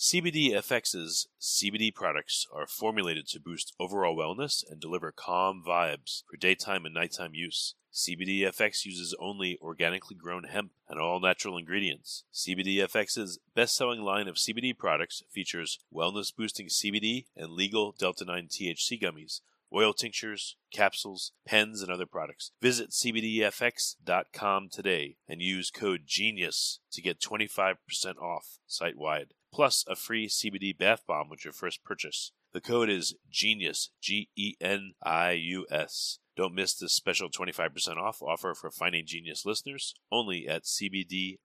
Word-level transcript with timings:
CBDFX's 0.00 1.28
CBD 1.38 1.94
products 1.94 2.46
are 2.54 2.66
formulated 2.66 3.26
to 3.28 3.38
boost 3.38 3.74
overall 3.78 4.16
wellness 4.16 4.64
and 4.66 4.80
deliver 4.80 5.12
calm 5.12 5.62
vibes 5.62 6.22
for 6.30 6.38
daytime 6.38 6.86
and 6.86 6.94
nighttime 6.94 7.34
use. 7.34 7.74
CBDFX 7.92 8.86
uses 8.86 9.14
only 9.20 9.58
organically 9.60 10.16
grown 10.16 10.44
hemp 10.44 10.70
and 10.88 10.98
all 10.98 11.20
natural 11.20 11.58
ingredients. 11.58 12.24
CBDFX's 12.32 13.40
best 13.54 13.76
selling 13.76 14.00
line 14.00 14.26
of 14.26 14.36
CBD 14.36 14.74
products 14.76 15.22
features 15.30 15.78
wellness 15.94 16.34
boosting 16.34 16.68
CBD 16.68 17.26
and 17.36 17.52
legal 17.52 17.92
Delta 17.92 18.24
9 18.24 18.48
THC 18.48 18.98
gummies, 19.02 19.42
oil 19.70 19.92
tinctures, 19.92 20.56
capsules, 20.72 21.32
pens, 21.46 21.82
and 21.82 21.90
other 21.90 22.06
products. 22.06 22.52
Visit 22.62 22.92
CBDFX.com 22.92 24.70
today 24.72 25.16
and 25.28 25.42
use 25.42 25.70
code 25.70 26.06
GENIUS 26.06 26.78
to 26.90 27.02
get 27.02 27.20
25% 27.20 27.76
off 28.16 28.58
site 28.66 28.96
wide, 28.96 29.34
plus 29.52 29.84
a 29.88 29.96
free 29.96 30.28
CBD 30.28 30.76
bath 30.76 31.04
bomb 31.06 31.28
with 31.28 31.44
your 31.44 31.52
first 31.52 31.84
purchase. 31.84 32.32
The 32.52 32.60
code 32.60 32.90
is 32.90 33.14
GENIUS, 33.30 33.90
G 34.00 34.28
E 34.36 34.54
N 34.60 34.94
I 35.02 35.32
U 35.32 35.66
S. 35.70 36.18
Don't 36.36 36.54
miss 36.54 36.74
this 36.74 36.92
special 36.92 37.28
25% 37.30 37.96
off 37.96 38.22
offer 38.22 38.54
for 38.54 38.70
Finding 38.70 39.04
Genius 39.06 39.44
listeners 39.44 39.94
only 40.10 40.48
at 40.48 40.64
CBDFX.com. 40.64 41.38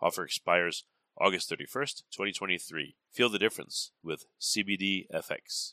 Offer 0.00 0.24
expires 0.24 0.84
August 1.20 1.50
31st, 1.50 2.02
2023. 2.12 2.96
Feel 3.10 3.28
the 3.28 3.38
difference 3.38 3.92
with 4.02 4.26
CBDFX. 4.40 5.72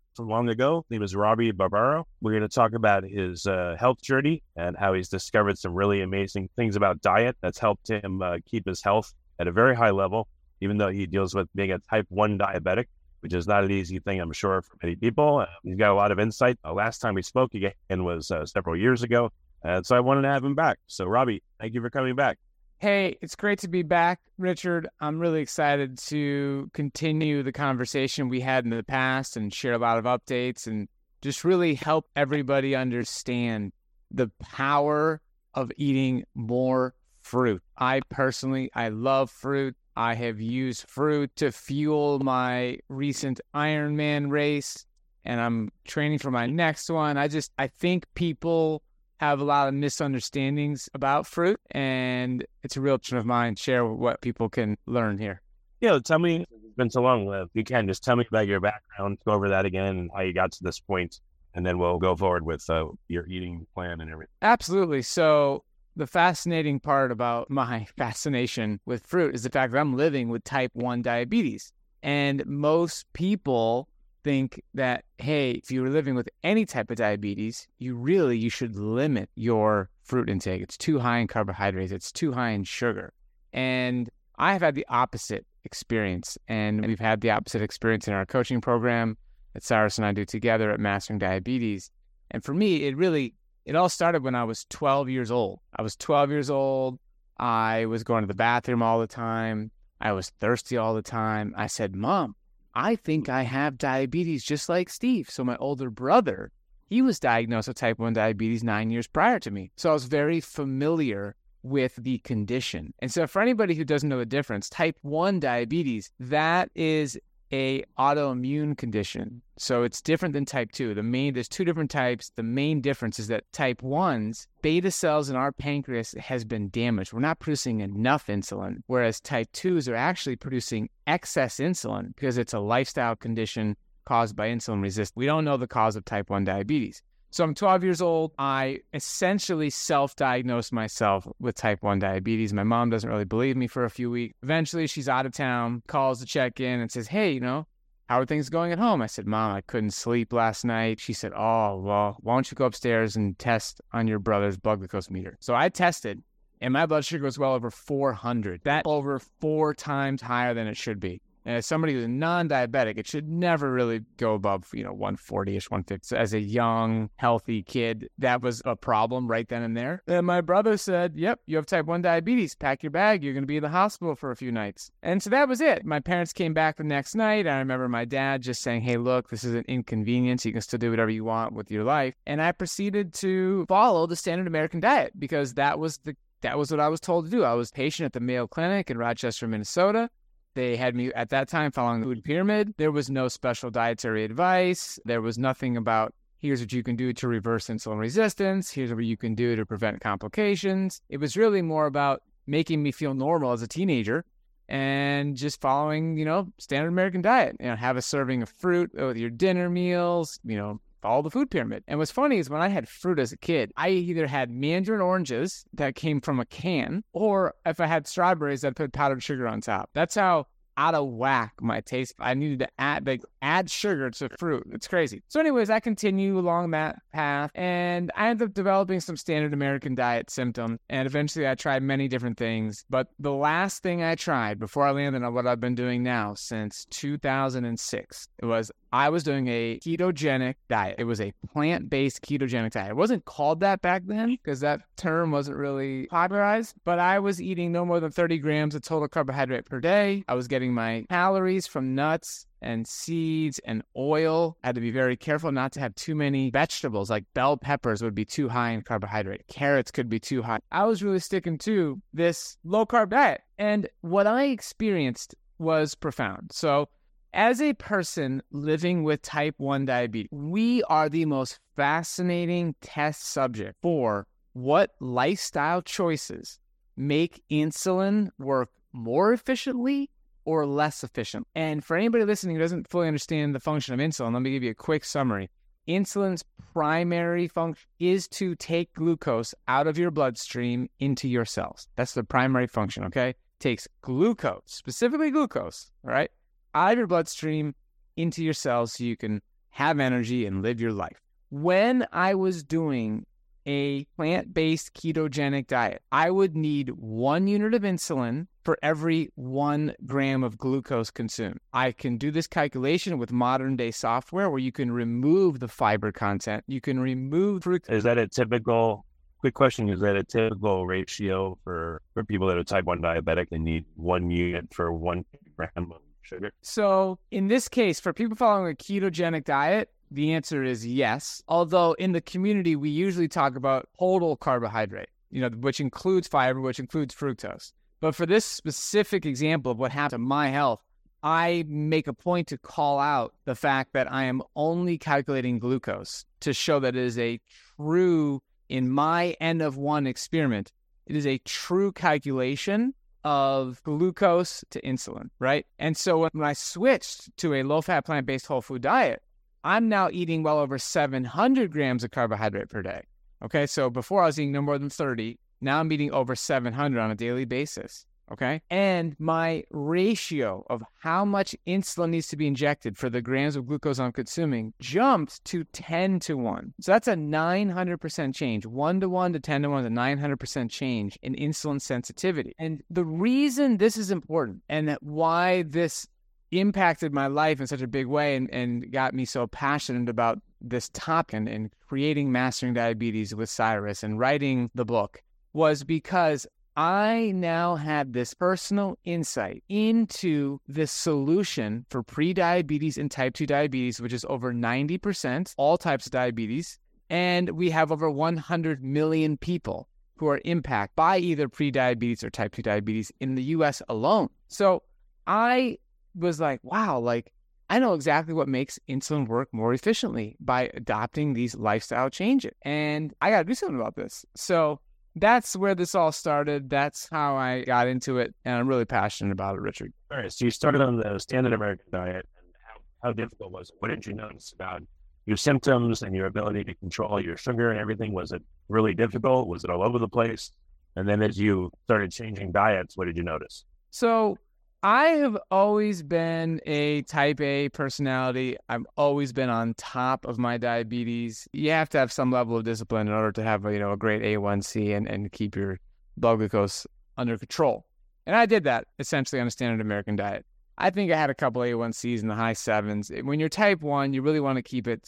from 0.15 0.27
long 0.27 0.49
ago. 0.49 0.85
Name 0.89 1.03
is 1.03 1.15
Robby 1.15 1.51
Barbaro. 1.51 2.05
We're 2.21 2.31
going 2.31 2.41
to 2.41 2.53
talk 2.53 2.73
about 2.73 3.03
his 3.03 3.45
uh, 3.45 3.75
health 3.79 4.01
journey 4.01 4.43
and 4.55 4.75
how 4.77 4.93
he's 4.93 5.09
discovered 5.09 5.57
some 5.57 5.73
really 5.73 6.01
amazing 6.01 6.49
things 6.55 6.75
about 6.75 7.01
diet 7.01 7.37
that's 7.41 7.59
helped 7.59 7.89
him 7.89 8.21
uh, 8.21 8.37
keep 8.45 8.67
his 8.67 8.81
health 8.83 9.13
at 9.39 9.47
a 9.47 9.51
very 9.51 9.75
high 9.75 9.91
level, 9.91 10.27
even 10.59 10.77
though 10.77 10.89
he 10.89 11.05
deals 11.05 11.33
with 11.33 11.47
being 11.55 11.71
a 11.71 11.79
type 11.79 12.05
1 12.09 12.37
diabetic, 12.37 12.85
which 13.21 13.33
is 13.33 13.47
not 13.47 13.63
an 13.63 13.71
easy 13.71 13.99
thing, 13.99 14.19
I'm 14.19 14.33
sure, 14.33 14.61
for 14.61 14.75
many 14.83 14.95
people. 14.95 15.39
Uh, 15.39 15.45
he's 15.63 15.77
got 15.77 15.91
a 15.91 15.95
lot 15.95 16.11
of 16.11 16.19
insight. 16.19 16.57
Last 16.69 16.99
time 16.99 17.13
we 17.13 17.21
spoke 17.21 17.53
again 17.53 17.73
was 17.89 18.31
uh, 18.31 18.45
several 18.45 18.75
years 18.75 19.03
ago. 19.03 19.31
And 19.63 19.85
so 19.85 19.95
I 19.95 19.99
wanted 19.99 20.23
to 20.23 20.29
have 20.29 20.43
him 20.43 20.55
back. 20.55 20.79
So, 20.87 21.05
Robby, 21.05 21.43
thank 21.59 21.73
you 21.73 21.81
for 21.81 21.89
coming 21.89 22.15
back. 22.15 22.37
Hey, 22.81 23.19
it's 23.21 23.35
great 23.35 23.59
to 23.59 23.67
be 23.67 23.83
back, 23.83 24.21
Richard. 24.39 24.89
I'm 24.99 25.19
really 25.19 25.41
excited 25.41 25.99
to 26.07 26.67
continue 26.73 27.43
the 27.43 27.51
conversation 27.51 28.27
we 28.27 28.41
had 28.41 28.63
in 28.63 28.71
the 28.71 28.81
past 28.81 29.37
and 29.37 29.53
share 29.53 29.73
a 29.73 29.77
lot 29.77 29.99
of 29.99 30.05
updates 30.05 30.65
and 30.65 30.87
just 31.21 31.43
really 31.43 31.75
help 31.75 32.07
everybody 32.15 32.75
understand 32.75 33.71
the 34.09 34.31
power 34.39 35.21
of 35.53 35.71
eating 35.77 36.23
more 36.33 36.95
fruit. 37.21 37.61
I 37.77 38.01
personally, 38.09 38.71
I 38.73 38.89
love 38.89 39.29
fruit. 39.29 39.75
I 39.95 40.15
have 40.15 40.41
used 40.41 40.89
fruit 40.89 41.35
to 41.35 41.51
fuel 41.51 42.17
my 42.17 42.79
recent 42.89 43.41
Ironman 43.53 44.31
race 44.31 44.87
and 45.23 45.39
I'm 45.39 45.71
training 45.85 46.17
for 46.17 46.31
my 46.31 46.47
next 46.47 46.89
one. 46.89 47.15
I 47.15 47.27
just 47.27 47.51
I 47.59 47.67
think 47.67 48.07
people 48.15 48.81
have 49.21 49.39
a 49.39 49.43
lot 49.43 49.67
of 49.67 49.75
misunderstandings 49.75 50.89
about 50.95 51.27
fruit, 51.27 51.59
and 51.69 52.43
it's 52.63 52.75
a 52.75 52.81
real 52.81 52.97
passion 52.97 53.17
of 53.17 53.25
mine. 53.25 53.55
Share 53.55 53.85
what 53.85 54.19
people 54.19 54.49
can 54.49 54.77
learn 54.87 55.19
here. 55.19 55.41
Yeah, 55.79 55.99
tell 56.03 56.17
me, 56.17 56.43
it's 56.51 56.75
been 56.75 56.89
so 56.89 57.01
long. 57.01 57.31
If 57.31 57.49
you 57.53 57.63
can, 57.63 57.87
just 57.87 58.03
tell 58.03 58.15
me 58.15 58.25
about 58.27 58.47
your 58.47 58.59
background, 58.59 59.19
go 59.25 59.33
over 59.33 59.49
that 59.49 59.65
again, 59.65 59.85
and 59.85 60.11
how 60.13 60.21
you 60.21 60.33
got 60.33 60.51
to 60.53 60.63
this 60.63 60.79
point, 60.79 61.19
and 61.53 61.63
then 61.63 61.77
we'll 61.77 61.99
go 61.99 62.15
forward 62.15 62.43
with 62.43 62.67
uh, 62.67 62.87
your 63.07 63.27
eating 63.27 63.67
plan 63.75 64.01
and 64.01 64.09
everything. 64.09 64.33
Absolutely. 64.41 65.03
So, 65.03 65.63
the 65.95 66.07
fascinating 66.07 66.79
part 66.79 67.11
about 67.11 67.49
my 67.51 67.85
fascination 67.97 68.79
with 68.87 69.05
fruit 69.05 69.35
is 69.35 69.43
the 69.43 69.51
fact 69.51 69.71
that 69.73 69.79
I'm 69.79 69.95
living 69.95 70.29
with 70.29 70.43
type 70.43 70.71
1 70.73 71.03
diabetes. 71.03 71.71
And 72.01 72.43
most 72.47 73.05
people 73.13 73.87
think 74.23 74.61
that 74.73 75.03
hey 75.17 75.51
if 75.51 75.71
you're 75.71 75.89
living 75.89 76.15
with 76.15 76.29
any 76.43 76.65
type 76.65 76.91
of 76.91 76.97
diabetes 76.97 77.67
you 77.79 77.95
really 77.95 78.37
you 78.37 78.49
should 78.49 78.75
limit 78.75 79.29
your 79.35 79.89
fruit 80.03 80.29
intake. 80.29 80.61
It's 80.61 80.77
too 80.77 80.99
high 80.99 81.19
in 81.19 81.27
carbohydrates. 81.27 81.93
It's 81.93 82.11
too 82.11 82.33
high 82.33 82.49
in 82.49 82.63
sugar. 82.63 83.13
And 83.53 84.09
i 84.37 84.53
have 84.53 84.61
had 84.61 84.75
the 84.75 84.85
opposite 84.89 85.45
experience 85.65 86.37
and 86.47 86.85
we've 86.85 86.99
had 86.99 87.21
the 87.21 87.29
opposite 87.29 87.61
experience 87.61 88.07
in 88.07 88.13
our 88.13 88.25
coaching 88.25 88.59
program 88.59 89.15
that 89.53 89.63
cyrus 89.63 89.97
and 89.97 90.05
i 90.05 90.11
do 90.11 90.25
together 90.25 90.71
at 90.71 90.79
mastering 90.79 91.19
diabetes. 91.19 91.91
And 92.31 92.43
for 92.43 92.53
me 92.53 92.83
it 92.87 92.97
really 92.97 93.35
it 93.65 93.75
all 93.75 93.89
started 93.89 94.23
when 94.23 94.35
i 94.35 94.43
was 94.43 94.65
12 94.69 95.09
years 95.09 95.31
old. 95.31 95.59
I 95.75 95.81
was 95.81 95.95
12 95.95 96.29
years 96.29 96.49
old. 96.49 96.99
I 97.37 97.85
was 97.85 98.03
going 98.03 98.23
to 98.23 98.27
the 98.27 98.33
bathroom 98.33 98.83
all 98.83 98.99
the 98.99 99.07
time. 99.07 99.71
I 99.99 100.11
was 100.13 100.29
thirsty 100.41 100.77
all 100.77 100.93
the 100.93 101.01
time. 101.01 101.53
I 101.55 101.67
said 101.67 101.95
mom 101.95 102.35
I 102.73 102.95
think 102.95 103.29
I 103.29 103.43
have 103.43 103.77
diabetes 103.77 104.43
just 104.43 104.69
like 104.69 104.89
Steve. 104.89 105.29
So 105.29 105.43
my 105.43 105.57
older 105.57 105.89
brother, 105.89 106.51
he 106.87 107.01
was 107.01 107.19
diagnosed 107.19 107.67
with 107.67 107.77
type 107.77 107.99
1 107.99 108.13
diabetes 108.13 108.63
nine 108.63 108.89
years 108.89 109.07
prior 109.07 109.39
to 109.39 109.51
me. 109.51 109.71
So 109.75 109.89
I 109.89 109.93
was 109.93 110.05
very 110.05 110.39
familiar 110.39 111.35
with 111.63 111.95
the 111.95 112.17
condition. 112.19 112.93
And 112.99 113.11
so 113.11 113.27
for 113.27 113.41
anybody 113.41 113.75
who 113.75 113.83
doesn't 113.83 114.09
know 114.09 114.17
the 114.17 114.25
difference, 114.25 114.69
type 114.69 114.97
1 115.01 115.39
diabetes, 115.39 116.11
that 116.19 116.71
is 116.75 117.19
a 117.51 117.83
autoimmune 117.99 118.77
condition. 118.77 119.41
So 119.57 119.83
it's 119.83 120.01
different 120.01 120.33
than 120.33 120.45
type 120.45 120.71
2. 120.71 120.93
The 120.93 121.03
main 121.03 121.33
there's 121.33 121.47
two 121.47 121.65
different 121.65 121.91
types. 121.91 122.31
The 122.35 122.43
main 122.43 122.81
difference 122.81 123.19
is 123.19 123.27
that 123.27 123.51
type 123.51 123.81
1's 123.81 124.47
beta 124.61 124.91
cells 124.91 125.29
in 125.29 125.35
our 125.35 125.51
pancreas 125.51 126.15
has 126.19 126.45
been 126.45 126.69
damaged. 126.69 127.13
We're 127.13 127.19
not 127.19 127.39
producing 127.39 127.81
enough 127.81 128.27
insulin, 128.27 128.77
whereas 128.87 129.19
type 129.19 129.51
2s 129.53 129.87
are 129.87 129.95
actually 129.95 130.35
producing 130.35 130.89
excess 131.07 131.57
insulin 131.57 132.15
because 132.15 132.37
it's 132.37 132.53
a 132.53 132.59
lifestyle 132.59 133.15
condition 133.15 133.75
caused 134.05 134.35
by 134.35 134.49
insulin 134.49 134.81
resistance. 134.81 135.15
We 135.15 135.25
don't 135.25 135.45
know 135.45 135.57
the 135.57 135.67
cause 135.67 135.95
of 135.95 136.05
type 136.05 136.29
1 136.29 136.43
diabetes. 136.43 137.03
So 137.33 137.45
I'm 137.45 137.55
12 137.55 137.85
years 137.85 138.01
old. 138.01 138.33
I 138.37 138.79
essentially 138.93 139.69
self 139.69 140.17
diagnosed 140.17 140.73
myself 140.73 141.25
with 141.39 141.55
type 141.55 141.81
1 141.81 141.99
diabetes. 141.99 142.51
My 142.51 142.63
mom 142.65 142.89
doesn't 142.89 143.09
really 143.09 143.23
believe 143.23 143.55
me 143.55 143.67
for 143.67 143.85
a 143.85 143.89
few 143.89 144.11
weeks. 144.11 144.35
Eventually, 144.43 144.85
she's 144.85 145.07
out 145.07 145.25
of 145.25 145.31
town, 145.31 145.81
calls 145.87 146.19
to 146.19 146.25
check 146.25 146.59
in, 146.59 146.81
and 146.81 146.91
says, 146.91 147.07
Hey, 147.07 147.31
you 147.31 147.39
know, 147.39 147.67
how 148.09 148.19
are 148.19 148.25
things 148.25 148.49
going 148.49 148.73
at 148.73 148.79
home? 148.79 149.01
I 149.01 149.07
said, 149.07 149.25
Mom, 149.27 149.55
I 149.55 149.61
couldn't 149.61 149.91
sleep 149.91 150.33
last 150.33 150.65
night. 150.65 150.99
She 150.99 151.13
said, 151.13 151.31
Oh, 151.33 151.77
well, 151.77 152.17
why 152.19 152.35
don't 152.35 152.51
you 152.51 152.55
go 152.55 152.65
upstairs 152.65 153.15
and 153.15 153.39
test 153.39 153.79
on 153.93 154.07
your 154.07 154.19
brother's 154.19 154.57
blood 154.57 154.79
glucose 154.79 155.09
meter? 155.09 155.37
So 155.39 155.55
I 155.55 155.69
tested, 155.69 156.21
and 156.59 156.73
my 156.73 156.85
blood 156.85 157.05
sugar 157.05 157.23
was 157.23 157.39
well 157.39 157.53
over 157.53 157.71
400. 157.71 158.59
That's 158.65 158.85
over 158.85 159.19
four 159.39 159.73
times 159.73 160.21
higher 160.21 160.53
than 160.53 160.67
it 160.67 160.75
should 160.75 160.99
be. 160.99 161.21
And 161.45 161.57
as 161.57 161.65
somebody 161.65 161.93
who's 161.93 162.07
non-diabetic, 162.07 162.97
it 162.97 163.07
should 163.07 163.27
never 163.27 163.71
really 163.71 164.01
go 164.17 164.35
above, 164.35 164.67
you 164.73 164.83
know, 164.83 164.93
140-ish, 164.93 165.69
150. 165.69 166.05
So 166.05 166.17
as 166.17 166.33
a 166.33 166.39
young, 166.39 167.09
healthy 167.17 167.63
kid, 167.63 168.09
that 168.19 168.41
was 168.41 168.61
a 168.65 168.75
problem 168.75 169.27
right 169.27 169.47
then 169.47 169.63
and 169.63 169.75
there. 169.75 170.03
And 170.07 170.25
my 170.25 170.41
brother 170.41 170.77
said, 170.77 171.13
yep, 171.15 171.39
you 171.47 171.55
have 171.55 171.65
type 171.65 171.85
1 171.85 172.01
diabetes. 172.01 172.55
Pack 172.55 172.83
your 172.83 172.91
bag. 172.91 173.23
You're 173.23 173.33
going 173.33 173.43
to 173.43 173.47
be 173.47 173.57
in 173.57 173.63
the 173.63 173.69
hospital 173.69 174.15
for 174.15 174.31
a 174.31 174.35
few 174.35 174.51
nights. 174.51 174.91
And 175.03 175.21
so 175.21 175.29
that 175.31 175.47
was 175.47 175.61
it. 175.61 175.85
My 175.85 175.99
parents 175.99 176.33
came 176.33 176.53
back 176.53 176.77
the 176.77 176.83
next 176.83 177.15
night. 177.15 177.47
I 177.47 177.57
remember 177.57 177.89
my 177.89 178.05
dad 178.05 178.41
just 178.41 178.61
saying, 178.61 178.81
hey, 178.81 178.97
look, 178.97 179.29
this 179.29 179.43
is 179.43 179.53
an 179.53 179.65
inconvenience. 179.67 180.45
You 180.45 180.51
can 180.51 180.61
still 180.61 180.79
do 180.79 180.91
whatever 180.91 181.09
you 181.11 181.23
want 181.23 181.53
with 181.53 181.71
your 181.71 181.83
life. 181.83 182.13
And 182.27 182.41
I 182.41 182.51
proceeded 182.51 183.13
to 183.15 183.65
follow 183.67 184.05
the 184.05 184.15
standard 184.15 184.47
American 184.47 184.79
diet 184.79 185.13
because 185.17 185.55
that 185.55 185.79
was 185.79 185.97
the 185.99 186.15
that 186.41 186.57
was 186.57 186.71
what 186.71 186.79
I 186.79 186.89
was 186.89 186.99
told 186.99 187.25
to 187.25 187.31
do. 187.31 187.43
I 187.43 187.53
was 187.53 187.71
patient 187.71 188.05
at 188.05 188.13
the 188.13 188.19
Mayo 188.19 188.47
Clinic 188.47 188.89
in 188.89 188.97
Rochester, 188.97 189.47
Minnesota. 189.47 190.09
They 190.53 190.75
had 190.75 190.95
me 190.95 191.13
at 191.13 191.29
that 191.29 191.47
time 191.47 191.71
following 191.71 192.01
the 192.01 192.07
food 192.07 192.23
pyramid. 192.23 192.73
There 192.77 192.91
was 192.91 193.09
no 193.09 193.27
special 193.27 193.69
dietary 193.69 194.23
advice. 194.23 194.99
There 195.05 195.21
was 195.21 195.37
nothing 195.37 195.77
about 195.77 196.13
here's 196.39 196.59
what 196.59 196.73
you 196.73 196.83
can 196.83 196.95
do 196.95 197.13
to 197.13 197.27
reverse 197.27 197.67
insulin 197.67 197.99
resistance. 197.99 198.71
Here's 198.71 198.93
what 198.93 199.03
you 199.03 199.15
can 199.15 199.35
do 199.35 199.55
to 199.55 199.65
prevent 199.65 200.01
complications. 200.01 201.01
It 201.09 201.17
was 201.17 201.37
really 201.37 201.61
more 201.61 201.85
about 201.85 202.23
making 202.47 202.83
me 202.83 202.91
feel 202.91 203.13
normal 203.13 203.51
as 203.51 203.61
a 203.61 203.67
teenager 203.67 204.25
and 204.67 205.35
just 205.35 205.61
following, 205.61 206.17
you 206.17 206.25
know, 206.25 206.51
standard 206.57 206.89
American 206.89 207.21
diet. 207.21 207.55
You 207.59 207.67
know, 207.67 207.75
have 207.75 207.97
a 207.97 208.01
serving 208.01 208.41
of 208.41 208.49
fruit 208.49 208.91
uh, 208.99 209.07
with 209.07 209.17
your 209.17 209.29
dinner 209.29 209.69
meals, 209.69 210.39
you 210.43 210.57
know, 210.57 210.79
follow 211.01 211.21
the 211.21 211.31
food 211.31 211.51
pyramid. 211.51 211.83
And 211.87 211.99
what's 211.99 212.11
funny 212.11 212.37
is 212.37 212.49
when 212.49 212.61
I 212.61 212.69
had 212.69 212.87
fruit 212.87 213.19
as 213.19 213.31
a 213.31 213.37
kid, 213.37 213.71
I 213.77 213.89
either 213.89 214.27
had 214.27 214.49
mandarin 214.49 215.01
oranges 215.01 215.65
that 215.73 215.95
came 215.95 216.21
from 216.21 216.39
a 216.39 216.45
can, 216.45 217.03
or 217.13 217.55
if 217.65 217.79
I 217.79 217.85
had 217.85 218.07
strawberries, 218.07 218.63
I'd 218.63 218.75
put 218.75 218.93
powdered 218.93 219.23
sugar 219.23 219.47
on 219.47 219.61
top. 219.61 219.89
That's 219.93 220.15
how 220.15 220.47
out 220.77 220.95
of 220.95 221.07
whack 221.09 221.53
my 221.61 221.81
taste. 221.81 222.15
I 222.19 222.33
needed 222.33 222.59
to 222.59 222.69
add 222.79 223.05
like 223.05 223.21
add 223.41 223.69
sugar 223.69 224.09
to 224.09 224.29
fruit. 224.37 224.67
It's 224.71 224.87
crazy. 224.87 225.21
So, 225.27 225.39
anyways, 225.39 225.69
I 225.69 225.79
continue 225.79 226.39
along 226.39 226.71
that 226.71 226.97
path 227.13 227.51
and 227.55 228.11
I 228.15 228.29
ended 228.29 228.49
up 228.49 228.53
developing 228.53 228.99
some 228.99 229.17
standard 229.17 229.53
American 229.53 229.95
diet 229.95 230.29
symptoms. 230.29 230.79
And 230.89 231.05
eventually 231.05 231.47
I 231.47 231.55
tried 231.55 231.83
many 231.83 232.07
different 232.07 232.37
things. 232.37 232.85
But 232.89 233.07
the 233.19 233.33
last 233.33 233.83
thing 233.83 234.01
I 234.01 234.15
tried 234.15 234.59
before 234.59 234.85
I 234.85 234.91
landed 234.91 235.23
on 235.23 235.33
what 235.33 235.47
I've 235.47 235.59
been 235.59 235.75
doing 235.75 236.03
now 236.03 236.33
since 236.33 236.85
2006 236.89 238.27
it 238.39 238.45
was 238.45 238.71
I 238.91 239.09
was 239.09 239.23
doing 239.23 239.47
a 239.47 239.79
ketogenic 239.79 240.55
diet. 240.69 240.95
It 240.97 241.05
was 241.05 241.21
a 241.21 241.33
plant 241.53 241.89
based 241.89 242.21
ketogenic 242.21 242.71
diet. 242.71 242.91
It 242.91 242.95
wasn't 242.95 243.25
called 243.25 243.61
that 243.61 243.81
back 243.81 244.03
then 244.05 244.31
because 244.31 244.59
that 244.61 244.81
term 244.97 245.31
wasn't 245.31 245.57
really 245.57 246.07
popularized, 246.07 246.75
but 246.83 246.99
I 246.99 247.19
was 247.19 247.41
eating 247.41 247.71
no 247.71 247.85
more 247.85 247.99
than 247.99 248.11
30 248.11 248.39
grams 248.39 248.75
of 248.75 248.81
total 248.81 249.07
carbohydrate 249.07 249.65
per 249.65 249.79
day. 249.79 250.23
I 250.27 250.33
was 250.33 250.47
getting 250.47 250.73
my 250.73 251.05
calories 251.09 251.67
from 251.67 251.95
nuts 251.95 252.45
and 252.61 252.85
seeds 252.85 253.59
and 253.65 253.81
oil. 253.97 254.57
I 254.63 254.67
had 254.67 254.75
to 254.75 254.81
be 254.81 254.91
very 254.91 255.17
careful 255.17 255.51
not 255.51 255.71
to 255.73 255.79
have 255.79 255.95
too 255.95 256.13
many 256.15 256.51
vegetables, 256.51 257.09
like 257.09 257.25
bell 257.33 257.57
peppers 257.57 258.03
would 258.03 258.13
be 258.13 258.25
too 258.25 258.49
high 258.49 258.71
in 258.71 258.81
carbohydrate, 258.81 259.47
carrots 259.47 259.91
could 259.91 260.09
be 260.09 260.19
too 260.19 260.41
high. 260.41 260.59
I 260.71 260.85
was 260.85 261.01
really 261.01 261.19
sticking 261.19 261.57
to 261.59 262.01
this 262.13 262.57
low 262.63 262.85
carb 262.85 263.09
diet. 263.09 263.41
And 263.57 263.87
what 264.01 264.27
I 264.27 264.45
experienced 264.45 265.35
was 265.59 265.95
profound. 265.95 266.51
So, 266.51 266.89
as 267.33 267.61
a 267.61 267.73
person 267.73 268.41
living 268.51 269.03
with 269.03 269.21
type 269.21 269.55
1 269.57 269.85
diabetes, 269.85 270.29
we 270.31 270.83
are 270.83 271.09
the 271.09 271.25
most 271.25 271.59
fascinating 271.75 272.75
test 272.81 273.25
subject 273.31 273.77
for 273.81 274.27
what 274.53 274.91
lifestyle 274.99 275.81
choices 275.81 276.59
make 276.97 277.43
insulin 277.49 278.29
work 278.37 278.69
more 278.91 279.31
efficiently 279.31 280.09
or 280.43 280.65
less 280.65 281.03
efficient. 281.03 281.47
And 281.55 281.83
for 281.83 281.95
anybody 281.95 282.25
listening 282.25 282.55
who 282.55 282.61
doesn't 282.61 282.89
fully 282.89 283.07
understand 283.07 283.55
the 283.55 283.59
function 283.59 283.93
of 283.93 283.99
insulin, 283.99 284.33
let 284.33 284.41
me 284.41 284.51
give 284.51 284.63
you 284.63 284.71
a 284.71 284.75
quick 284.75 285.05
summary. 285.05 285.49
Insulin's 285.87 286.43
primary 286.73 287.47
function 287.47 287.87
is 287.99 288.27
to 288.29 288.55
take 288.55 288.93
glucose 288.93 289.55
out 289.67 289.87
of 289.87 289.97
your 289.97 290.11
bloodstream 290.11 290.89
into 290.99 291.27
your 291.27 291.45
cells. 291.45 291.87
That's 291.95 292.13
the 292.13 292.23
primary 292.23 292.67
function, 292.67 293.03
okay? 293.05 293.35
Takes 293.59 293.87
glucose, 294.01 294.63
specifically 294.65 295.31
glucose, 295.31 295.91
all 296.05 296.11
right, 296.11 296.31
out 296.73 296.93
of 296.93 296.97
your 296.97 297.07
bloodstream 297.07 297.75
into 298.17 298.43
your 298.43 298.53
cells 298.53 298.93
so 298.93 299.03
you 299.03 299.17
can 299.17 299.41
have 299.71 299.99
energy 299.99 300.45
and 300.45 300.61
live 300.61 300.79
your 300.79 300.91
life. 300.91 301.19
When 301.49 302.05
I 302.11 302.35
was 302.35 302.63
doing 302.63 303.25
a 303.65 304.05
plant 304.15 304.53
based 304.53 304.93
ketogenic 304.93 305.67
diet, 305.67 306.01
I 306.11 306.31
would 306.31 306.55
need 306.55 306.89
one 306.91 307.47
unit 307.47 307.73
of 307.73 307.83
insulin 307.83 308.47
for 308.63 308.77
every 308.81 309.29
one 309.35 309.93
gram 310.05 310.43
of 310.43 310.57
glucose 310.57 311.11
consumed. 311.11 311.59
I 311.73 311.91
can 311.91 312.17
do 312.17 312.31
this 312.31 312.47
calculation 312.47 313.17
with 313.17 313.31
modern 313.31 313.75
day 313.75 313.91
software 313.91 314.49
where 314.49 314.59
you 314.59 314.71
can 314.71 314.91
remove 314.91 315.59
the 315.59 315.67
fiber 315.67 316.11
content, 316.11 316.63
you 316.67 316.81
can 316.81 316.99
remove 316.99 317.63
fructose. 317.63 317.91
Is 317.91 318.03
that 318.03 318.17
a 318.17 318.27
typical? 318.27 319.05
Quick 319.39 319.55
question: 319.55 319.89
Is 319.89 319.99
that 320.01 320.15
a 320.15 320.23
typical 320.23 320.85
ratio 320.85 321.57
for 321.63 322.01
for 322.13 322.23
people 322.23 322.47
that 322.47 322.57
are 322.57 322.63
type 322.63 322.85
one 322.85 323.01
diabetic? 323.01 323.49
They 323.49 323.57
need 323.57 323.85
one 323.95 324.29
unit 324.29 324.71
for 324.71 324.93
one 324.93 325.25
gram 325.57 325.69
of 325.77 326.01
sugar. 326.21 326.51
So, 326.61 327.19
in 327.31 327.47
this 327.47 327.67
case, 327.67 327.99
for 327.99 328.13
people 328.13 328.35
following 328.35 328.71
a 328.71 328.75
ketogenic 328.75 329.45
diet, 329.45 329.89
the 330.09 330.33
answer 330.33 330.63
is 330.63 330.85
yes. 330.85 331.41
Although 331.47 331.93
in 331.93 332.11
the 332.11 332.21
community, 332.21 332.75
we 332.75 332.89
usually 332.89 333.27
talk 333.27 333.55
about 333.55 333.89
total 333.97 334.35
carbohydrate, 334.35 335.09
you 335.29 335.41
know, 335.41 335.49
which 335.49 335.79
includes 335.79 336.27
fiber, 336.27 336.59
which 336.59 336.79
includes 336.79 337.15
fructose. 337.15 337.71
But 338.01 338.15
for 338.15 338.25
this 338.25 338.45
specific 338.45 339.25
example 339.25 339.71
of 339.71 339.79
what 339.79 339.91
happened 339.91 340.11
to 340.23 340.27
my 340.27 340.49
health, 340.49 340.81
I 341.23 341.65
make 341.67 342.07
a 342.07 342.13
point 342.13 342.47
to 342.47 342.57
call 342.57 342.99
out 342.99 343.35
the 343.45 343.55
fact 343.55 343.93
that 343.93 344.11
I 344.11 344.23
am 344.23 344.41
only 344.55 344.97
calculating 344.97 345.59
glucose 345.59 346.25
to 346.41 346.51
show 346.51 346.79
that 346.79 346.95
it 346.95 347.03
is 347.03 347.19
a 347.19 347.39
true, 347.77 348.41
in 348.69 348.89
my 348.89 349.35
N 349.39 349.61
of 349.61 349.77
one 349.77 350.07
experiment, 350.07 350.71
it 351.05 351.15
is 351.15 351.27
a 351.27 351.37
true 351.39 351.91
calculation 351.91 352.95
of 353.23 353.81
glucose 353.83 354.63
to 354.71 354.81
insulin, 354.81 355.29
right? 355.39 355.65
And 355.79 355.95
so 355.95 356.19
when 356.19 356.43
I 356.43 356.53
switched 356.53 357.35
to 357.37 357.53
a 357.53 357.63
low 357.63 357.81
fat 357.81 358.05
plant 358.05 358.25
based 358.25 358.47
whole 358.47 358.61
food 358.61 358.81
diet, 358.81 359.21
I'm 359.63 359.89
now 359.89 360.09
eating 360.11 360.43
well 360.43 360.57
over 360.57 360.79
700 360.79 361.71
grams 361.71 362.03
of 362.03 362.11
carbohydrate 362.11 362.69
per 362.69 362.81
day. 362.81 363.03
Okay, 363.43 363.67
so 363.67 363.89
before 363.89 364.23
I 364.23 364.27
was 364.27 364.39
eating 364.39 364.51
no 364.51 364.61
more 364.61 364.77
than 364.77 364.89
30. 364.89 365.37
Now 365.61 365.79
I'm 365.79 365.91
eating 365.91 366.11
over 366.11 366.35
700 366.35 366.99
on 366.99 367.11
a 367.11 367.15
daily 367.15 367.45
basis. 367.45 368.05
Okay. 368.31 368.61
And 368.69 369.15
my 369.19 369.63
ratio 369.71 370.65
of 370.69 370.81
how 370.99 371.25
much 371.25 371.55
insulin 371.67 372.11
needs 372.11 372.27
to 372.29 372.37
be 372.37 372.47
injected 372.47 372.97
for 372.97 373.09
the 373.09 373.21
grams 373.21 373.55
of 373.55 373.67
glucose 373.67 373.99
I'm 373.99 374.13
consuming 374.13 374.73
jumped 374.79 375.43
to 375.45 375.65
10 375.65 376.21
to 376.21 376.37
1. 376.37 376.73
So 376.79 376.91
that's 376.93 377.09
a 377.09 377.15
900% 377.15 378.33
change. 378.33 378.65
1 378.65 378.99
to 379.01 379.09
1 379.09 379.33
to 379.33 379.39
10 379.39 379.63
to 379.63 379.69
1 379.69 379.79
is 379.81 379.87
a 379.87 379.89
900% 379.89 380.69
change 380.69 381.19
in 381.21 381.35
insulin 381.35 381.81
sensitivity. 381.81 382.55
And 382.57 382.81
the 382.89 383.03
reason 383.03 383.77
this 383.77 383.97
is 383.97 384.11
important 384.11 384.61
and 384.69 384.97
why 385.01 385.63
this 385.63 386.07
impacted 386.51 387.13
my 387.13 387.27
life 387.27 387.59
in 387.59 387.67
such 387.67 387.81
a 387.81 387.87
big 387.87 388.07
way 388.07 388.35
and, 388.35 388.49
and 388.53 388.91
got 388.91 389.13
me 389.13 389.25
so 389.25 389.47
passionate 389.47 390.09
about 390.09 390.39
this 390.61 390.89
topic 390.89 391.33
and, 391.33 391.49
and 391.49 391.71
creating 391.87 392.31
Mastering 392.31 392.73
Diabetes 392.73 393.33
with 393.33 393.49
Cyrus 393.49 394.03
and 394.03 394.19
writing 394.19 394.69
the 394.75 394.85
book 394.85 395.21
was 395.53 395.83
because 395.83 396.45
I 396.77 397.33
now 397.35 397.75
had 397.75 398.13
this 398.13 398.33
personal 398.33 398.97
insight 399.03 399.63
into 399.67 400.59
the 400.67 400.87
solution 400.87 401.85
for 401.89 402.01
prediabetes 402.01 402.97
and 402.97 403.11
type 403.11 403.33
2 403.33 403.45
diabetes, 403.45 403.99
which 403.99 404.13
is 404.13 404.25
over 404.29 404.53
90%, 404.53 405.53
all 405.57 405.77
types 405.77 406.05
of 406.05 406.13
diabetes. 406.13 406.79
And 407.09 407.49
we 407.51 407.69
have 407.71 407.91
over 407.91 408.09
100 408.09 408.83
million 408.83 409.35
people 409.35 409.89
who 410.15 410.27
are 410.27 410.39
impacted 410.45 410.95
by 410.95 411.17
either 411.17 411.49
prediabetes 411.49 412.23
or 412.23 412.29
type 412.29 412.53
2 412.53 412.61
diabetes 412.61 413.11
in 413.19 413.35
the 413.35 413.43
US 413.43 413.81
alone. 413.89 414.29
So 414.47 414.83
I 415.27 415.77
was 416.15 416.39
like, 416.39 416.61
wow, 416.63 416.99
like 416.99 417.33
I 417.69 417.79
know 417.79 417.93
exactly 417.93 418.33
what 418.33 418.47
makes 418.47 418.79
insulin 418.89 419.27
work 419.27 419.49
more 419.51 419.73
efficiently 419.73 420.37
by 420.39 420.69
adopting 420.73 421.33
these 421.33 421.55
lifestyle 421.55 422.09
changes. 422.09 422.53
And 422.61 423.13
I 423.21 423.29
got 423.29 423.39
to 423.39 423.43
do 423.45 423.55
something 423.55 423.79
about 423.79 423.95
this. 423.95 424.25
So 424.35 424.79
that's 425.15 425.55
where 425.55 425.75
this 425.75 425.95
all 425.95 426.11
started. 426.11 426.69
That's 426.69 427.07
how 427.11 427.35
I 427.35 427.63
got 427.63 427.87
into 427.87 428.19
it. 428.19 428.33
And 428.45 428.55
I'm 428.55 428.67
really 428.67 428.85
passionate 428.85 429.31
about 429.31 429.55
it, 429.55 429.61
Richard. 429.61 429.93
All 430.11 430.17
right. 430.17 430.31
So 430.31 430.45
you 430.45 430.51
started 430.51 430.81
on 430.81 430.97
the 430.97 431.19
standard 431.19 431.53
American 431.53 431.85
diet. 431.91 432.27
And 432.37 432.53
how, 432.65 433.07
how 433.07 433.13
difficult 433.13 433.51
was 433.51 433.69
it? 433.69 433.75
What 433.79 433.89
did 433.89 434.05
you 434.05 434.13
notice 434.13 434.53
about 434.53 434.83
your 435.25 435.37
symptoms 435.37 436.01
and 436.01 436.15
your 436.15 436.27
ability 436.27 436.63
to 436.63 436.73
control 436.75 437.21
your 437.23 437.37
sugar 437.37 437.71
and 437.71 437.79
everything? 437.79 438.13
Was 438.13 438.31
it 438.31 438.41
really 438.69 438.93
difficult? 438.93 439.47
Was 439.47 439.63
it 439.63 439.69
all 439.69 439.83
over 439.83 439.99
the 439.99 440.07
place? 440.07 440.51
And 440.95 441.07
then 441.07 441.21
as 441.21 441.37
you 441.37 441.71
started 441.85 442.11
changing 442.11 442.51
diets, 442.51 442.97
what 442.97 443.05
did 443.05 443.17
you 443.17 443.23
notice? 443.23 443.65
So 443.91 444.37
I 444.83 445.09
have 445.09 445.37
always 445.51 446.01
been 446.01 446.59
a 446.65 447.03
type 447.03 447.39
A 447.39 447.69
personality. 447.69 448.57
I've 448.67 448.85
always 448.97 449.31
been 449.31 449.49
on 449.49 449.75
top 449.75 450.25
of 450.25 450.39
my 450.39 450.57
diabetes. 450.57 451.47
You 451.53 451.69
have 451.69 451.89
to 451.89 451.99
have 451.99 452.11
some 452.11 452.31
level 452.31 452.57
of 452.57 452.63
discipline 452.63 453.07
in 453.07 453.13
order 453.13 453.31
to 453.33 453.43
have 453.43 453.63
a, 453.65 453.73
you 453.73 453.79
know 453.79 453.91
a 453.91 453.97
great 453.97 454.23
A1C 454.23 454.97
and, 454.97 455.07
and 455.07 455.31
keep 455.31 455.55
your 455.55 455.79
blood 456.17 456.37
glucose 456.37 456.87
under 457.15 457.37
control. 457.37 457.85
And 458.25 458.35
I 458.35 458.47
did 458.47 458.63
that 458.63 458.87
essentially 458.97 459.39
on 459.39 459.45
a 459.45 459.51
standard 459.51 459.81
American 459.81 460.15
diet. 460.15 460.47
I 460.79 460.89
think 460.89 461.11
I 461.11 461.15
had 461.15 461.29
a 461.29 461.35
couple 461.35 461.61
A1Cs 461.61 462.21
in 462.21 462.27
the 462.27 462.33
high 462.33 462.53
sevens. 462.53 463.11
When 463.23 463.39
you're 463.39 463.49
type 463.49 463.83
1, 463.83 464.13
you 464.13 464.23
really 464.23 464.39
want 464.39 464.55
to 464.55 464.63
keep 464.63 464.87
it 464.87 465.07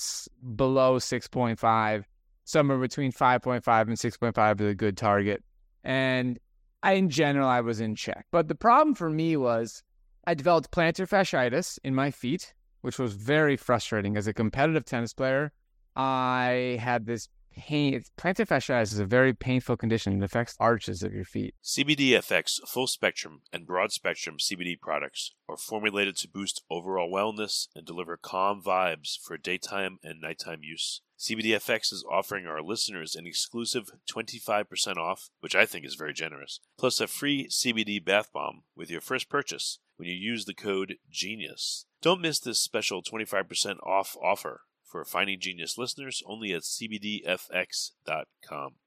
below 0.56 1.00
6.5. 1.00 2.04
Somewhere 2.46 2.78
between 2.78 3.12
5.5 3.12 3.82
and 3.88 3.98
6.5 3.98 4.62
is 4.62 4.68
a 4.68 4.76
good 4.76 4.98
target. 4.98 5.44
And 5.84 6.38
I, 6.84 6.94
in 6.94 7.10
general, 7.10 7.48
I 7.48 7.62
was 7.62 7.80
in 7.80 7.96
check. 7.96 8.28
But 8.30 8.50
the 8.50 8.56
problem 8.56 8.94
for 8.94 9.10
me 9.10 9.38
was 9.38 9.84
I 10.28 10.34
developed 10.34 10.70
plantar 10.70 11.08
fasciitis 11.08 11.80
in 11.84 11.96
my 11.96 12.12
feet, 12.12 12.54
which 12.82 13.00
was 13.00 13.14
very 13.14 13.56
frustrating. 13.56 14.18
As 14.18 14.28
a 14.28 14.34
competitive 14.34 14.84
tennis 14.84 15.14
player, 15.14 15.54
I 15.96 16.78
had 16.82 17.06
this 17.06 17.30
pain. 17.56 18.04
Plantar 18.18 18.48
fasciitis 18.48 18.94
is 18.94 19.00
a 19.00 19.06
very 19.06 19.34
painful 19.34 19.78
condition. 19.78 20.22
It 20.22 20.26
affects 20.26 20.56
arches 20.60 21.04
of 21.04 21.14
your 21.14 21.26
feet. 21.26 21.56
CBDFX 21.64 22.60
full 22.68 22.88
spectrum 22.88 23.42
and 23.52 23.66
broad 23.68 23.92
spectrum 23.92 24.38
CBD 24.38 24.80
products 24.80 25.34
are 25.48 25.58
formulated 25.58 26.16
to 26.18 26.28
boost 26.28 26.64
overall 26.70 27.12
wellness 27.12 27.68
and 27.76 27.86
deliver 27.86 28.18
calm 28.18 28.62
vibes 28.62 29.18
for 29.22 29.38
daytime 29.38 30.00
and 30.04 30.22
nighttime 30.22 30.60
use. 30.62 31.02
CBDFX 31.20 31.94
is 31.94 32.06
offering 32.12 32.46
our 32.48 32.62
listeners 32.62 33.16
an 33.16 33.26
exclusive 33.26 33.92
25% 34.12 34.98
off, 34.98 35.30
which 35.40 35.56
I 35.56 35.66
think 35.66 35.86
is 35.86 35.96
very 35.96 36.14
generous, 36.14 36.60
plus 36.78 37.00
a 37.00 37.08
free 37.08 37.48
CBD 37.48 38.04
bath 38.04 38.34
bomb 38.34 38.64
with 38.76 38.90
your 38.90 39.00
first 39.00 39.30
purchase 39.30 39.80
when 39.96 40.10
you 40.10 40.16
use 40.16 40.46
the 40.46 40.54
code 40.54 40.96
GENIUS. 41.12 41.86
Don't 42.02 42.22
miss 42.22 42.40
this 42.40 42.60
special 42.60 43.02
25% 43.02 43.78
off 43.84 44.18
offer 44.22 44.62
for 44.94 45.04
Finding 45.04 45.40
Genius 45.40 45.76
listeners 45.76 46.22
only 46.28 46.54
at 46.54 46.62
cbdfx.com. 46.62 47.26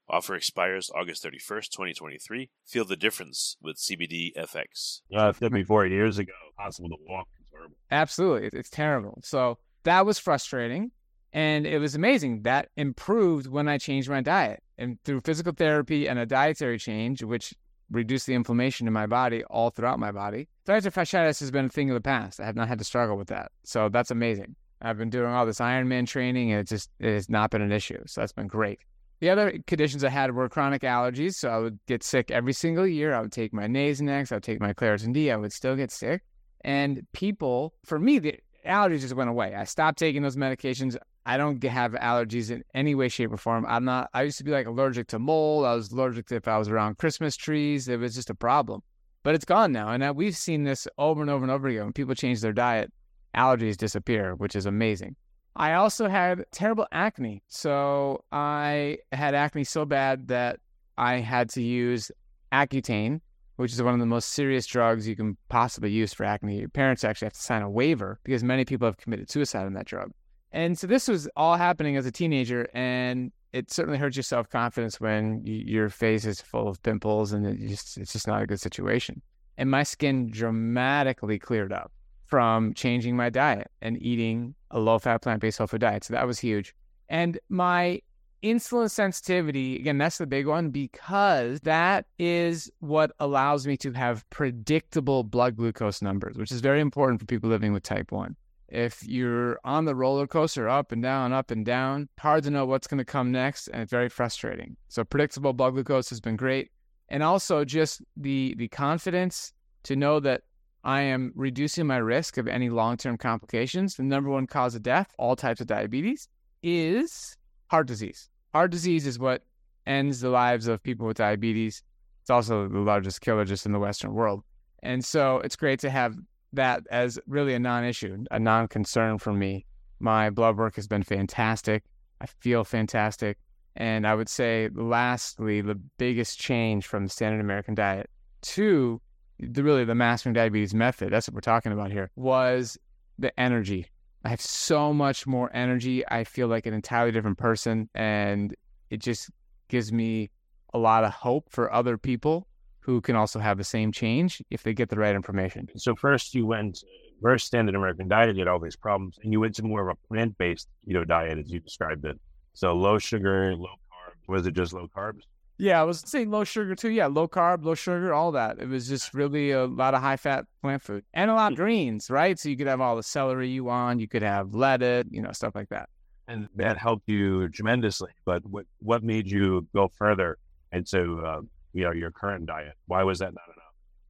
Offer 0.09 0.35
expires 0.35 0.89
August 0.95 1.21
31st, 1.25 1.69
2023. 1.69 2.49
Feel 2.65 2.85
the 2.85 2.95
difference 2.95 3.57
with 3.61 3.75
CBDFX. 3.75 5.01
Yeah, 5.09 5.27
it 5.27 5.35
took 5.35 5.51
me 5.51 5.65
four 5.65 5.85
years 5.85 6.17
ago. 6.17 6.31
Possible 6.57 6.87
to 6.87 6.95
walk. 7.05 7.27
It's 7.37 7.49
horrible. 7.51 7.75
Absolutely. 7.91 8.57
It's 8.57 8.69
terrible. 8.69 9.19
So 9.21 9.57
that 9.83 10.05
was 10.05 10.17
frustrating. 10.17 10.91
And 11.33 11.67
it 11.67 11.79
was 11.79 11.93
amazing. 11.93 12.43
That 12.43 12.69
improved 12.77 13.47
when 13.47 13.67
I 13.67 13.77
changed 13.77 14.09
my 14.09 14.21
diet. 14.21 14.63
And 14.77 14.97
through 15.03 15.19
physical 15.19 15.51
therapy 15.51 16.07
and 16.07 16.17
a 16.17 16.25
dietary 16.25 16.79
change, 16.79 17.21
which 17.21 17.53
reduced 17.91 18.27
the 18.27 18.33
inflammation 18.33 18.87
in 18.87 18.93
my 18.93 19.07
body 19.07 19.43
all 19.43 19.71
throughout 19.71 19.99
my 19.99 20.13
body, 20.13 20.47
plantar 20.65 20.93
fasciitis 20.93 21.41
has 21.41 21.51
been 21.51 21.65
a 21.65 21.69
thing 21.69 21.89
of 21.89 21.95
the 21.95 22.01
past. 22.01 22.39
I 22.39 22.45
have 22.45 22.55
not 22.55 22.69
had 22.69 22.79
to 22.79 22.85
struggle 22.85 23.17
with 23.17 23.27
that. 23.27 23.51
So 23.65 23.89
that's 23.89 24.09
amazing. 24.09 24.55
I've 24.81 24.97
been 24.97 25.09
doing 25.09 25.31
all 25.31 25.45
this 25.45 25.59
Ironman 25.59 26.07
training 26.07 26.51
and 26.51 26.61
it 26.61 26.67
just 26.67 26.89
it 26.99 27.13
has 27.13 27.29
not 27.29 27.51
been 27.51 27.61
an 27.61 27.71
issue. 27.71 28.01
So 28.05 28.21
that's 28.21 28.33
been 28.33 28.47
great. 28.47 28.79
The 29.19 29.29
other 29.31 29.59
conditions 29.65 30.03
I 30.03 30.09
had 30.09 30.35
were 30.35 30.47
chronic 30.47 30.83
allergies. 30.83 31.33
So 31.35 31.49
I 31.49 31.57
would 31.57 31.79
get 31.87 32.03
sick 32.03 32.29
every 32.29 32.53
single 32.53 32.85
year. 32.85 33.13
I 33.13 33.21
would 33.21 33.31
take 33.31 33.53
my 33.53 33.65
Nasonex, 33.65 34.31
I 34.31 34.35
would 34.35 34.43
take 34.43 34.59
my 34.59 34.73
Claritin 34.73 35.13
D, 35.13 35.31
I 35.31 35.35
would 35.35 35.53
still 35.53 35.75
get 35.75 35.91
sick. 35.91 36.21
And 36.61 37.05
people, 37.13 37.73
for 37.85 37.97
me, 37.97 38.19
the 38.19 38.35
allergies 38.65 39.01
just 39.01 39.15
went 39.15 39.29
away. 39.29 39.55
I 39.55 39.63
stopped 39.63 39.97
taking 39.97 40.21
those 40.21 40.35
medications. 40.35 40.97
I 41.25 41.37
don't 41.37 41.61
have 41.63 41.93
allergies 41.93 42.51
in 42.51 42.63
any 42.73 42.95
way, 42.95 43.09
shape, 43.09 43.33
or 43.33 43.37
form. 43.37 43.65
I'm 43.67 43.83
not, 43.83 44.09
I 44.13 44.23
used 44.23 44.37
to 44.37 44.43
be 44.43 44.51
like 44.51 44.67
allergic 44.67 45.07
to 45.07 45.19
mold. 45.19 45.65
I 45.65 45.73
was 45.73 45.91
allergic 45.91 46.27
to 46.27 46.35
if 46.35 46.47
I 46.47 46.57
was 46.57 46.69
around 46.69 46.97
Christmas 46.97 47.35
trees. 47.35 47.87
It 47.87 47.99
was 47.99 48.15
just 48.15 48.29
a 48.29 48.35
problem. 48.35 48.81
But 49.23 49.35
it's 49.35 49.45
gone 49.45 49.71
now. 49.71 49.89
And 49.89 50.15
we've 50.15 50.37
seen 50.37 50.63
this 50.63 50.87
over 50.97 51.21
and 51.21 51.29
over 51.29 51.43
and 51.43 51.51
over 51.51 51.67
again. 51.67 51.85
When 51.85 51.93
people 51.93 52.15
change 52.15 52.39
their 52.39 52.53
diet, 52.53 52.93
allergies 53.37 53.77
disappear, 53.77 54.35
which 54.35 54.55
is 54.55 54.65
amazing. 54.65 55.15
I 55.55 55.73
also 55.73 56.07
had 56.07 56.45
terrible 56.51 56.87
acne. 56.91 57.41
So 57.47 58.23
I 58.31 58.99
had 59.11 59.33
acne 59.33 59.63
so 59.63 59.85
bad 59.85 60.27
that 60.27 60.59
I 60.97 61.15
had 61.15 61.49
to 61.51 61.61
use 61.61 62.11
Accutane, 62.51 63.21
which 63.55 63.73
is 63.73 63.81
one 63.81 63.93
of 63.93 63.99
the 63.99 64.05
most 64.05 64.29
serious 64.29 64.65
drugs 64.65 65.07
you 65.07 65.15
can 65.15 65.37
possibly 65.49 65.91
use 65.91 66.13
for 66.13 66.25
acne. 66.25 66.59
Your 66.59 66.69
parents 66.69 67.03
actually 67.03 67.27
have 67.27 67.33
to 67.33 67.41
sign 67.41 67.61
a 67.61 67.69
waiver 67.69 68.19
because 68.23 68.43
many 68.43 68.65
people 68.65 68.87
have 68.87 68.97
committed 68.97 69.29
suicide 69.29 69.65
on 69.65 69.73
that 69.73 69.85
drug. 69.85 70.11
And 70.51 70.77
so 70.77 70.87
this 70.87 71.07
was 71.07 71.27
all 71.35 71.55
happening 71.55 71.97
as 71.97 72.05
a 72.05 72.11
teenager, 72.11 72.69
and 72.73 73.31
it 73.51 73.71
certainly 73.71 73.99
hurts 73.99 74.15
your 74.15 74.23
self 74.23 74.49
confidence 74.49 74.99
when 74.99 75.41
your 75.43 75.89
face 75.89 76.25
is 76.25 76.39
full 76.39 76.67
of 76.67 76.81
pimples, 76.83 77.33
and 77.33 77.45
it 77.45 77.67
just, 77.67 77.97
it's 77.97 78.13
just 78.13 78.27
not 78.27 78.41
a 78.41 78.47
good 78.47 78.61
situation. 78.61 79.21
And 79.57 79.69
my 79.69 79.83
skin 79.83 80.29
dramatically 80.29 81.37
cleared 81.39 81.73
up 81.73 81.91
from 82.27 82.73
changing 82.73 83.15
my 83.15 83.29
diet 83.29 83.71
and 83.81 84.01
eating 84.01 84.53
a 84.71 84.79
low 84.79 84.99
fat 84.99 85.21
plant 85.21 85.41
based 85.41 85.57
whole 85.57 85.67
food 85.67 85.81
diet. 85.81 86.03
So 86.03 86.13
that 86.13 86.27
was 86.27 86.39
huge. 86.39 86.75
And 87.09 87.39
my 87.49 88.01
insulin 88.43 88.91
sensitivity, 88.91 89.77
again, 89.77 89.97
that's 89.97 90.17
the 90.17 90.27
big 90.27 90.45
one 90.45 90.69
because 90.69 91.59
that 91.61 92.05
is 92.19 92.69
what 92.79 93.11
allows 93.19 93.65
me 93.65 93.77
to 93.77 93.91
have 93.93 94.29
predictable 94.29 95.23
blood 95.23 95.55
glucose 95.55 96.01
numbers, 96.01 96.37
which 96.37 96.51
is 96.51 96.61
very 96.61 96.81
important 96.81 97.19
for 97.19 97.25
people 97.25 97.49
living 97.49 97.73
with 97.73 97.83
type 97.83 98.11
1. 98.11 98.35
If 98.69 99.01
you're 99.07 99.59
on 99.63 99.85
the 99.85 99.95
roller 99.95 100.27
coaster 100.27 100.67
up 100.67 100.91
and 100.91 101.01
down, 101.01 101.31
up 101.31 101.51
and 101.51 101.65
down, 101.65 102.09
hard 102.19 102.43
to 102.43 102.51
know 102.51 102.65
what's 102.65 102.87
going 102.87 102.97
to 102.97 103.05
come 103.05 103.31
next, 103.31 103.69
and 103.69 103.81
it's 103.81 103.91
very 103.91 104.09
frustrating. 104.09 104.75
So 104.89 105.05
predictable 105.05 105.53
blood 105.53 105.73
glucose 105.73 106.09
has 106.09 106.19
been 106.19 106.35
great, 106.35 106.69
and 107.07 107.23
also 107.23 107.63
just 107.63 108.01
the 108.17 108.55
the 108.57 108.67
confidence 108.67 109.53
to 109.83 109.95
know 109.95 110.19
that 110.19 110.41
I 110.87 111.01
am 111.01 111.33
reducing 111.35 111.85
my 111.85 111.97
risk 111.97 112.37
of 112.37 112.47
any 112.47 112.69
long-term 112.69 113.17
complications. 113.17 113.95
The 113.95 114.03
number 114.03 114.29
one 114.29 114.47
cause 114.47 114.73
of 114.73 114.83
death, 114.83 115.13
all 115.19 115.35
types 115.35 115.59
of 115.59 115.67
diabetes, 115.67 116.29
is 116.63 117.35
heart 117.69 117.87
disease. 117.87 118.29
Heart 118.53 118.71
disease 118.71 119.05
is 119.05 119.19
what 119.19 119.43
ends 119.85 120.21
the 120.21 120.29
lives 120.29 120.65
of 120.65 120.81
people 120.81 121.05
with 121.05 121.17
diabetes. 121.17 121.83
It's 122.21 122.29
also 122.29 122.69
the 122.69 122.79
largest 122.79 123.19
killer 123.19 123.43
just 123.43 123.65
in 123.65 123.73
the 123.73 123.79
Western 123.79 124.13
world. 124.13 124.45
And 124.81 125.03
so 125.03 125.39
it's 125.39 125.57
great 125.57 125.81
to 125.81 125.89
have 125.89 126.15
that 126.53 126.83
as 126.89 127.19
really 127.27 127.53
a 127.53 127.59
non 127.59 127.83
issue, 127.83 128.23
a 128.31 128.39
non 128.39 128.69
concern 128.69 129.17
for 129.17 129.33
me. 129.33 129.65
My 129.99 130.29
blood 130.29 130.55
work 130.55 130.77
has 130.77 130.87
been 130.87 131.03
fantastic. 131.03 131.83
I 132.21 132.27
feel 132.27 132.63
fantastic. 132.63 133.37
And 133.75 134.07
I 134.07 134.15
would 134.15 134.29
say, 134.29 134.69
lastly, 134.73 135.59
the 135.59 135.75
biggest 135.75 136.39
change 136.39 136.87
from 136.87 137.03
the 137.03 137.09
standard 137.09 137.41
American 137.41 137.75
diet 137.75 138.09
to 138.43 139.01
the 139.39 139.63
really 139.63 139.85
the 139.85 139.95
mastering 139.95 140.33
diabetes 140.33 140.73
method, 140.73 141.11
that's 141.11 141.27
what 141.27 141.35
we're 141.35 141.41
talking 141.41 141.71
about 141.71 141.91
here, 141.91 142.09
was 142.15 142.77
the 143.19 143.37
energy. 143.39 143.87
I 144.23 144.29
have 144.29 144.41
so 144.41 144.93
much 144.93 145.27
more 145.27 145.49
energy. 145.53 146.03
I 146.07 146.23
feel 146.23 146.47
like 146.47 146.65
an 146.65 146.73
entirely 146.73 147.11
different 147.11 147.37
person. 147.37 147.89
And 147.93 148.55
it 148.89 148.97
just 148.97 149.29
gives 149.69 149.91
me 149.91 150.29
a 150.73 150.77
lot 150.77 151.03
of 151.03 151.13
hope 151.13 151.49
for 151.49 151.71
other 151.71 151.97
people 151.97 152.47
who 152.79 153.01
can 153.01 153.15
also 153.15 153.39
have 153.39 153.57
the 153.57 153.63
same 153.63 153.91
change 153.91 154.41
if 154.49 154.63
they 154.63 154.73
get 154.73 154.89
the 154.89 154.97
right 154.97 155.15
information. 155.15 155.67
So 155.75 155.95
first 155.95 156.33
you 156.33 156.45
went 156.45 156.83
first 157.21 157.47
standard 157.47 157.75
American 157.75 158.07
diet, 158.07 158.35
you 158.35 158.41
had 158.41 158.47
all 158.47 158.59
these 158.59 158.75
problems, 158.75 159.17
and 159.23 159.33
you 159.33 159.39
went 159.39 159.55
to 159.55 159.63
more 159.63 159.89
of 159.89 159.97
a 159.97 160.07
plant 160.07 160.37
based 160.37 160.67
keto 160.87 161.05
diet 161.05 161.37
as 161.37 161.51
you 161.51 161.59
described 161.59 162.05
it. 162.05 162.19
So 162.53 162.73
low 162.73 162.97
sugar, 162.97 163.55
low 163.55 163.75
carbs. 163.91 164.27
Was 164.27 164.47
it 164.47 164.53
just 164.53 164.73
low 164.73 164.87
carbs? 164.95 165.21
Yeah, 165.59 165.81
I 165.81 165.83
was 165.83 166.03
saying 166.05 166.29
low 166.29 166.43
sugar 166.43 166.75
too. 166.75 166.89
Yeah, 166.89 167.07
low 167.07 167.27
carb, 167.27 167.63
low 167.63 167.73
sugar, 167.73 168.13
all 168.13 168.31
that. 168.33 168.59
It 168.59 168.67
was 168.67 168.87
just 168.87 169.13
really 169.13 169.51
a 169.51 169.65
lot 169.65 169.95
of 169.95 170.01
high 170.01 170.17
fat 170.17 170.45
plant 170.61 170.83
food 170.83 171.03
and 171.13 171.31
a 171.31 171.33
lot 171.33 171.51
of 171.51 171.57
greens, 171.57 172.09
right? 172.11 172.37
So 172.37 172.49
you 172.49 172.57
could 172.57 172.67
have 172.67 172.79
all 172.79 172.95
the 172.95 173.03
celery 173.03 173.49
you 173.49 173.63
want, 173.63 173.99
you 173.99 174.07
could 174.07 174.21
have 174.21 174.53
lettuce, 174.53 175.07
you 175.09 175.21
know, 175.21 175.31
stuff 175.31 175.55
like 175.55 175.69
that. 175.69 175.89
And 176.27 176.47
that 176.55 176.77
helped 176.77 177.09
you 177.09 177.49
tremendously. 177.49 178.11
But 178.25 178.45
what 178.45 178.65
what 178.79 179.03
made 179.03 179.31
you 179.31 179.65
go 179.73 179.89
further 179.97 180.37
into 180.71 181.21
uh, 181.25 181.41
you 181.73 181.85
know 181.85 181.91
your 181.91 182.11
current 182.11 182.45
diet? 182.45 182.73
Why 182.85 183.03
was 183.03 183.19
that 183.19 183.33
not 183.33 183.45
enough? 183.47 183.66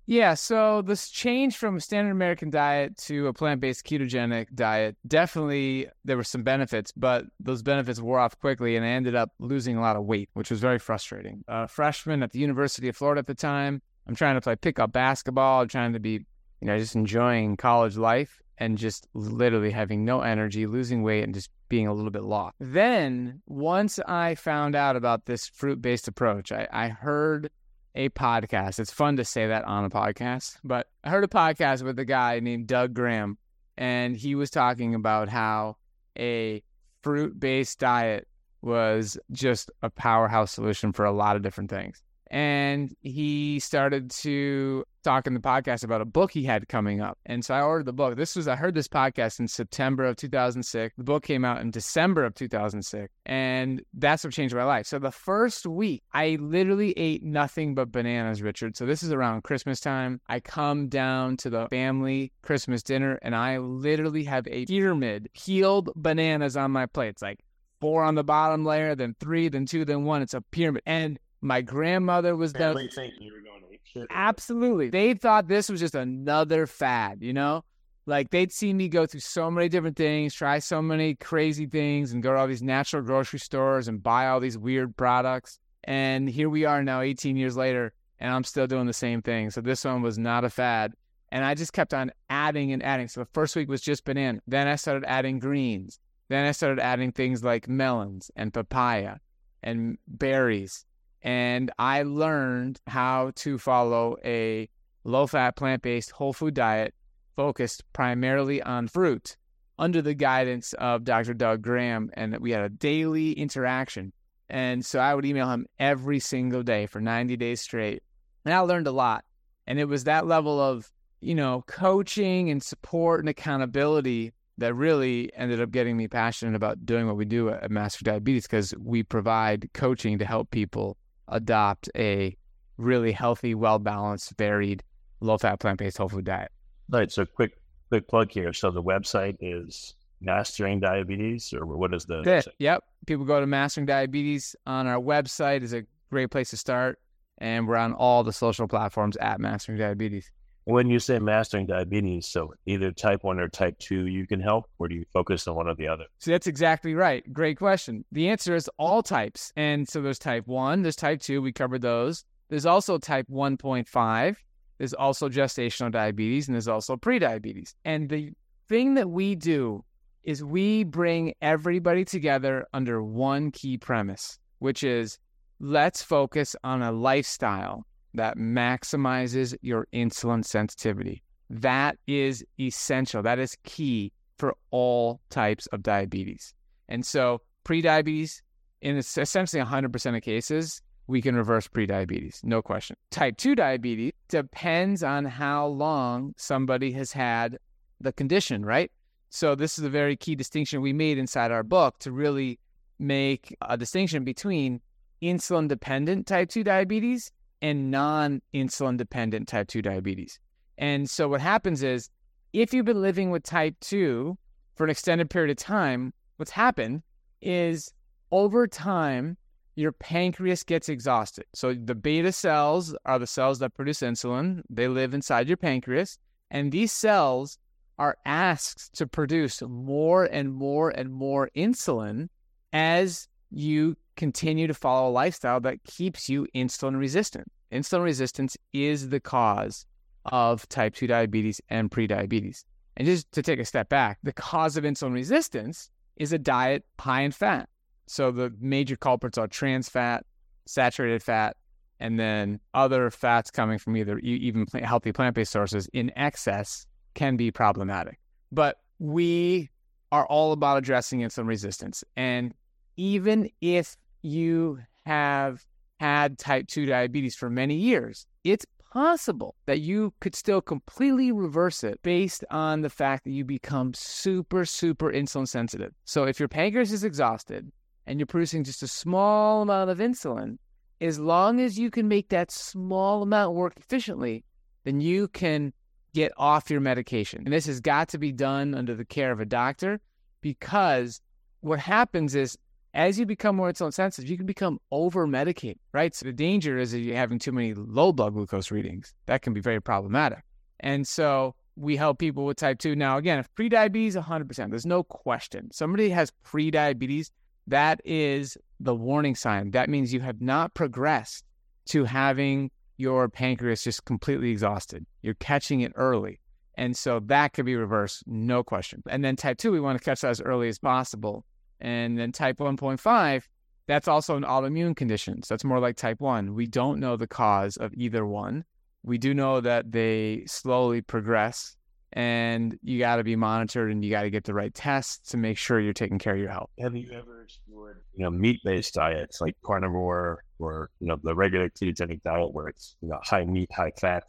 Yeah, 0.10 0.36
so 0.36 0.82
this 0.82 1.10
change 1.10 1.58
from 1.58 1.76
a 1.76 1.82
standard 1.82 2.12
American 2.12 2.50
diet 2.50 2.96
to 3.00 3.28
a 3.28 3.34
plant-based 3.34 3.86
ketogenic 3.86 4.48
diet, 4.56 4.96
definitely 5.06 5.90
there 6.06 6.16
were 6.16 6.24
some 6.24 6.44
benefits, 6.44 6.94
but 6.94 7.26
those 7.42 7.62
benefits 7.62 8.00
wore 8.00 8.18
off 8.18 8.40
quickly 8.40 8.78
and 8.78 8.86
I 8.86 8.90
ended 8.90 9.16
up 9.16 9.32
losing 9.40 9.76
a 9.76 9.82
lot 9.82 9.98
of 9.98 10.06
weight, 10.06 10.30
which 10.34 10.50
was 10.50 10.62
very 10.62 10.80
frustrating. 10.80 11.44
A 11.50 11.68
freshman 11.68 12.24
at 12.24 12.32
the 12.32 12.40
University 12.40 12.88
of 12.88 12.96
Florida 12.96 13.20
at 13.20 13.28
the 13.28 13.36
time, 13.36 13.82
I'm 14.08 14.16
trying 14.16 14.36
to 14.36 14.42
play 14.42 14.56
pickup 14.56 14.94
basketball, 14.94 15.64
I'm 15.64 15.68
trying 15.68 15.92
to 15.92 16.00
be, 16.00 16.26
you 16.62 16.68
know, 16.68 16.80
just 16.80 16.96
enjoying 16.96 17.58
college 17.58 17.98
life 17.98 18.42
and 18.60 18.78
just 18.78 19.08
literally 19.14 19.72
having 19.72 20.06
no 20.06 20.22
energy, 20.22 20.68
losing 20.68 21.04
weight 21.04 21.26
and 21.26 21.34
just 21.34 21.50
being 21.68 21.86
a 21.86 21.94
little 21.94 22.12
bit 22.12 22.24
lost. 22.24 22.56
Then 22.62 23.42
once 23.46 24.00
I 24.00 24.36
found 24.36 24.74
out 24.74 24.96
about 24.96 25.26
this 25.26 25.50
fruit-based 25.50 26.08
approach, 26.08 26.54
I, 26.54 26.66
I 26.72 26.88
heard 26.88 27.50
a 27.96 28.10
podcast. 28.10 28.80
It's 28.80 28.92
fun 28.92 29.18
to 29.18 29.26
say 29.26 29.48
that 29.48 29.66
on 29.66 29.86
a 29.86 29.90
podcast, 29.90 30.58
but 30.64 30.88
I 31.04 31.10
heard 31.10 31.24
a 31.24 31.28
podcast 31.28 31.84
with 31.84 31.98
a 32.00 32.06
guy 32.06 32.40
named 32.40 32.68
Doug 32.68 32.94
Graham, 32.94 33.38
and 33.78 34.16
he 34.16 34.36
was 34.36 34.50
talking 34.50 34.96
about 34.96 35.30
how 35.30 35.78
a 36.18 36.64
fruit 37.02 37.40
based 37.40 37.80
diet 37.80 38.28
was 38.62 39.18
just 39.32 39.70
a 39.82 39.90
powerhouse 39.90 40.52
solution 40.52 40.92
for 40.92 41.06
a 41.06 41.12
lot 41.12 41.36
of 41.36 41.42
different 41.42 41.70
things. 41.70 42.02
And 42.30 42.94
he 43.02 43.60
started 43.60 44.12
to 44.12 44.84
talk 45.08 45.26
in 45.26 45.34
the 45.34 45.40
podcast 45.40 45.86
about 45.86 46.02
a 46.02 46.06
book 46.06 46.32
he 46.32 46.44
had 46.44 46.68
coming 46.68 47.00
up. 47.00 47.18
And 47.26 47.46
so 47.46 47.54
I 47.54 47.62
ordered 47.62 47.86
the 47.86 47.94
book. 47.94 48.18
This 48.18 48.36
was, 48.36 48.48
I 48.48 48.58
heard 48.58 48.76
this 48.76 48.90
podcast 48.90 49.40
in 49.40 49.48
September 49.48 50.04
of 50.04 50.18
2006. 50.18 50.96
The 50.98 51.04
book 51.04 51.24
came 51.24 51.46
out 51.46 51.62
in 51.62 51.72
December 51.72 52.26
of 52.26 52.36
2006. 52.36 53.14
And 53.26 53.82
that's 53.94 54.26
what 54.26 54.34
changed 54.34 54.54
my 54.54 54.66
life. 54.66 54.86
So 54.86 55.00
the 55.00 55.12
first 55.12 55.66
week, 55.66 56.04
I 56.14 56.38
literally 56.42 56.92
ate 56.98 57.24
nothing 57.24 57.74
but 57.74 57.90
bananas, 57.90 58.42
Richard. 58.42 58.76
So 58.76 58.86
this 58.86 59.02
is 59.02 59.14
around 59.14 59.44
Christmas 59.44 59.80
time. 59.80 60.20
I 60.28 60.42
come 60.42 60.90
down 60.90 61.38
to 61.38 61.50
the 61.50 61.68
family 61.70 62.34
Christmas 62.42 62.84
dinner 62.84 63.18
and 63.22 63.34
I 63.34 63.60
literally 63.60 64.26
have 64.26 64.46
a 64.48 64.66
pyramid 64.66 65.30
peeled 65.34 65.90
bananas 65.96 66.58
on 66.58 66.72
my 66.72 66.86
plate. 66.86 67.10
It's 67.10 67.22
like 67.22 67.40
four 67.80 68.04
on 68.04 68.16
the 68.16 68.24
bottom 68.26 68.66
layer, 68.66 68.94
then 68.94 69.16
three, 69.22 69.48
then 69.48 69.66
two, 69.66 69.86
then 69.86 70.04
one. 70.04 70.22
It's 70.22 70.34
a 70.34 70.42
pyramid. 70.42 70.84
And 70.86 71.18
my 71.42 71.62
grandmother 71.62 72.36
was 72.36 72.54
you 72.54 72.60
were 72.60 72.74
going 72.74 72.90
to 72.90 73.74
eat 73.74 73.82
shit. 73.84 74.08
Absolutely. 74.10 74.90
They 74.90 75.14
thought 75.14 75.48
this 75.48 75.70
was 75.70 75.80
just 75.80 75.96
another 75.96 76.68
fad, 76.68 77.22
you 77.22 77.34
know? 77.34 77.64
Like 78.06 78.30
they'd 78.30 78.52
see 78.52 78.74
me 78.74 78.88
go 78.88 79.06
through 79.06 79.20
so 79.20 79.52
many 79.52 79.68
different 79.68 79.98
things, 79.98 80.34
try 80.34 80.60
so 80.60 80.82
many 80.82 81.16
crazy 81.16 81.66
things, 81.66 82.14
and 82.14 82.24
go 82.24 82.34
to 82.34 82.40
all 82.40 82.48
these 82.48 82.64
natural 82.64 83.04
grocery 83.04 83.40
stores 83.40 83.88
and 83.88 84.02
buy 84.02 84.28
all 84.28 84.40
these 84.40 84.58
weird 84.58 84.96
products. 84.96 85.60
And 85.84 86.30
here 86.30 86.50
we 86.50 86.66
are 86.66 86.84
now, 86.84 87.02
18 87.02 87.36
years 87.36 87.58
later, 87.58 87.94
and 88.20 88.34
I'm 88.34 88.44
still 88.44 88.66
doing 88.66 88.88
the 88.88 88.94
same 88.94 89.22
thing. 89.22 89.52
So 89.52 89.62
this 89.62 89.84
one 89.84 90.02
was 90.02 90.18
not 90.18 90.46
a 90.46 90.50
fad. 90.50 90.94
And 91.30 91.44
I 91.44 91.54
just 91.54 91.74
kept 91.74 91.94
on 91.94 92.12
adding 92.30 92.72
and 92.72 92.82
adding. 92.82 93.10
So 93.10 93.20
the 93.20 93.30
first 93.34 93.56
week 93.56 93.68
was 93.68 93.82
just 93.82 94.06
banana. 94.06 94.40
Then 94.48 94.68
I 94.68 94.78
started 94.78 95.04
adding 95.06 95.40
greens. 95.40 96.00
Then 96.30 96.46
I 96.46 96.52
started 96.52 96.80
adding 96.80 97.12
things 97.12 97.44
like 97.44 97.68
melons 97.68 98.32
and 98.36 98.54
papaya 98.54 99.18
and 99.64 99.98
berries. 100.08 100.86
And 101.28 101.72
I 101.78 102.04
learned 102.04 102.80
how 102.88 103.34
to 103.36 103.58
follow 103.58 104.16
a 104.24 104.70
low 105.04 105.28
fat, 105.28 105.58
plant 105.58 105.82
based, 105.82 106.12
whole 106.12 106.32
food 106.32 106.54
diet 106.54 106.96
focused 107.36 107.84
primarily 107.92 108.62
on 108.62 108.88
fruit 108.88 109.36
under 109.78 110.02
the 110.02 110.14
guidance 110.14 110.72
of 110.72 111.04
Dr. 111.04 111.34
Doug 111.34 111.62
Graham. 111.62 112.12
And 112.14 112.38
we 112.40 112.52
had 112.52 112.64
a 112.64 112.70
daily 112.70 113.34
interaction. 113.34 114.14
And 114.50 114.86
so 114.86 115.00
I 115.00 115.14
would 115.14 115.26
email 115.26 115.50
him 115.50 115.68
every 115.78 116.22
single 116.22 116.64
day 116.64 116.86
for 116.86 117.02
90 117.02 117.36
days 117.36 117.60
straight. 117.60 118.04
And 118.46 118.54
I 118.54 118.60
learned 118.60 118.88
a 118.88 118.94
lot. 118.94 119.26
And 119.68 119.82
it 119.82 119.86
was 119.90 120.06
that 120.06 120.28
level 120.28 120.62
of 120.62 120.90
you 121.20 121.36
know, 121.36 121.64
coaching 121.68 122.50
and 122.50 122.62
support 122.64 123.20
and 123.20 123.28
accountability 123.28 124.32
that 124.60 124.74
really 124.74 125.30
ended 125.36 125.62
up 125.62 125.72
getting 125.72 125.98
me 125.98 126.08
passionate 126.08 126.56
about 126.56 126.86
doing 126.86 127.06
what 127.06 127.18
we 127.18 127.26
do 127.26 127.50
at 127.50 127.70
Master 127.70 128.04
Diabetes 128.04 128.46
because 128.46 128.74
we 128.80 129.04
provide 129.04 129.70
coaching 129.74 130.20
to 130.20 130.26
help 130.26 130.52
people 130.52 130.96
adopt 131.28 131.90
a 131.96 132.36
really 132.78 133.12
healthy, 133.12 133.56
well 133.56 133.80
balanced, 133.80 134.38
varied, 134.38 134.84
low 135.20 135.38
fat, 135.38 135.60
plant 135.60 135.80
based 135.80 135.98
whole 135.98 136.10
food 136.10 136.26
diet. 136.26 136.52
All 136.92 137.00
right. 137.00 137.12
So 137.12 137.26
quick 137.26 137.60
quick 137.90 138.08
plug 138.08 138.32
here. 138.32 138.54
So 138.54 138.72
the 138.72 138.84
website 138.84 139.38
is 139.40 139.96
Mastering 140.22 140.80
Diabetes, 140.80 141.54
or 141.54 141.66
what 141.66 141.94
is 141.94 142.06
the? 142.06 142.22
Yep. 142.60 142.84
People 143.06 143.26
go 143.26 143.40
to 143.40 143.48
Mastering 143.48 143.86
Diabetes 143.86 144.56
on 144.66 144.88
our 144.88 145.00
website 145.00 145.64
is 145.64 145.74
a 145.74 145.84
great 146.10 146.32
place 146.32 146.50
to 146.52 146.58
start, 146.58 147.00
and 147.38 147.68
we're 147.68 147.78
on 147.78 147.94
all 147.94 148.24
the 148.24 148.34
social 148.34 148.68
platforms 148.68 149.18
at 149.18 149.40
Mastering 149.40 149.78
Diabetes. 149.78 150.32
When 150.68 150.90
you 150.90 151.00
say 151.00 151.18
mastering 151.18 151.66
diabetes, 151.66 152.28
so 152.28 152.54
either 152.66 152.92
type 152.92 153.24
one 153.24 153.40
or 153.40 153.48
type 153.48 153.80
two, 153.80 154.08
you 154.08 154.28
can 154.28 154.42
help, 154.42 154.66
or 154.80 154.90
do 154.90 154.96
you 154.96 155.06
focus 155.14 155.48
on 155.48 155.56
one 155.56 155.70
or 155.70 155.76
the 155.76 155.88
other? 155.88 156.04
So 156.20 156.32
that's 156.32 156.46
exactly 156.46 156.94
right. 156.94 157.24
Great 157.32 157.58
question. 157.58 158.04
The 158.12 158.28
answer 158.28 158.54
is 158.54 158.70
all 158.78 159.02
types. 159.02 159.54
And 159.56 159.88
so 159.88 160.02
there's 160.02 160.20
type 160.20 160.46
one, 160.46 160.82
there's 160.82 160.98
type 160.98 161.22
two, 161.22 161.42
we 161.42 161.54
covered 161.54 161.84
those. 161.84 162.26
There's 162.50 162.66
also 162.66 162.98
type 162.98 163.28
1.5, 163.32 164.36
there's 164.78 164.94
also 164.94 165.30
gestational 165.30 165.90
diabetes, 165.90 166.50
and 166.50 166.56
there's 166.56 166.68
also 166.68 166.98
prediabetes. 166.98 167.74
And 167.86 168.10
the 168.10 168.34
thing 168.68 168.96
that 168.96 169.10
we 169.10 169.36
do 169.36 169.86
is 170.26 170.44
we 170.44 170.84
bring 170.84 171.34
everybody 171.42 172.04
together 172.04 172.66
under 172.74 173.02
one 173.02 173.52
key 173.52 173.78
premise, 173.78 174.38
which 174.60 174.84
is 174.84 175.18
let's 175.62 176.02
focus 176.02 176.58
on 176.66 176.82
a 176.82 176.92
lifestyle 176.92 177.86
that 178.18 178.38
maximizes 178.38 179.56
your 179.62 179.88
insulin 179.94 180.46
sensitivity. 180.46 181.24
That 181.50 181.98
is 182.08 182.44
essential. 182.60 183.24
That 183.24 183.40
is 183.40 183.58
key 183.64 184.12
for 184.38 184.56
all 184.72 185.22
types 185.30 185.68
of 185.68 185.82
diabetes. 185.82 186.54
And 186.90 187.06
so, 187.06 187.42
prediabetes, 187.66 188.42
in 188.82 188.98
essentially 188.98 189.62
100% 189.62 190.16
of 190.16 190.22
cases, 190.22 190.82
we 191.08 191.22
can 191.22 191.36
reverse 191.36 191.68
prediabetes, 191.68 192.44
no 192.44 192.62
question. 192.62 192.98
Type 193.12 193.38
2 193.38 193.56
diabetes 193.56 194.12
depends 194.28 195.04
on 195.04 195.26
how 195.26 195.68
long 195.68 196.34
somebody 196.38 196.92
has 196.92 197.12
had 197.12 197.58
the 198.02 198.12
condition, 198.12 198.66
right? 198.66 198.92
So, 199.30 199.56
this 199.56 199.80
is 199.80 199.86
a 199.86 199.90
very 199.90 200.16
key 200.16 200.36
distinction 200.36 200.82
we 200.82 200.94
made 200.94 201.18
inside 201.18 201.52
our 201.52 201.64
book 201.64 201.98
to 202.00 202.12
really 202.12 202.60
make 203.00 203.56
a 203.62 203.78
distinction 203.78 204.24
between 204.24 204.82
insulin 205.22 205.68
dependent 205.68 206.28
type 206.28 206.50
2 206.50 206.64
diabetes 206.64 207.32
and 207.62 207.92
non 207.92 208.42
insulin 208.54 208.98
dependent 208.98 209.48
type 209.48 209.68
2 209.68 209.82
diabetes. 209.82 210.40
And 210.78 211.10
so 211.10 211.28
what 211.28 211.42
happens 211.42 211.84
is 211.84 212.10
if 212.54 212.74
you've 212.74 212.86
been 212.86 213.02
living 213.02 213.32
with 213.32 213.44
type 213.44 213.76
2 213.82 214.38
for 214.76 214.84
an 214.84 214.90
extended 214.90 215.30
period 215.30 215.52
of 215.52 215.58
time, 215.58 216.14
what's 216.38 216.52
happened 216.52 217.02
is 217.42 217.92
over 218.32 218.68
time, 218.68 219.38
your 219.76 219.92
pancreas 219.92 220.64
gets 220.64 220.90
exhausted. 220.90 221.46
So 221.54 221.74
the 221.74 221.96
beta 221.96 222.32
cells 222.32 222.96
are 223.06 223.20
the 223.20 223.28
cells 223.28 223.60
that 223.60 223.76
produce 223.76 224.00
insulin, 224.00 224.62
they 224.70 224.88
live 224.88 225.14
inside 225.14 225.48
your 225.48 225.58
pancreas. 225.58 226.18
And 226.50 226.72
these 226.72 226.92
cells 226.92 227.60
are 228.00 228.18
asked 228.26 228.94
to 228.94 229.08
produce 229.08 229.62
more 229.62 230.26
and 230.26 230.54
more 230.54 230.90
and 230.92 231.12
more 231.12 231.50
insulin 231.56 232.30
as 232.74 233.28
you 233.50 233.98
continue 234.18 234.68
to 234.68 234.74
follow 234.74 235.10
a 235.10 235.12
lifestyle 235.12 235.60
that 235.62 235.84
keeps 235.86 236.28
you 236.28 236.48
insulin 236.54 237.00
resistant. 237.00 237.50
Insulin 237.72 238.04
resistance 238.04 238.58
is 238.74 239.10
the 239.10 239.20
cause 239.20 239.86
of 240.26 240.68
type 240.68 240.96
2 240.96 241.08
diabetes 241.08 241.62
and 241.70 241.90
prediabetes. 241.90 242.66
And 242.98 243.06
just 243.06 243.32
to 243.34 243.42
take 243.42 243.60
a 243.60 243.66
step 243.66 243.90
back, 243.90 244.18
the 244.24 244.34
cause 244.34 244.76
of 244.76 244.84
insulin 244.84 245.14
resistance 245.14 245.90
is 246.18 246.34
a 246.34 246.40
diet 246.40 246.84
high 247.00 247.22
in 247.22 247.32
fat. 247.32 247.70
So 248.08 248.32
the 248.32 248.52
major 248.60 248.96
culprits 248.96 249.38
are 249.38 249.48
trans 249.48 249.88
fat, 249.88 250.26
saturated 250.66 251.22
fat, 251.22 251.56
and 252.00 252.20
then 252.20 252.60
other 252.74 253.10
fats 253.12 253.52
coming 253.52 253.78
from 253.78 253.98
either 253.98 254.20
even 254.20 254.66
healthy 254.84 255.12
plant 255.12 255.36
based 255.36 255.52
sources 255.52 255.88
in 255.94 256.12
excess 256.16 256.86
can 257.14 257.38
be 257.38 257.52
problematic. 257.52 258.20
But 258.52 258.78
we 259.00 259.70
are 260.12 260.26
all 260.26 260.54
about 260.54 260.78
addressing 260.78 261.20
insulin 261.20 261.48
resistance. 261.48 262.04
And 262.16 262.54
even 262.96 263.50
if 263.62 263.98
you 264.22 264.80
have 265.06 265.66
had 266.00 266.38
type 266.38 266.68
2 266.68 266.86
diabetes 266.86 267.36
for 267.36 267.50
many 267.50 267.76
years, 267.76 268.26
it's 268.44 268.66
possible 268.92 269.56
that 269.66 269.80
you 269.80 270.14
could 270.20 270.36
still 270.36 270.62
completely 270.62 271.32
reverse 271.32 271.84
it 271.84 272.02
based 272.02 272.44
on 272.50 272.82
the 272.82 272.90
fact 272.90 273.24
that 273.24 273.32
you 273.32 273.44
become 273.44 273.94
super, 273.94 274.66
super 274.66 275.12
insulin 275.12 275.48
sensitive. 275.48 275.94
So 276.06 276.24
if 276.24 276.40
your 276.40 276.48
pancreas 276.48 276.92
is 276.92 277.04
exhausted 277.04 277.72
and 278.06 278.20
you're 278.20 278.28
producing 278.28 278.64
just 278.64 278.84
a 278.84 278.88
small 278.88 279.62
amount 279.62 279.90
of 279.90 280.00
insulin, 280.00 280.58
as 281.02 281.20
long 281.20 281.60
as 281.60 281.78
you 281.78 281.92
can 281.92 282.08
make 282.08 282.30
that 282.30 282.52
small 282.52 283.22
amount 283.22 283.56
work 283.56 283.74
efficiently, 283.78 284.44
then 284.84 285.00
you 285.00 285.28
can 285.28 285.74
get 286.14 286.32
off 286.38 286.70
your 286.70 286.82
medication. 286.82 287.44
And 287.46 287.54
this 287.54 287.68
has 287.68 287.80
got 287.80 288.10
to 288.10 288.18
be 288.18 288.32
done 288.32 288.74
under 288.74 288.96
the 288.96 289.06
care 289.06 289.32
of 289.32 289.40
a 289.40 289.46
doctor 289.46 290.00
because 290.42 291.22
what 291.62 291.80
happens 291.80 292.34
is 292.34 292.58
as 292.98 293.20
you 293.20 293.28
become 293.28 293.56
more 293.56 293.72
insulin 293.72 293.94
sensitive, 293.94 294.28
you 294.28 294.36
can 294.36 294.48
become 294.48 294.80
over 294.92 295.28
medicated, 295.28 295.78
right? 295.94 296.16
So 296.16 296.26
the 296.26 296.34
danger 296.34 296.80
is 296.80 296.92
that 296.92 297.00
you're 297.00 297.16
having 297.16 297.38
too 297.38 297.52
many 297.52 297.76
low 297.76 298.12
blood 298.12 298.34
glucose 298.34 298.72
readings. 298.72 299.14
That 299.28 299.44
can 299.44 299.54
be 299.54 299.62
very 299.62 299.80
problematic. 299.80 300.40
And 300.80 301.08
so 301.08 301.54
we 301.76 301.96
help 301.96 302.18
people 302.18 302.44
with 302.44 302.58
type 302.58 302.80
2. 302.80 302.96
Now, 302.96 303.18
again, 303.18 303.38
if 303.38 303.54
prediabetes, 303.54 304.20
100%, 304.20 304.72
there's 304.72 304.88
no 304.88 305.04
question. 305.04 305.70
Somebody 305.72 306.10
has 306.10 306.34
prediabetes, 306.44 307.30
that 307.68 308.02
is 308.04 308.58
the 308.80 308.96
warning 308.96 309.36
sign. 309.36 309.72
That 309.72 309.90
means 309.90 310.12
you 310.12 310.22
have 310.22 310.42
not 310.42 310.74
progressed 310.74 311.46
to 311.90 312.04
having 312.04 312.72
your 312.98 313.30
pancreas 313.30 313.84
just 313.84 314.06
completely 314.06 314.50
exhausted. 314.50 315.06
You're 315.22 315.36
catching 315.36 315.82
it 315.82 315.92
early. 315.96 316.40
And 316.74 316.98
so 316.98 317.20
that 317.26 317.54
could 317.54 317.66
be 317.66 317.76
reversed, 317.76 318.24
no 318.26 318.64
question. 318.64 319.04
And 319.08 319.24
then 319.24 319.36
type 319.36 319.60
2, 319.60 319.72
we 319.72 319.80
want 319.80 320.00
to 320.00 320.04
catch 320.04 320.22
that 320.22 320.32
as 320.32 320.42
early 320.42 320.68
as 320.68 320.80
possible 320.80 321.46
and 321.80 322.18
then 322.18 322.32
type 322.32 322.58
1.5, 322.58 323.44
that's 323.88 324.08
also 324.08 324.36
an 324.36 324.44
autoimmune 324.44 324.96
condition. 324.96 325.42
So 325.44 325.54
that's 325.54 325.64
more 325.64 325.80
like 325.80 325.96
type 325.96 326.20
1. 326.20 326.54
We 326.54 326.68
don't 326.68 327.00
know 327.00 327.16
the 327.16 327.28
cause 327.28 327.78
of 327.78 327.94
either 327.94 328.26
one. 328.26 328.66
We 329.04 329.18
do 329.18 329.34
know 329.34 329.62
that 329.62 329.92
they 329.92 330.44
slowly 330.48 331.02
progress 331.02 331.78
and 332.14 332.78
you 332.82 333.00
got 333.00 333.18
to 333.18 333.24
be 333.24 333.36
monitored 333.36 333.92
and 333.92 334.04
you 334.04 334.12
got 334.12 334.24
to 334.24 334.30
get 334.30 334.44
the 334.44 334.54
right 334.54 334.74
tests 334.74 335.32
to 335.32 335.38
make 335.38 335.58
sure 335.58 335.80
you're 335.80 335.94
taking 335.94 336.20
care 336.20 336.34
of 336.34 336.40
your 336.40 336.50
health. 336.50 336.70
Have 336.80 336.96
you 336.96 337.12
ever 337.12 337.44
explored, 337.44 338.02
you 338.16 338.24
know, 338.24 338.30
meat-based 338.30 338.94
diets 338.94 339.40
like 339.40 339.56
carnivore 339.64 340.44
or, 340.60 340.90
you 341.00 341.08
know, 341.08 341.18
the 341.24 341.36
regular 341.36 341.70
ketogenic 341.70 342.24
diet 342.24 342.54
where 342.54 342.68
it's, 342.68 342.96
you 343.02 343.10
know, 343.10 343.20
high 343.24 343.46
meat, 343.46 343.72
high 343.72 343.92
fat, 343.98 344.24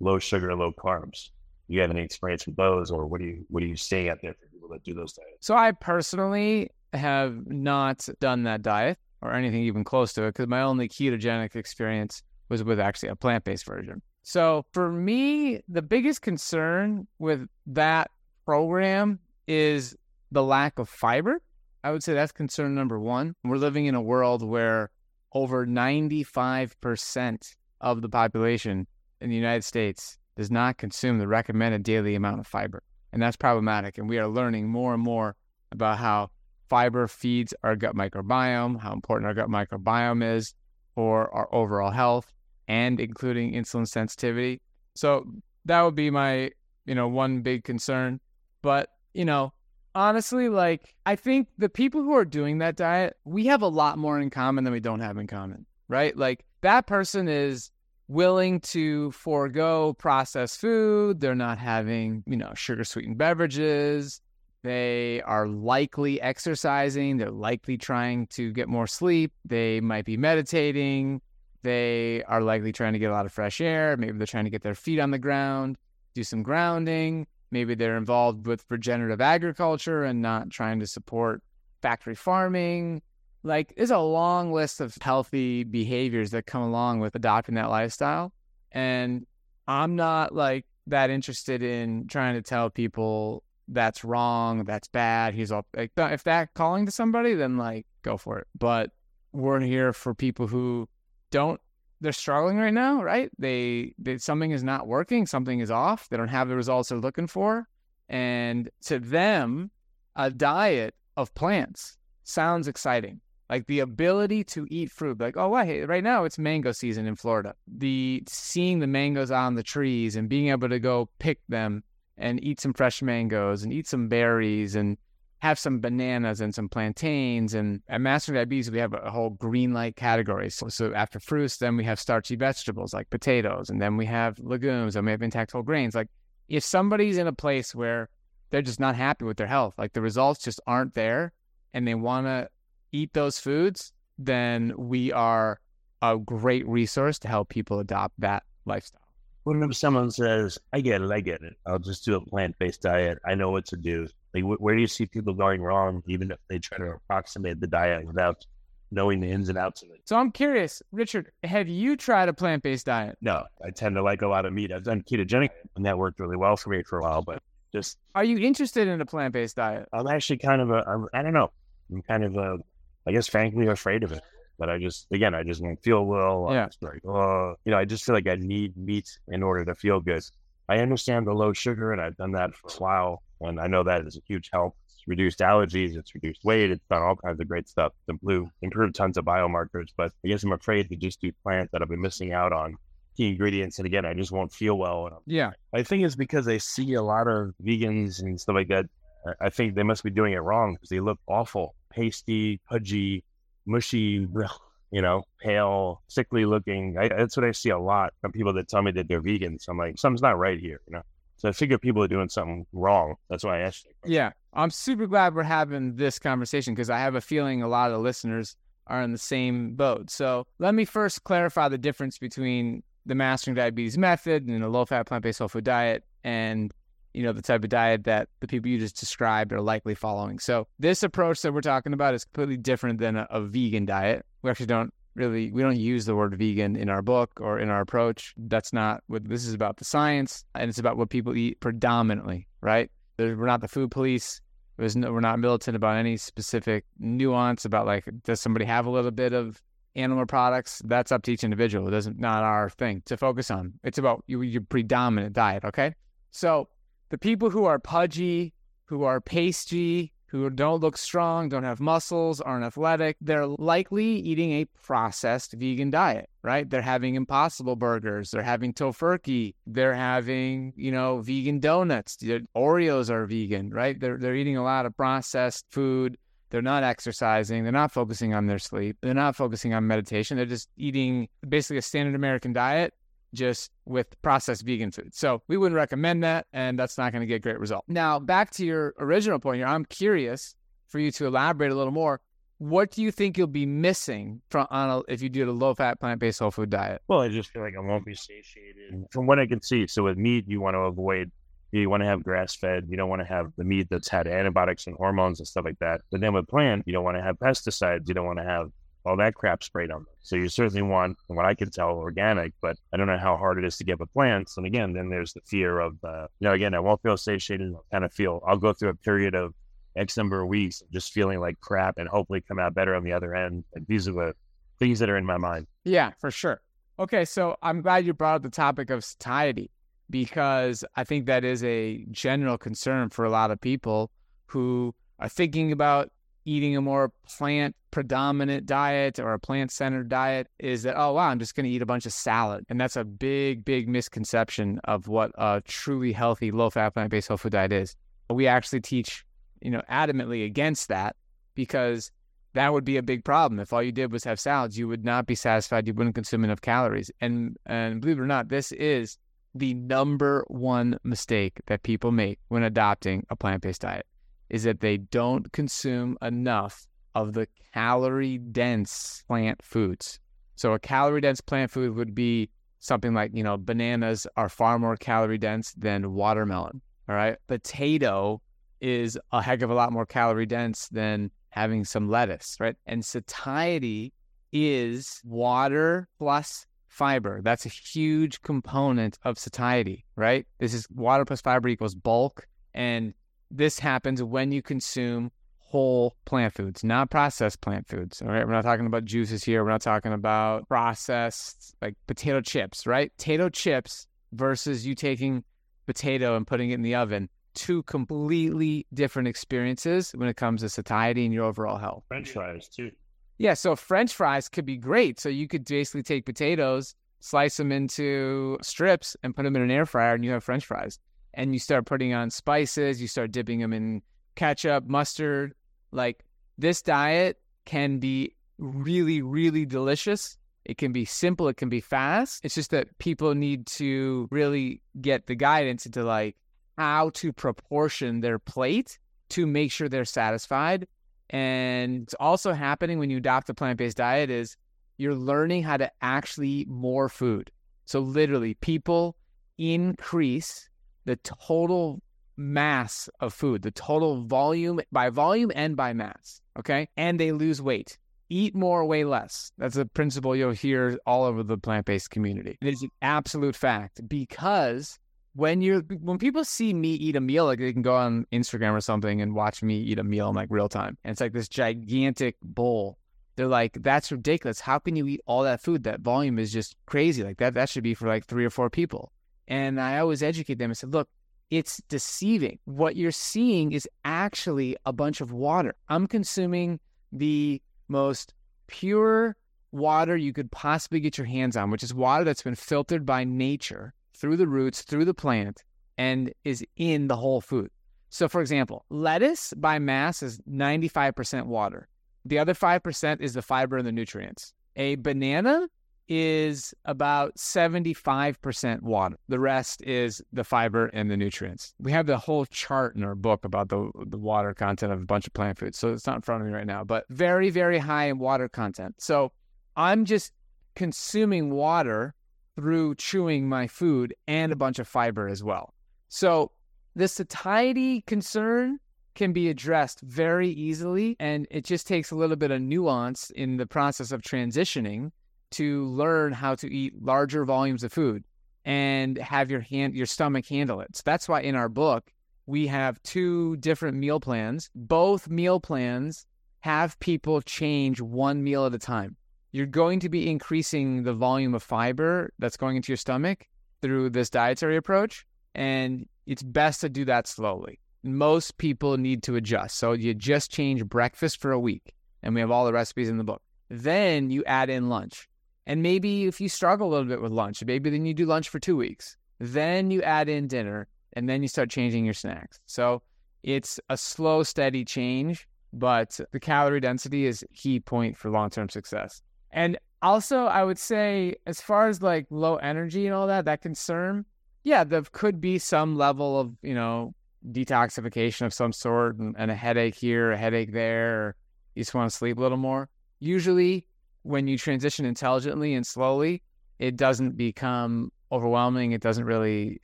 low 0.00 0.18
sugar, 0.18 0.54
low 0.54 0.72
carbs? 0.72 1.30
Do 1.68 1.74
you 1.74 1.80
have 1.80 1.90
any 1.90 2.02
experience 2.02 2.46
with 2.46 2.56
those 2.56 2.90
or 2.90 3.06
what 3.06 3.20
do 3.20 3.26
you, 3.26 3.46
what 3.48 3.62
are 3.62 3.66
you 3.66 3.76
seeing 3.76 4.08
out 4.08 4.18
there 4.22 4.34
for 4.34 4.46
people 4.52 4.68
that 4.70 4.82
do 4.82 4.94
those 4.94 5.12
diets? 5.12 5.46
So 5.46 5.54
I 5.54 5.72
personally 5.72 6.70
have 6.92 7.46
not 7.46 8.08
done 8.20 8.44
that 8.44 8.62
diet 8.62 8.98
or 9.20 9.32
anything 9.32 9.62
even 9.62 9.84
close 9.84 10.12
to 10.14 10.24
it 10.24 10.28
because 10.30 10.48
my 10.48 10.62
only 10.62 10.88
ketogenic 10.88 11.56
experience 11.56 12.22
was 12.48 12.64
with 12.64 12.80
actually 12.80 13.10
a 13.10 13.16
plant 13.16 13.44
based 13.44 13.66
version. 13.66 14.00
So 14.22 14.64
for 14.72 14.90
me, 14.90 15.60
the 15.68 15.82
biggest 15.82 16.22
concern 16.22 17.06
with 17.18 17.48
that 17.66 18.10
program 18.44 19.18
is 19.46 19.96
the 20.30 20.42
lack 20.42 20.78
of 20.78 20.88
fiber. 20.88 21.40
I 21.84 21.90
would 21.90 22.02
say 22.02 22.14
that's 22.14 22.32
concern 22.32 22.74
number 22.74 22.98
one. 22.98 23.34
We're 23.44 23.56
living 23.56 23.86
in 23.86 23.94
a 23.94 24.02
world 24.02 24.42
where 24.42 24.90
over 25.32 25.66
95% 25.66 27.56
of 27.80 28.02
the 28.02 28.08
population 28.08 28.86
in 29.20 29.30
the 29.30 29.36
United 29.36 29.64
States 29.64 30.18
does 30.36 30.50
not 30.50 30.78
consume 30.78 31.18
the 31.18 31.28
recommended 31.28 31.82
daily 31.82 32.14
amount 32.14 32.40
of 32.40 32.46
fiber. 32.46 32.82
And 33.12 33.22
that's 33.22 33.36
problematic. 33.36 33.98
And 33.98 34.08
we 34.08 34.18
are 34.18 34.28
learning 34.28 34.68
more 34.68 34.94
and 34.94 35.02
more 35.02 35.36
about 35.72 35.98
how 35.98 36.30
fiber 36.68 37.08
feeds 37.08 37.54
our 37.62 37.76
gut 37.76 37.94
microbiome, 37.94 38.80
how 38.80 38.92
important 38.92 39.26
our 39.26 39.34
gut 39.34 39.48
microbiome 39.48 40.22
is 40.36 40.54
for 40.94 41.32
our 41.34 41.52
overall 41.54 41.90
health 41.90 42.32
and 42.66 43.00
including 43.00 43.52
insulin 43.52 43.88
sensitivity. 43.88 44.60
So 44.94 45.26
that 45.64 45.82
would 45.82 45.94
be 45.94 46.10
my, 46.10 46.50
you 46.86 46.94
know, 46.94 47.08
one 47.08 47.40
big 47.40 47.64
concern. 47.64 48.20
But, 48.62 48.90
you 49.14 49.24
know, 49.24 49.52
honestly, 49.94 50.48
like 50.48 50.94
I 51.06 51.16
think 51.16 51.48
the 51.58 51.68
people 51.68 52.02
who 52.02 52.12
are 52.14 52.24
doing 52.24 52.58
that 52.58 52.76
diet, 52.76 53.16
we 53.24 53.46
have 53.46 53.62
a 53.62 53.68
lot 53.68 53.98
more 53.98 54.20
in 54.20 54.30
common 54.30 54.64
than 54.64 54.72
we 54.72 54.80
don't 54.80 55.00
have 55.00 55.16
in 55.16 55.26
common, 55.26 55.66
right? 55.88 56.16
Like 56.16 56.44
that 56.60 56.86
person 56.86 57.28
is 57.28 57.70
willing 58.08 58.60
to 58.60 59.10
forego 59.12 59.92
processed 59.94 60.60
food. 60.60 61.20
They're 61.20 61.34
not 61.34 61.58
having, 61.58 62.24
you 62.26 62.36
know, 62.36 62.52
sugar 62.54 62.84
sweetened 62.84 63.18
beverages. 63.18 64.20
They 64.68 65.22
are 65.22 65.48
likely 65.48 66.20
exercising. 66.20 67.16
They're 67.16 67.30
likely 67.30 67.78
trying 67.78 68.26
to 68.26 68.52
get 68.52 68.68
more 68.68 68.86
sleep. 68.86 69.32
They 69.46 69.80
might 69.80 70.04
be 70.04 70.18
meditating. 70.18 71.22
They 71.62 72.22
are 72.24 72.42
likely 72.42 72.74
trying 72.74 72.92
to 72.92 72.98
get 72.98 73.08
a 73.08 73.14
lot 73.14 73.24
of 73.24 73.32
fresh 73.32 73.62
air. 73.62 73.96
Maybe 73.96 74.18
they're 74.18 74.26
trying 74.26 74.44
to 74.44 74.50
get 74.50 74.60
their 74.60 74.74
feet 74.74 75.00
on 75.00 75.10
the 75.10 75.18
ground, 75.18 75.78
do 76.12 76.22
some 76.22 76.42
grounding. 76.42 77.26
Maybe 77.50 77.74
they're 77.76 77.96
involved 77.96 78.46
with 78.46 78.62
regenerative 78.68 79.22
agriculture 79.22 80.04
and 80.04 80.20
not 80.20 80.50
trying 80.50 80.80
to 80.80 80.86
support 80.86 81.42
factory 81.80 82.14
farming. 82.14 83.00
Like, 83.42 83.72
there's 83.74 83.90
a 83.90 83.98
long 83.98 84.52
list 84.52 84.82
of 84.82 84.94
healthy 85.00 85.64
behaviors 85.64 86.32
that 86.32 86.44
come 86.44 86.60
along 86.60 87.00
with 87.00 87.14
adopting 87.14 87.54
that 87.54 87.70
lifestyle. 87.70 88.34
And 88.70 89.24
I'm 89.66 89.96
not 89.96 90.34
like 90.34 90.66
that 90.88 91.08
interested 91.08 91.62
in 91.62 92.06
trying 92.06 92.34
to 92.34 92.42
tell 92.42 92.68
people 92.68 93.44
that's 93.68 94.04
wrong, 94.04 94.64
that's 94.64 94.88
bad. 94.88 95.34
He's 95.34 95.52
all 95.52 95.66
like, 95.76 95.92
if 95.96 96.24
that 96.24 96.54
calling 96.54 96.86
to 96.86 96.92
somebody, 96.92 97.34
then 97.34 97.56
like 97.56 97.86
go 98.02 98.16
for 98.16 98.38
it. 98.38 98.46
But 98.58 98.90
we're 99.32 99.60
here 99.60 99.92
for 99.92 100.14
people 100.14 100.46
who 100.46 100.88
don't 101.30 101.60
they're 102.00 102.12
struggling 102.12 102.58
right 102.58 102.72
now, 102.72 103.02
right? 103.02 103.30
They, 103.38 103.94
they 103.98 104.18
something 104.18 104.52
is 104.52 104.62
not 104.62 104.86
working, 104.86 105.26
something 105.26 105.60
is 105.60 105.70
off. 105.70 106.08
They 106.08 106.16
don't 106.16 106.28
have 106.28 106.48
the 106.48 106.54
results 106.56 106.88
they're 106.88 106.98
looking 106.98 107.26
for, 107.26 107.68
and 108.08 108.70
to 108.82 108.98
them, 108.98 109.70
a 110.16 110.30
diet 110.30 110.94
of 111.16 111.34
plants 111.34 111.96
sounds 112.24 112.68
exciting. 112.68 113.20
Like 113.50 113.66
the 113.66 113.80
ability 113.80 114.44
to 114.44 114.66
eat 114.70 114.90
fruit, 114.90 115.18
like 115.18 115.36
oh, 115.36 115.56
hey, 115.56 115.82
right 115.82 116.04
now 116.04 116.24
it's 116.24 116.38
mango 116.38 116.72
season 116.72 117.06
in 117.06 117.16
Florida. 117.16 117.54
The 117.66 118.22
seeing 118.28 118.78
the 118.78 118.86
mangoes 118.86 119.30
on 119.30 119.54
the 119.54 119.62
trees 119.62 120.16
and 120.16 120.28
being 120.28 120.48
able 120.50 120.68
to 120.68 120.78
go 120.78 121.08
pick 121.18 121.40
them 121.48 121.82
and 122.18 122.42
eat 122.42 122.60
some 122.60 122.72
fresh 122.72 123.00
mangoes 123.02 123.62
and 123.62 123.72
eat 123.72 123.86
some 123.86 124.08
berries 124.08 124.74
and 124.74 124.98
have 125.38 125.58
some 125.58 125.80
bananas 125.80 126.40
and 126.40 126.54
some 126.54 126.68
plantains. 126.68 127.54
And 127.54 127.80
at 127.88 128.00
Master 128.00 128.32
Diabetes, 128.32 128.70
we 128.70 128.78
have 128.78 128.92
a 128.92 129.10
whole 129.10 129.30
green 129.30 129.72
light 129.72 129.96
category. 129.96 130.50
So, 130.50 130.68
so 130.68 130.92
after 130.94 131.20
fruits, 131.20 131.58
then 131.58 131.76
we 131.76 131.84
have 131.84 132.00
starchy 132.00 132.36
vegetables 132.36 132.92
like 132.92 133.08
potatoes, 133.10 133.70
and 133.70 133.80
then 133.80 133.96
we 133.96 134.06
have 134.06 134.38
legumes, 134.40 134.96
and 134.96 135.06
we 135.06 135.12
have 135.12 135.22
intact 135.22 135.52
whole 135.52 135.62
grains. 135.62 135.94
Like 135.94 136.08
if 136.48 136.64
somebody's 136.64 137.18
in 137.18 137.26
a 137.26 137.32
place 137.32 137.74
where 137.74 138.08
they're 138.50 138.62
just 138.62 138.80
not 138.80 138.96
happy 138.96 139.24
with 139.24 139.36
their 139.36 139.46
health, 139.46 139.74
like 139.78 139.92
the 139.92 140.00
results 140.00 140.42
just 140.42 140.60
aren't 140.66 140.94
there, 140.94 141.32
and 141.72 141.86
they 141.86 141.94
want 141.94 142.26
to 142.26 142.48
eat 142.90 143.12
those 143.12 143.38
foods, 143.38 143.92
then 144.18 144.72
we 144.76 145.12
are 145.12 145.60
a 146.02 146.16
great 146.18 146.66
resource 146.66 147.18
to 147.20 147.28
help 147.28 147.48
people 147.48 147.78
adopt 147.78 148.18
that 148.18 148.42
lifestyle. 148.64 149.07
If 149.50 149.76
someone 149.76 150.10
says, 150.10 150.58
I 150.72 150.80
get 150.80 151.02
it, 151.02 151.10
I 151.10 151.20
get 151.20 151.42
it. 151.42 151.56
I'll 151.66 151.78
just 151.78 152.04
do 152.04 152.16
a 152.16 152.20
plant 152.20 152.58
based 152.58 152.82
diet. 152.82 153.18
I 153.24 153.34
know 153.34 153.50
what 153.50 153.66
to 153.66 153.76
do. 153.76 154.08
Like, 154.34 154.44
wh- 154.44 154.60
where 154.60 154.74
do 154.74 154.80
you 154.80 154.86
see 154.86 155.06
people 155.06 155.34
going 155.34 155.62
wrong, 155.62 156.02
even 156.06 156.30
if 156.30 156.38
they 156.48 156.58
try 156.58 156.78
to 156.78 156.92
approximate 156.92 157.60
the 157.60 157.66
diet 157.66 158.06
without 158.06 158.44
knowing 158.90 159.20
the 159.20 159.28
ins 159.28 159.48
and 159.48 159.56
outs 159.58 159.82
of 159.82 159.90
it? 159.90 160.00
So 160.04 160.16
I'm 160.16 160.30
curious, 160.32 160.82
Richard, 160.92 161.32
have 161.44 161.68
you 161.68 161.96
tried 161.96 162.28
a 162.28 162.32
plant 162.32 162.62
based 162.62 162.86
diet? 162.86 163.16
No, 163.20 163.44
I 163.64 163.70
tend 163.70 163.96
to 163.96 164.02
like 164.02 164.22
a 164.22 164.28
lot 164.28 164.44
of 164.44 164.52
meat. 164.52 164.70
I've 164.72 164.84
done 164.84 165.02
ketogenic, 165.02 165.50
and 165.76 165.86
that 165.86 165.96
worked 165.98 166.20
really 166.20 166.36
well 166.36 166.56
for 166.56 166.70
me 166.70 166.82
for 166.82 166.98
a 166.98 167.02
while. 167.02 167.22
But 167.22 167.42
just, 167.72 167.98
Are 168.14 168.24
you 168.24 168.38
interested 168.38 168.88
in 168.88 169.00
a 169.00 169.06
plant 169.06 169.32
based 169.32 169.56
diet? 169.56 169.88
I'm 169.92 170.06
actually 170.06 170.38
kind 170.38 170.60
of 170.60 170.70
a, 170.70 170.84
I'm, 170.86 171.06
I 171.12 171.22
don't 171.22 171.34
know. 171.34 171.50
I'm 171.90 172.02
kind 172.02 172.24
of 172.24 172.36
a, 172.36 172.58
I 173.06 173.12
guess, 173.12 173.28
frankly, 173.28 173.66
afraid 173.66 174.02
of 174.04 174.12
it. 174.12 174.20
But 174.58 174.68
I 174.70 174.78
just, 174.78 175.06
again, 175.12 175.34
I 175.34 175.42
just 175.44 175.62
won't 175.62 175.80
feel 175.82 176.04
well. 176.04 176.48
Yeah. 176.50 176.68
Like, 176.80 177.00
uh, 177.08 177.54
you 177.64 177.70
know, 177.70 177.78
I 177.78 177.84
just 177.84 178.04
feel 178.04 178.14
like 178.14 178.26
I 178.28 178.34
need 178.36 178.76
meat 178.76 179.08
in 179.28 179.42
order 179.42 179.64
to 179.64 179.74
feel 179.74 180.00
good. 180.00 180.22
I 180.68 180.78
understand 180.78 181.26
the 181.26 181.32
low 181.32 181.52
sugar, 181.52 181.92
and 181.92 182.00
I've 182.00 182.16
done 182.16 182.32
that 182.32 182.54
for 182.54 182.68
a 182.68 182.76
while, 182.78 183.22
and 183.40 183.58
I 183.60 183.66
know 183.68 183.82
that 183.84 184.06
is 184.06 184.16
a 184.16 184.20
huge 184.26 184.50
help. 184.52 184.76
It's 184.86 185.06
reduced 185.06 185.38
allergies, 185.38 185.96
it's 185.96 186.14
reduced 186.14 186.44
weight, 186.44 186.70
it's 186.70 186.84
done 186.90 187.02
all 187.02 187.16
kinds 187.16 187.40
of 187.40 187.48
great 187.48 187.68
stuff. 187.68 187.92
It's 188.00 188.08
improved, 188.08 188.50
improved 188.62 188.94
tons 188.94 189.16
of 189.16 189.24
biomarkers, 189.24 189.88
but 189.96 190.12
I 190.24 190.28
guess 190.28 190.42
I'm 190.42 190.52
afraid 190.52 190.88
to 190.90 190.96
just 190.96 191.20
do 191.20 191.30
plants 191.42 191.70
that 191.72 191.80
I've 191.80 191.88
been 191.88 192.00
missing 192.02 192.32
out 192.32 192.52
on 192.52 192.76
key 193.16 193.28
ingredients. 193.28 193.78
And 193.78 193.86
again, 193.86 194.04
I 194.04 194.12
just 194.12 194.30
won't 194.32 194.52
feel 194.52 194.76
well. 194.76 195.22
Yeah. 195.26 195.52
I 195.72 195.82
think 195.84 196.04
it's 196.04 196.16
because 196.16 196.46
I 196.48 196.58
see 196.58 196.94
a 196.94 197.02
lot 197.02 197.28
of 197.28 197.54
vegans 197.64 198.20
and 198.20 198.38
stuff 198.40 198.54
like 198.56 198.68
that. 198.68 198.86
I- 199.26 199.46
I 199.46 199.48
think 199.50 199.74
they 199.74 199.82
must 199.82 200.04
be 200.04 200.10
doing 200.10 200.32
it 200.34 200.38
wrong 200.38 200.74
because 200.74 200.88
they 200.90 201.00
look 201.00 201.18
awful, 201.26 201.74
pasty, 201.90 202.60
pudgy, 202.68 203.24
mushy, 203.68 204.26
you 204.90 205.02
know, 205.02 205.22
pale, 205.40 206.02
sickly 206.08 206.44
looking. 206.44 206.96
I, 206.98 207.08
that's 207.08 207.36
what 207.36 207.44
I 207.44 207.52
see 207.52 207.70
a 207.70 207.78
lot 207.78 208.14
from 208.20 208.32
people 208.32 208.52
that 208.54 208.68
tell 208.68 208.82
me 208.82 208.90
that 208.92 209.08
they're 209.08 209.22
vegans. 209.22 209.68
I'm 209.68 209.78
like, 209.78 209.98
something's 209.98 210.22
not 210.22 210.38
right 210.38 210.58
here, 210.58 210.80
you 210.86 210.94
know. 210.94 211.02
So 211.36 211.48
I 211.48 211.52
figure 211.52 211.78
people 211.78 212.02
are 212.02 212.08
doing 212.08 212.28
something 212.28 212.66
wrong. 212.72 213.14
That's 213.30 213.44
why 213.44 213.58
I 213.58 213.60
asked. 213.60 213.84
you. 213.84 214.12
Yeah. 214.12 214.32
I'm 214.54 214.70
super 214.70 215.06
glad 215.06 215.34
we're 215.34 215.44
having 215.44 215.94
this 215.94 216.18
conversation 216.18 216.74
because 216.74 216.90
I 216.90 216.98
have 216.98 217.14
a 217.14 217.20
feeling 217.20 217.62
a 217.62 217.68
lot 217.68 217.90
of 217.90 217.92
the 217.92 218.02
listeners 218.02 218.56
are 218.88 219.02
in 219.02 219.12
the 219.12 219.18
same 219.18 219.74
boat. 219.74 220.10
So 220.10 220.46
let 220.58 220.74
me 220.74 220.84
first 220.84 221.22
clarify 221.22 221.68
the 221.68 221.78
difference 221.78 222.18
between 222.18 222.82
the 223.06 223.14
mastering 223.14 223.54
diabetes 223.54 223.96
method 223.96 224.46
and 224.46 224.64
a 224.64 224.68
low 224.68 224.84
fat 224.84 225.06
plant 225.06 225.22
based 225.22 225.38
whole 225.38 225.48
food 225.48 225.64
diet 225.64 226.02
and 226.24 226.72
you 227.18 227.24
know 227.24 227.32
the 227.32 227.42
type 227.42 227.64
of 227.64 227.70
diet 227.70 228.04
that 228.04 228.28
the 228.38 228.46
people 228.46 228.70
you 228.70 228.78
just 228.78 228.96
described 228.96 229.52
are 229.52 229.60
likely 229.60 229.96
following. 229.96 230.38
So 230.38 230.68
this 230.78 231.02
approach 231.02 231.42
that 231.42 231.52
we're 231.52 231.62
talking 231.62 231.92
about 231.92 232.14
is 232.14 232.24
completely 232.24 232.56
different 232.56 233.00
than 233.00 233.16
a, 233.16 233.26
a 233.30 233.40
vegan 233.40 233.86
diet. 233.86 234.24
We 234.42 234.50
actually 234.50 234.66
don't 234.66 234.94
really 235.16 235.50
we 235.50 235.60
don't 235.62 235.76
use 235.80 236.04
the 236.04 236.14
word 236.14 236.36
vegan 236.38 236.76
in 236.76 236.88
our 236.88 237.02
book 237.02 237.32
or 237.40 237.58
in 237.58 237.70
our 237.70 237.80
approach. 237.80 238.34
That's 238.36 238.72
not 238.72 239.02
what 239.08 239.28
this 239.28 239.44
is 239.46 239.52
about 239.52 239.78
the 239.78 239.84
science 239.84 240.44
and 240.54 240.68
it's 240.68 240.78
about 240.78 240.96
what 240.96 241.10
people 241.10 241.36
eat 241.36 241.58
predominantly, 241.58 242.46
right? 242.60 242.88
There- 243.16 243.36
We're 243.36 243.46
not 243.46 243.62
the 243.62 243.68
food 243.68 243.90
police. 243.90 244.40
There's 244.76 244.94
no, 244.94 245.12
we're 245.12 245.18
not 245.18 245.40
militant 245.40 245.74
about 245.74 245.96
any 245.96 246.16
specific 246.18 246.84
nuance 247.00 247.64
about 247.64 247.84
like 247.84 248.04
does 248.22 248.40
somebody 248.40 248.64
have 248.64 248.86
a 248.86 248.90
little 248.90 249.10
bit 249.10 249.32
of 249.32 249.60
animal 249.96 250.24
products? 250.24 250.80
That's 250.84 251.10
up 251.10 251.24
to 251.24 251.32
each 251.32 251.42
individual. 251.42 251.88
It 251.88 251.90
doesn't 251.90 252.20
not 252.20 252.44
our 252.44 252.70
thing 252.70 253.02
to 253.06 253.16
focus 253.16 253.50
on. 253.50 253.72
It's 253.82 253.98
about 253.98 254.22
your, 254.28 254.44
your 254.44 254.62
predominant 254.62 255.32
diet. 255.32 255.64
Okay, 255.64 255.96
so 256.30 256.68
the 257.10 257.18
people 257.18 257.50
who 257.50 257.64
are 257.64 257.78
pudgy, 257.78 258.52
who 258.86 259.04
are 259.04 259.20
pasty, 259.20 260.12
who 260.28 260.50
don't 260.50 260.80
look 260.80 260.98
strong, 260.98 261.48
don't 261.48 261.64
have 261.64 261.80
muscles, 261.80 262.40
aren't 262.40 262.64
athletic, 262.64 263.16
they're 263.20 263.46
likely 263.46 264.04
eating 264.04 264.52
a 264.52 264.66
processed 264.66 265.54
vegan 265.54 265.90
diet, 265.90 266.28
right? 266.42 266.68
They're 266.68 266.82
having 266.82 267.14
impossible 267.14 267.76
burgers, 267.76 268.30
they're 268.30 268.42
having 268.42 268.74
tofurkey, 268.74 269.54
they're 269.66 269.94
having, 269.94 270.74
you 270.76 270.92
know, 270.92 271.20
vegan 271.22 271.60
donuts. 271.60 272.18
Oreos 272.54 273.08
are 273.08 273.24
vegan, 273.24 273.70
right? 273.70 273.98
They're 273.98 274.18
they're 274.18 274.36
eating 274.36 274.58
a 274.58 274.64
lot 274.64 274.84
of 274.84 274.96
processed 274.96 275.64
food. 275.70 276.18
They're 276.50 276.62
not 276.62 276.82
exercising, 276.82 277.62
they're 277.62 277.72
not 277.72 277.92
focusing 277.92 278.32
on 278.32 278.46
their 278.46 278.58
sleep, 278.58 278.96
they're 279.02 279.12
not 279.14 279.36
focusing 279.36 279.74
on 279.74 279.86
meditation. 279.86 280.36
They're 280.36 280.46
just 280.46 280.68
eating 280.76 281.28
basically 281.46 281.78
a 281.78 281.82
standard 281.82 282.14
American 282.14 282.52
diet 282.52 282.94
just 283.34 283.70
with 283.84 284.20
processed 284.22 284.64
vegan 284.64 284.90
food. 284.90 285.14
So 285.14 285.42
we 285.48 285.56
wouldn't 285.56 285.76
recommend 285.76 286.22
that, 286.24 286.46
and 286.52 286.78
that's 286.78 286.98
not 286.98 287.12
going 287.12 287.20
to 287.20 287.26
get 287.26 287.42
great 287.42 287.58
result. 287.58 287.84
Now, 287.88 288.18
back 288.18 288.50
to 288.52 288.64
your 288.64 288.94
original 288.98 289.38
point 289.38 289.58
here, 289.58 289.66
I'm 289.66 289.84
curious 289.84 290.54
for 290.88 290.98
you 290.98 291.10
to 291.12 291.26
elaborate 291.26 291.70
a 291.70 291.74
little 291.74 291.92
more. 291.92 292.20
What 292.58 292.90
do 292.90 293.02
you 293.02 293.12
think 293.12 293.38
you'll 293.38 293.46
be 293.46 293.66
missing 293.66 294.40
from 294.50 294.66
on 294.70 294.90
a, 294.90 295.12
if 295.12 295.22
you 295.22 295.28
do 295.28 295.48
a 295.48 295.52
low 295.52 295.74
fat 295.74 296.00
plant 296.00 296.18
based 296.18 296.40
whole 296.40 296.50
food 296.50 296.70
diet? 296.70 297.02
Well, 297.06 297.20
I 297.20 297.28
just 297.28 297.50
feel 297.50 297.62
like 297.62 297.74
I 297.76 297.80
won't 297.80 298.04
be 298.04 298.14
satiated. 298.14 299.04
From 299.12 299.26
what 299.26 299.38
I 299.38 299.46
can 299.46 299.62
see, 299.62 299.86
so 299.86 300.02
with 300.02 300.18
meat, 300.18 300.44
you 300.48 300.60
want 300.60 300.74
to 300.74 300.80
avoid. 300.80 301.30
You 301.70 301.88
want 301.90 302.02
to 302.02 302.06
have 302.06 302.24
grass 302.24 302.56
fed. 302.56 302.86
You 302.88 302.96
don't 302.96 303.10
want 303.10 303.20
to 303.20 303.26
have 303.26 303.52
the 303.58 303.62
meat 303.62 303.88
that's 303.90 304.08
had 304.08 304.26
antibiotics 304.26 304.86
and 304.86 304.96
hormones 304.96 305.38
and 305.38 305.46
stuff 305.46 305.66
like 305.66 305.78
that. 305.80 306.00
But 306.10 306.22
then 306.22 306.32
with 306.32 306.48
plant, 306.48 306.84
you 306.86 306.94
don't 306.94 307.04
want 307.04 307.18
to 307.18 307.22
have 307.22 307.38
pesticides. 307.38 308.08
You 308.08 308.14
don't 308.14 308.26
want 308.26 308.38
to 308.38 308.44
have 308.44 308.70
all 309.08 309.16
that 309.16 309.34
crap 309.34 309.62
sprayed 309.62 309.90
on 309.90 310.00
them. 310.00 310.06
So 310.20 310.36
you 310.36 310.48
certainly 310.48 310.82
want, 310.82 311.16
what 311.28 311.46
I 311.46 311.54
can 311.54 311.70
tell, 311.70 311.90
organic. 311.90 312.52
But 312.60 312.76
I 312.92 312.96
don't 312.96 313.06
know 313.06 313.18
how 313.18 313.36
hard 313.36 313.58
it 313.58 313.64
is 313.64 313.76
to 313.78 313.84
get 313.84 313.98
with 313.98 314.12
plants. 314.12 314.56
And 314.56 314.66
again, 314.66 314.92
then 314.92 315.08
there's 315.08 315.32
the 315.32 315.40
fear 315.46 315.80
of, 315.80 315.96
uh, 316.04 316.26
you 316.38 316.48
know, 316.48 316.52
again, 316.52 316.74
I 316.74 316.80
won't 316.80 317.02
feel 317.02 317.16
satiated. 317.16 317.72
I'll 317.74 317.84
kind 317.90 318.04
of 318.04 318.12
feel. 318.12 318.42
I'll 318.46 318.58
go 318.58 318.72
through 318.72 318.90
a 318.90 318.94
period 318.94 319.34
of 319.34 319.54
X 319.96 320.16
number 320.16 320.42
of 320.42 320.48
weeks 320.48 320.82
just 320.92 321.12
feeling 321.12 321.40
like 321.40 321.60
crap, 321.60 321.98
and 321.98 322.08
hopefully 322.08 322.42
come 322.46 322.58
out 322.58 322.74
better 322.74 322.94
on 322.94 323.02
the 323.02 323.12
other 323.12 323.34
end. 323.34 323.64
And 323.74 323.86
these 323.88 324.06
are 324.06 324.12
the 324.12 324.34
things 324.78 324.98
that 325.00 325.08
are 325.08 325.16
in 325.16 325.24
my 325.24 325.38
mind. 325.38 325.66
Yeah, 325.84 326.12
for 326.20 326.30
sure. 326.30 326.60
Okay, 326.98 327.24
so 327.24 327.56
I'm 327.62 327.80
glad 327.80 328.04
you 328.04 328.12
brought 328.12 328.36
up 328.36 328.42
the 328.42 328.50
topic 328.50 328.90
of 328.90 329.04
satiety 329.04 329.70
because 330.10 330.84
I 330.96 331.04
think 331.04 331.26
that 331.26 331.44
is 331.44 331.64
a 331.64 332.04
general 332.10 332.58
concern 332.58 333.08
for 333.10 333.24
a 333.24 333.30
lot 333.30 333.50
of 333.50 333.60
people 333.60 334.10
who 334.46 334.94
are 335.18 335.28
thinking 335.28 335.72
about 335.72 336.10
eating 336.48 336.76
a 336.76 336.80
more 336.80 337.12
plant 337.28 337.76
predominant 337.90 338.64
diet 338.64 339.18
or 339.18 339.34
a 339.34 339.38
plant 339.38 339.70
centered 339.70 340.08
diet 340.08 340.48
is 340.58 340.82
that, 340.82 340.94
oh, 340.96 341.12
wow, 341.12 341.28
I'm 341.28 341.38
just 341.38 341.54
going 341.54 341.64
to 341.64 341.70
eat 341.70 341.82
a 341.82 341.86
bunch 341.86 342.06
of 342.06 342.12
salad. 342.12 342.64
And 342.70 342.80
that's 342.80 342.96
a 342.96 343.04
big, 343.04 343.66
big 343.66 343.86
misconception 343.86 344.80
of 344.84 345.08
what 345.08 345.30
a 345.36 345.60
truly 345.66 346.12
healthy, 346.12 346.50
low 346.50 346.70
fat, 346.70 346.94
plant 346.94 347.10
based 347.10 347.28
whole 347.28 347.36
food 347.36 347.52
diet 347.52 347.72
is. 347.72 347.94
We 348.30 348.46
actually 348.46 348.80
teach, 348.80 349.26
you 349.60 349.70
know, 349.70 349.82
adamantly 349.90 350.46
against 350.46 350.88
that 350.88 351.16
because 351.54 352.10
that 352.54 352.72
would 352.72 352.84
be 352.84 352.96
a 352.96 353.02
big 353.02 353.24
problem. 353.24 353.60
If 353.60 353.74
all 353.74 353.82
you 353.82 353.92
did 353.92 354.10
was 354.10 354.24
have 354.24 354.40
salads, 354.40 354.78
you 354.78 354.88
would 354.88 355.04
not 355.04 355.26
be 355.26 355.34
satisfied. 355.34 355.86
You 355.86 355.92
wouldn't 355.92 356.14
consume 356.14 356.44
enough 356.44 356.62
calories. 356.62 357.10
And 357.20 357.56
and 357.66 358.00
believe 358.00 358.18
it 358.18 358.22
or 358.22 358.26
not, 358.26 358.48
this 358.48 358.72
is 358.72 359.18
the 359.54 359.74
number 359.74 360.44
one 360.48 360.98
mistake 361.04 361.60
that 361.66 361.82
people 361.82 362.10
make 362.10 362.38
when 362.48 362.62
adopting 362.62 363.26
a 363.28 363.36
plant-based 363.36 363.82
diet 363.82 364.06
is 364.50 364.62
that 364.64 364.80
they 364.80 364.96
don't 364.96 365.52
consume 365.52 366.16
enough 366.22 366.86
of 367.14 367.32
the 367.32 367.48
calorie 367.72 368.38
dense 368.38 369.22
plant 369.26 369.62
foods. 369.62 370.20
So 370.56 370.72
a 370.72 370.78
calorie 370.78 371.20
dense 371.20 371.40
plant 371.40 371.70
food 371.70 371.94
would 371.94 372.14
be 372.14 372.50
something 372.80 373.14
like, 373.14 373.32
you 373.34 373.42
know, 373.42 373.56
bananas 373.56 374.26
are 374.36 374.48
far 374.48 374.78
more 374.78 374.96
calorie 374.96 375.38
dense 375.38 375.72
than 375.72 376.12
watermelon. 376.12 376.80
All 377.08 377.14
right. 377.14 377.36
Potato 377.46 378.40
is 378.80 379.18
a 379.32 379.42
heck 379.42 379.62
of 379.62 379.70
a 379.70 379.74
lot 379.74 379.92
more 379.92 380.06
calorie 380.06 380.46
dense 380.46 380.88
than 380.88 381.30
having 381.50 381.84
some 381.84 382.08
lettuce, 382.08 382.56
right? 382.60 382.76
And 382.86 383.04
satiety 383.04 384.12
is 384.52 385.20
water 385.24 386.08
plus 386.18 386.66
fiber. 386.88 387.40
That's 387.42 387.66
a 387.66 387.70
huge 387.70 388.42
component 388.42 389.18
of 389.24 389.38
satiety, 389.38 390.04
right? 390.16 390.46
This 390.58 390.74
is 390.74 390.86
water 390.90 391.24
plus 391.24 391.40
fiber 391.40 391.68
equals 391.68 391.94
bulk. 391.94 392.46
And 392.74 393.14
this 393.50 393.78
happens 393.78 394.22
when 394.22 394.52
you 394.52 394.62
consume 394.62 395.30
whole 395.58 396.16
plant 396.24 396.54
foods, 396.54 396.82
not 396.82 397.10
processed 397.10 397.60
plant 397.60 397.86
foods. 397.86 398.22
All 398.22 398.28
right. 398.28 398.46
We're 398.46 398.52
not 398.52 398.64
talking 398.64 398.86
about 398.86 399.04
juices 399.04 399.44
here. 399.44 399.62
We're 399.62 399.70
not 399.70 399.82
talking 399.82 400.12
about 400.12 400.66
processed 400.68 401.74
like 401.82 401.94
potato 402.06 402.40
chips, 402.40 402.86
right? 402.86 403.12
Potato 403.18 403.48
chips 403.50 404.06
versus 404.32 404.86
you 404.86 404.94
taking 404.94 405.44
potato 405.86 406.36
and 406.36 406.46
putting 406.46 406.70
it 406.70 406.74
in 406.74 406.82
the 406.82 406.94
oven. 406.94 407.28
Two 407.54 407.82
completely 407.82 408.86
different 408.94 409.28
experiences 409.28 410.12
when 410.12 410.28
it 410.28 410.36
comes 410.36 410.62
to 410.62 410.68
satiety 410.68 411.24
and 411.24 411.34
your 411.34 411.44
overall 411.44 411.76
health. 411.76 412.04
French 412.08 412.30
fries 412.30 412.68
too. 412.68 412.90
Yeah, 413.38 413.54
so 413.54 413.76
French 413.76 414.14
fries 414.14 414.48
could 414.48 414.64
be 414.64 414.76
great. 414.76 415.20
So 415.20 415.28
you 415.28 415.48
could 415.48 415.64
basically 415.64 416.02
take 416.02 416.24
potatoes, 416.24 416.94
slice 417.20 417.56
them 417.56 417.72
into 417.72 418.58
strips, 418.62 419.16
and 419.22 419.34
put 419.34 419.42
them 419.42 419.54
in 419.56 419.62
an 419.62 419.70
air 419.70 419.86
fryer, 419.86 420.14
and 420.14 420.24
you 420.24 420.30
have 420.32 420.44
French 420.44 420.64
fries. 420.66 420.98
And 421.38 421.54
you 421.54 421.58
start 421.58 421.86
putting 421.86 422.12
on 422.12 422.28
spices, 422.28 423.00
you 423.00 423.08
start 423.08 423.32
dipping 423.32 423.60
them 423.60 423.72
in 423.72 424.02
ketchup, 424.34 424.86
mustard. 424.86 425.54
Like 425.90 426.22
this 426.58 426.82
diet 426.82 427.38
can 427.64 427.98
be 427.98 428.34
really, 428.58 429.22
really 429.22 429.64
delicious. 429.64 430.36
It 430.66 430.76
can 430.76 430.92
be 430.92 431.06
simple, 431.06 431.48
it 431.48 431.56
can 431.56 431.70
be 431.70 431.80
fast. 431.80 432.44
It's 432.44 432.54
just 432.54 432.72
that 432.72 432.98
people 432.98 433.34
need 433.34 433.66
to 433.78 434.28
really 434.30 434.82
get 435.00 435.26
the 435.26 435.34
guidance 435.34 435.86
into 435.86 436.04
like 436.04 436.36
how 436.76 437.10
to 437.14 437.32
proportion 437.32 438.20
their 438.20 438.38
plate 438.38 438.98
to 439.30 439.46
make 439.46 439.72
sure 439.72 439.88
they're 439.88 440.04
satisfied 440.04 440.86
and 441.30 442.02
it's 442.04 442.14
also 442.14 442.52
happening 442.52 442.98
when 442.98 443.10
you 443.10 443.18
adopt 443.18 443.50
a 443.50 443.54
plant 443.54 443.78
based 443.78 443.98
diet 443.98 444.30
is 444.30 444.56
you're 444.96 445.14
learning 445.14 445.62
how 445.62 445.76
to 445.76 445.90
actually 446.00 446.48
eat 446.48 446.68
more 446.68 447.08
food. 447.08 447.50
So 447.84 448.00
literally, 448.00 448.54
people 448.54 449.16
increase 449.58 450.68
the 451.08 451.16
total 451.16 452.02
mass 452.36 453.08
of 453.18 453.32
food, 453.32 453.62
the 453.62 453.70
total 453.70 454.22
volume 454.22 454.78
by 454.92 455.08
volume 455.08 455.50
and 455.54 455.74
by 455.74 455.94
mass. 455.94 456.42
Okay. 456.58 456.88
And 456.98 457.18
they 457.18 457.32
lose 457.32 457.62
weight. 457.62 457.98
Eat 458.28 458.54
more, 458.54 458.84
weigh 458.84 459.04
less. 459.04 459.52
That's 459.56 459.76
a 459.76 459.86
principle 459.86 460.36
you'll 460.36 460.50
hear 460.50 460.98
all 461.06 461.24
over 461.24 461.42
the 461.42 461.56
plant 461.56 461.86
based 461.86 462.10
community. 462.10 462.58
It 462.60 462.68
is 462.68 462.82
an 462.82 462.90
absolute 463.00 463.56
fact 463.56 464.06
because 464.06 464.98
when 465.34 465.62
you're 465.62 465.80
when 465.80 466.18
people 466.18 466.44
see 466.44 466.74
me 466.74 466.92
eat 466.92 467.16
a 467.16 467.22
meal, 467.22 467.46
like 467.46 467.58
they 467.58 467.72
can 467.72 467.80
go 467.80 467.96
on 467.96 468.26
Instagram 468.30 468.72
or 468.72 468.82
something 468.82 469.22
and 469.22 469.34
watch 469.34 469.62
me 469.62 469.78
eat 469.78 469.98
a 469.98 470.04
meal 470.04 470.28
in 470.28 470.34
like 470.34 470.48
real 470.50 470.68
time. 470.68 470.98
And 471.04 471.12
it's 471.12 471.22
like 471.22 471.32
this 471.32 471.48
gigantic 471.48 472.36
bowl. 472.42 472.98
They're 473.36 473.46
like, 473.46 473.78
that's 473.82 474.12
ridiculous. 474.12 474.60
How 474.60 474.78
can 474.78 474.94
you 474.94 475.06
eat 475.06 475.22
all 475.24 475.44
that 475.44 475.62
food? 475.62 475.84
That 475.84 476.00
volume 476.00 476.38
is 476.38 476.52
just 476.52 476.76
crazy. 476.84 477.22
Like 477.22 477.38
that, 477.38 477.54
that 477.54 477.70
should 477.70 477.84
be 477.84 477.94
for 477.94 478.08
like 478.08 478.26
three 478.26 478.44
or 478.44 478.50
four 478.50 478.68
people. 478.68 479.12
And 479.48 479.80
I 479.80 479.98
always 479.98 480.22
educate 480.22 480.58
them 480.58 480.70
and 480.70 480.78
said, 480.78 480.92
look, 480.92 481.08
it's 481.50 481.82
deceiving. 481.88 482.58
What 482.66 482.96
you're 482.96 483.10
seeing 483.10 483.72
is 483.72 483.88
actually 484.04 484.76
a 484.84 484.92
bunch 484.92 485.20
of 485.20 485.32
water. 485.32 485.74
I'm 485.88 486.06
consuming 486.06 486.78
the 487.10 487.60
most 487.88 488.34
pure 488.66 489.34
water 489.72 490.16
you 490.16 490.32
could 490.32 490.52
possibly 490.52 491.00
get 491.00 491.16
your 491.16 491.26
hands 491.26 491.56
on, 491.56 491.70
which 491.70 491.82
is 491.82 491.94
water 491.94 492.24
that's 492.24 492.42
been 492.42 492.54
filtered 492.54 493.06
by 493.06 493.24
nature 493.24 493.94
through 494.14 494.36
the 494.36 494.46
roots, 494.46 494.82
through 494.82 495.06
the 495.06 495.14
plant, 495.14 495.64
and 495.96 496.32
is 496.44 496.64
in 496.76 497.08
the 497.08 497.16
whole 497.16 497.40
food. 497.40 497.70
So, 498.10 498.28
for 498.28 498.40
example, 498.40 498.84
lettuce 498.90 499.54
by 499.56 499.78
mass 499.78 500.22
is 500.22 500.38
95% 500.40 501.46
water. 501.46 501.88
The 502.24 502.38
other 502.38 502.54
5% 502.54 503.20
is 503.20 503.34
the 503.34 503.42
fiber 503.42 503.78
and 503.78 503.86
the 503.86 503.92
nutrients. 503.92 504.52
A 504.76 504.96
banana 504.96 505.68
is 506.08 506.74
about 506.84 507.36
75% 507.36 508.82
water. 508.82 509.16
The 509.28 509.38
rest 509.38 509.82
is 509.82 510.22
the 510.32 510.44
fiber 510.44 510.86
and 510.86 511.10
the 511.10 511.16
nutrients. 511.16 511.74
We 511.78 511.92
have 511.92 512.06
the 512.06 512.18
whole 512.18 512.46
chart 512.46 512.96
in 512.96 513.04
our 513.04 513.14
book 513.14 513.44
about 513.44 513.68
the, 513.68 513.90
the 514.06 514.18
water 514.18 514.54
content 514.54 514.92
of 514.92 515.00
a 515.00 515.04
bunch 515.04 515.26
of 515.26 515.34
plant 515.34 515.58
foods. 515.58 515.78
So 515.78 515.92
it's 515.92 516.06
not 516.06 516.16
in 516.16 516.22
front 516.22 516.42
of 516.42 516.48
me 516.48 516.54
right 516.54 516.66
now, 516.66 516.84
but 516.84 517.04
very, 517.10 517.50
very 517.50 517.78
high 517.78 518.06
in 518.06 518.18
water 518.18 518.48
content. 518.48 518.96
So 518.98 519.32
I'm 519.76 520.04
just 520.04 520.32
consuming 520.74 521.50
water 521.50 522.14
through 522.56 522.94
chewing 522.96 523.48
my 523.48 523.66
food 523.66 524.14
and 524.26 524.50
a 524.50 524.56
bunch 524.56 524.78
of 524.78 524.88
fiber 524.88 525.28
as 525.28 525.44
well. 525.44 525.74
So 526.08 526.50
the 526.96 527.06
satiety 527.06 528.00
concern 528.02 528.80
can 529.14 529.32
be 529.32 529.48
addressed 529.48 530.00
very 530.02 530.48
easily, 530.48 531.16
and 531.18 531.46
it 531.50 531.64
just 531.64 531.86
takes 531.86 532.10
a 532.10 532.16
little 532.16 532.36
bit 532.36 532.50
of 532.50 532.60
nuance 532.60 533.30
in 533.30 533.56
the 533.56 533.66
process 533.66 534.12
of 534.12 534.22
transitioning 534.22 535.10
to 535.52 535.86
learn 535.86 536.32
how 536.32 536.54
to 536.56 536.72
eat 536.72 537.02
larger 537.02 537.44
volumes 537.44 537.82
of 537.84 537.92
food 537.92 538.24
and 538.64 539.16
have 539.18 539.50
your 539.50 539.60
hand 539.60 539.94
your 539.94 540.06
stomach 540.06 540.46
handle 540.46 540.80
it. 540.80 540.96
So 540.96 541.02
that's 541.04 541.28
why 541.28 541.40
in 541.40 541.54
our 541.54 541.68
book 541.68 542.10
we 542.46 542.66
have 542.66 543.02
two 543.02 543.56
different 543.56 543.96
meal 543.96 544.20
plans. 544.20 544.70
Both 544.74 545.28
meal 545.28 545.60
plans 545.60 546.26
have 546.60 546.98
people 547.00 547.40
change 547.42 548.00
one 548.00 548.42
meal 548.42 548.66
at 548.66 548.74
a 548.74 548.78
time 548.78 549.16
you're 549.52 549.66
going 549.66 550.00
to 550.00 550.08
be 550.08 550.30
increasing 550.30 551.02
the 551.02 551.14
volume 551.14 551.54
of 551.54 551.62
fiber 551.62 552.32
that's 552.38 552.56
going 552.56 552.76
into 552.76 552.92
your 552.92 552.96
stomach 552.96 553.46
through 553.80 554.10
this 554.10 554.30
dietary 554.30 554.76
approach. 554.76 555.24
And 555.54 556.06
it's 556.26 556.42
best 556.42 556.80
to 556.82 556.88
do 556.88 557.04
that 557.06 557.26
slowly. 557.26 557.80
Most 558.02 558.58
people 558.58 558.96
need 558.96 559.22
to 559.24 559.36
adjust. 559.36 559.76
So 559.78 559.92
you 559.92 560.14
just 560.14 560.50
change 560.50 560.84
breakfast 560.84 561.40
for 561.40 561.50
a 561.50 561.58
week, 561.58 561.94
and 562.22 562.34
we 562.34 562.40
have 562.40 562.50
all 562.50 562.66
the 562.66 562.72
recipes 562.72 563.08
in 563.08 563.16
the 563.16 563.24
book. 563.24 563.42
Then 563.68 564.30
you 564.30 564.44
add 564.44 564.70
in 564.70 564.88
lunch. 564.88 565.28
And 565.68 565.82
maybe 565.82 566.24
if 566.24 566.40
you 566.40 566.48
struggle 566.48 566.88
a 566.88 566.90
little 566.90 567.04
bit 567.04 567.20
with 567.20 567.30
lunch, 567.30 567.62
maybe 567.62 567.90
then 567.90 568.06
you 568.06 568.14
do 568.14 568.24
lunch 568.24 568.48
for 568.48 568.58
two 568.58 568.76
weeks. 568.76 569.18
Then 569.38 569.90
you 569.90 570.02
add 570.02 570.28
in 570.30 570.48
dinner, 570.48 570.88
and 571.12 571.28
then 571.28 571.42
you 571.42 571.48
start 571.48 571.68
changing 571.68 572.06
your 572.06 572.14
snacks. 572.14 572.58
So 572.64 573.02
it's 573.42 573.78
a 573.90 573.96
slow, 573.98 574.42
steady 574.42 574.84
change, 574.84 575.46
but 575.74 576.18
the 576.32 576.40
calorie 576.40 576.80
density 576.80 577.26
is 577.26 577.44
key 577.54 577.80
point 577.80 578.16
for 578.16 578.30
long 578.30 578.48
term 578.48 578.70
success. 578.70 579.22
And 579.50 579.78
also, 580.00 580.46
I 580.46 580.64
would 580.64 580.78
say, 580.78 581.36
as 581.46 581.60
far 581.60 581.88
as 581.88 582.00
like 582.00 582.26
low 582.30 582.56
energy 582.56 583.06
and 583.06 583.14
all 583.14 583.26
that, 583.26 583.44
that 583.44 583.60
concern, 583.60 584.24
yeah, 584.64 584.84
there 584.84 585.02
could 585.12 585.38
be 585.38 585.58
some 585.58 585.96
level 585.96 586.40
of, 586.40 586.52
you 586.62 586.74
know, 586.74 587.14
detoxification 587.52 588.46
of 588.46 588.54
some 588.54 588.72
sort 588.72 589.18
and, 589.18 589.50
a 589.50 589.54
headache 589.54 589.94
here, 589.94 590.32
a 590.32 590.36
headache 590.38 590.72
there, 590.72 591.36
you 591.74 591.82
just 591.82 591.94
want 591.94 592.10
to 592.10 592.16
sleep 592.16 592.38
a 592.38 592.40
little 592.40 592.58
more. 592.58 592.88
Usually, 593.20 593.86
when 594.28 594.46
you 594.46 594.58
transition 594.58 595.06
intelligently 595.06 595.74
and 595.74 595.86
slowly, 595.86 596.42
it 596.78 596.96
doesn't 596.96 597.36
become 597.36 598.12
overwhelming. 598.30 598.92
It 598.92 599.00
doesn't 599.00 599.24
really 599.24 599.80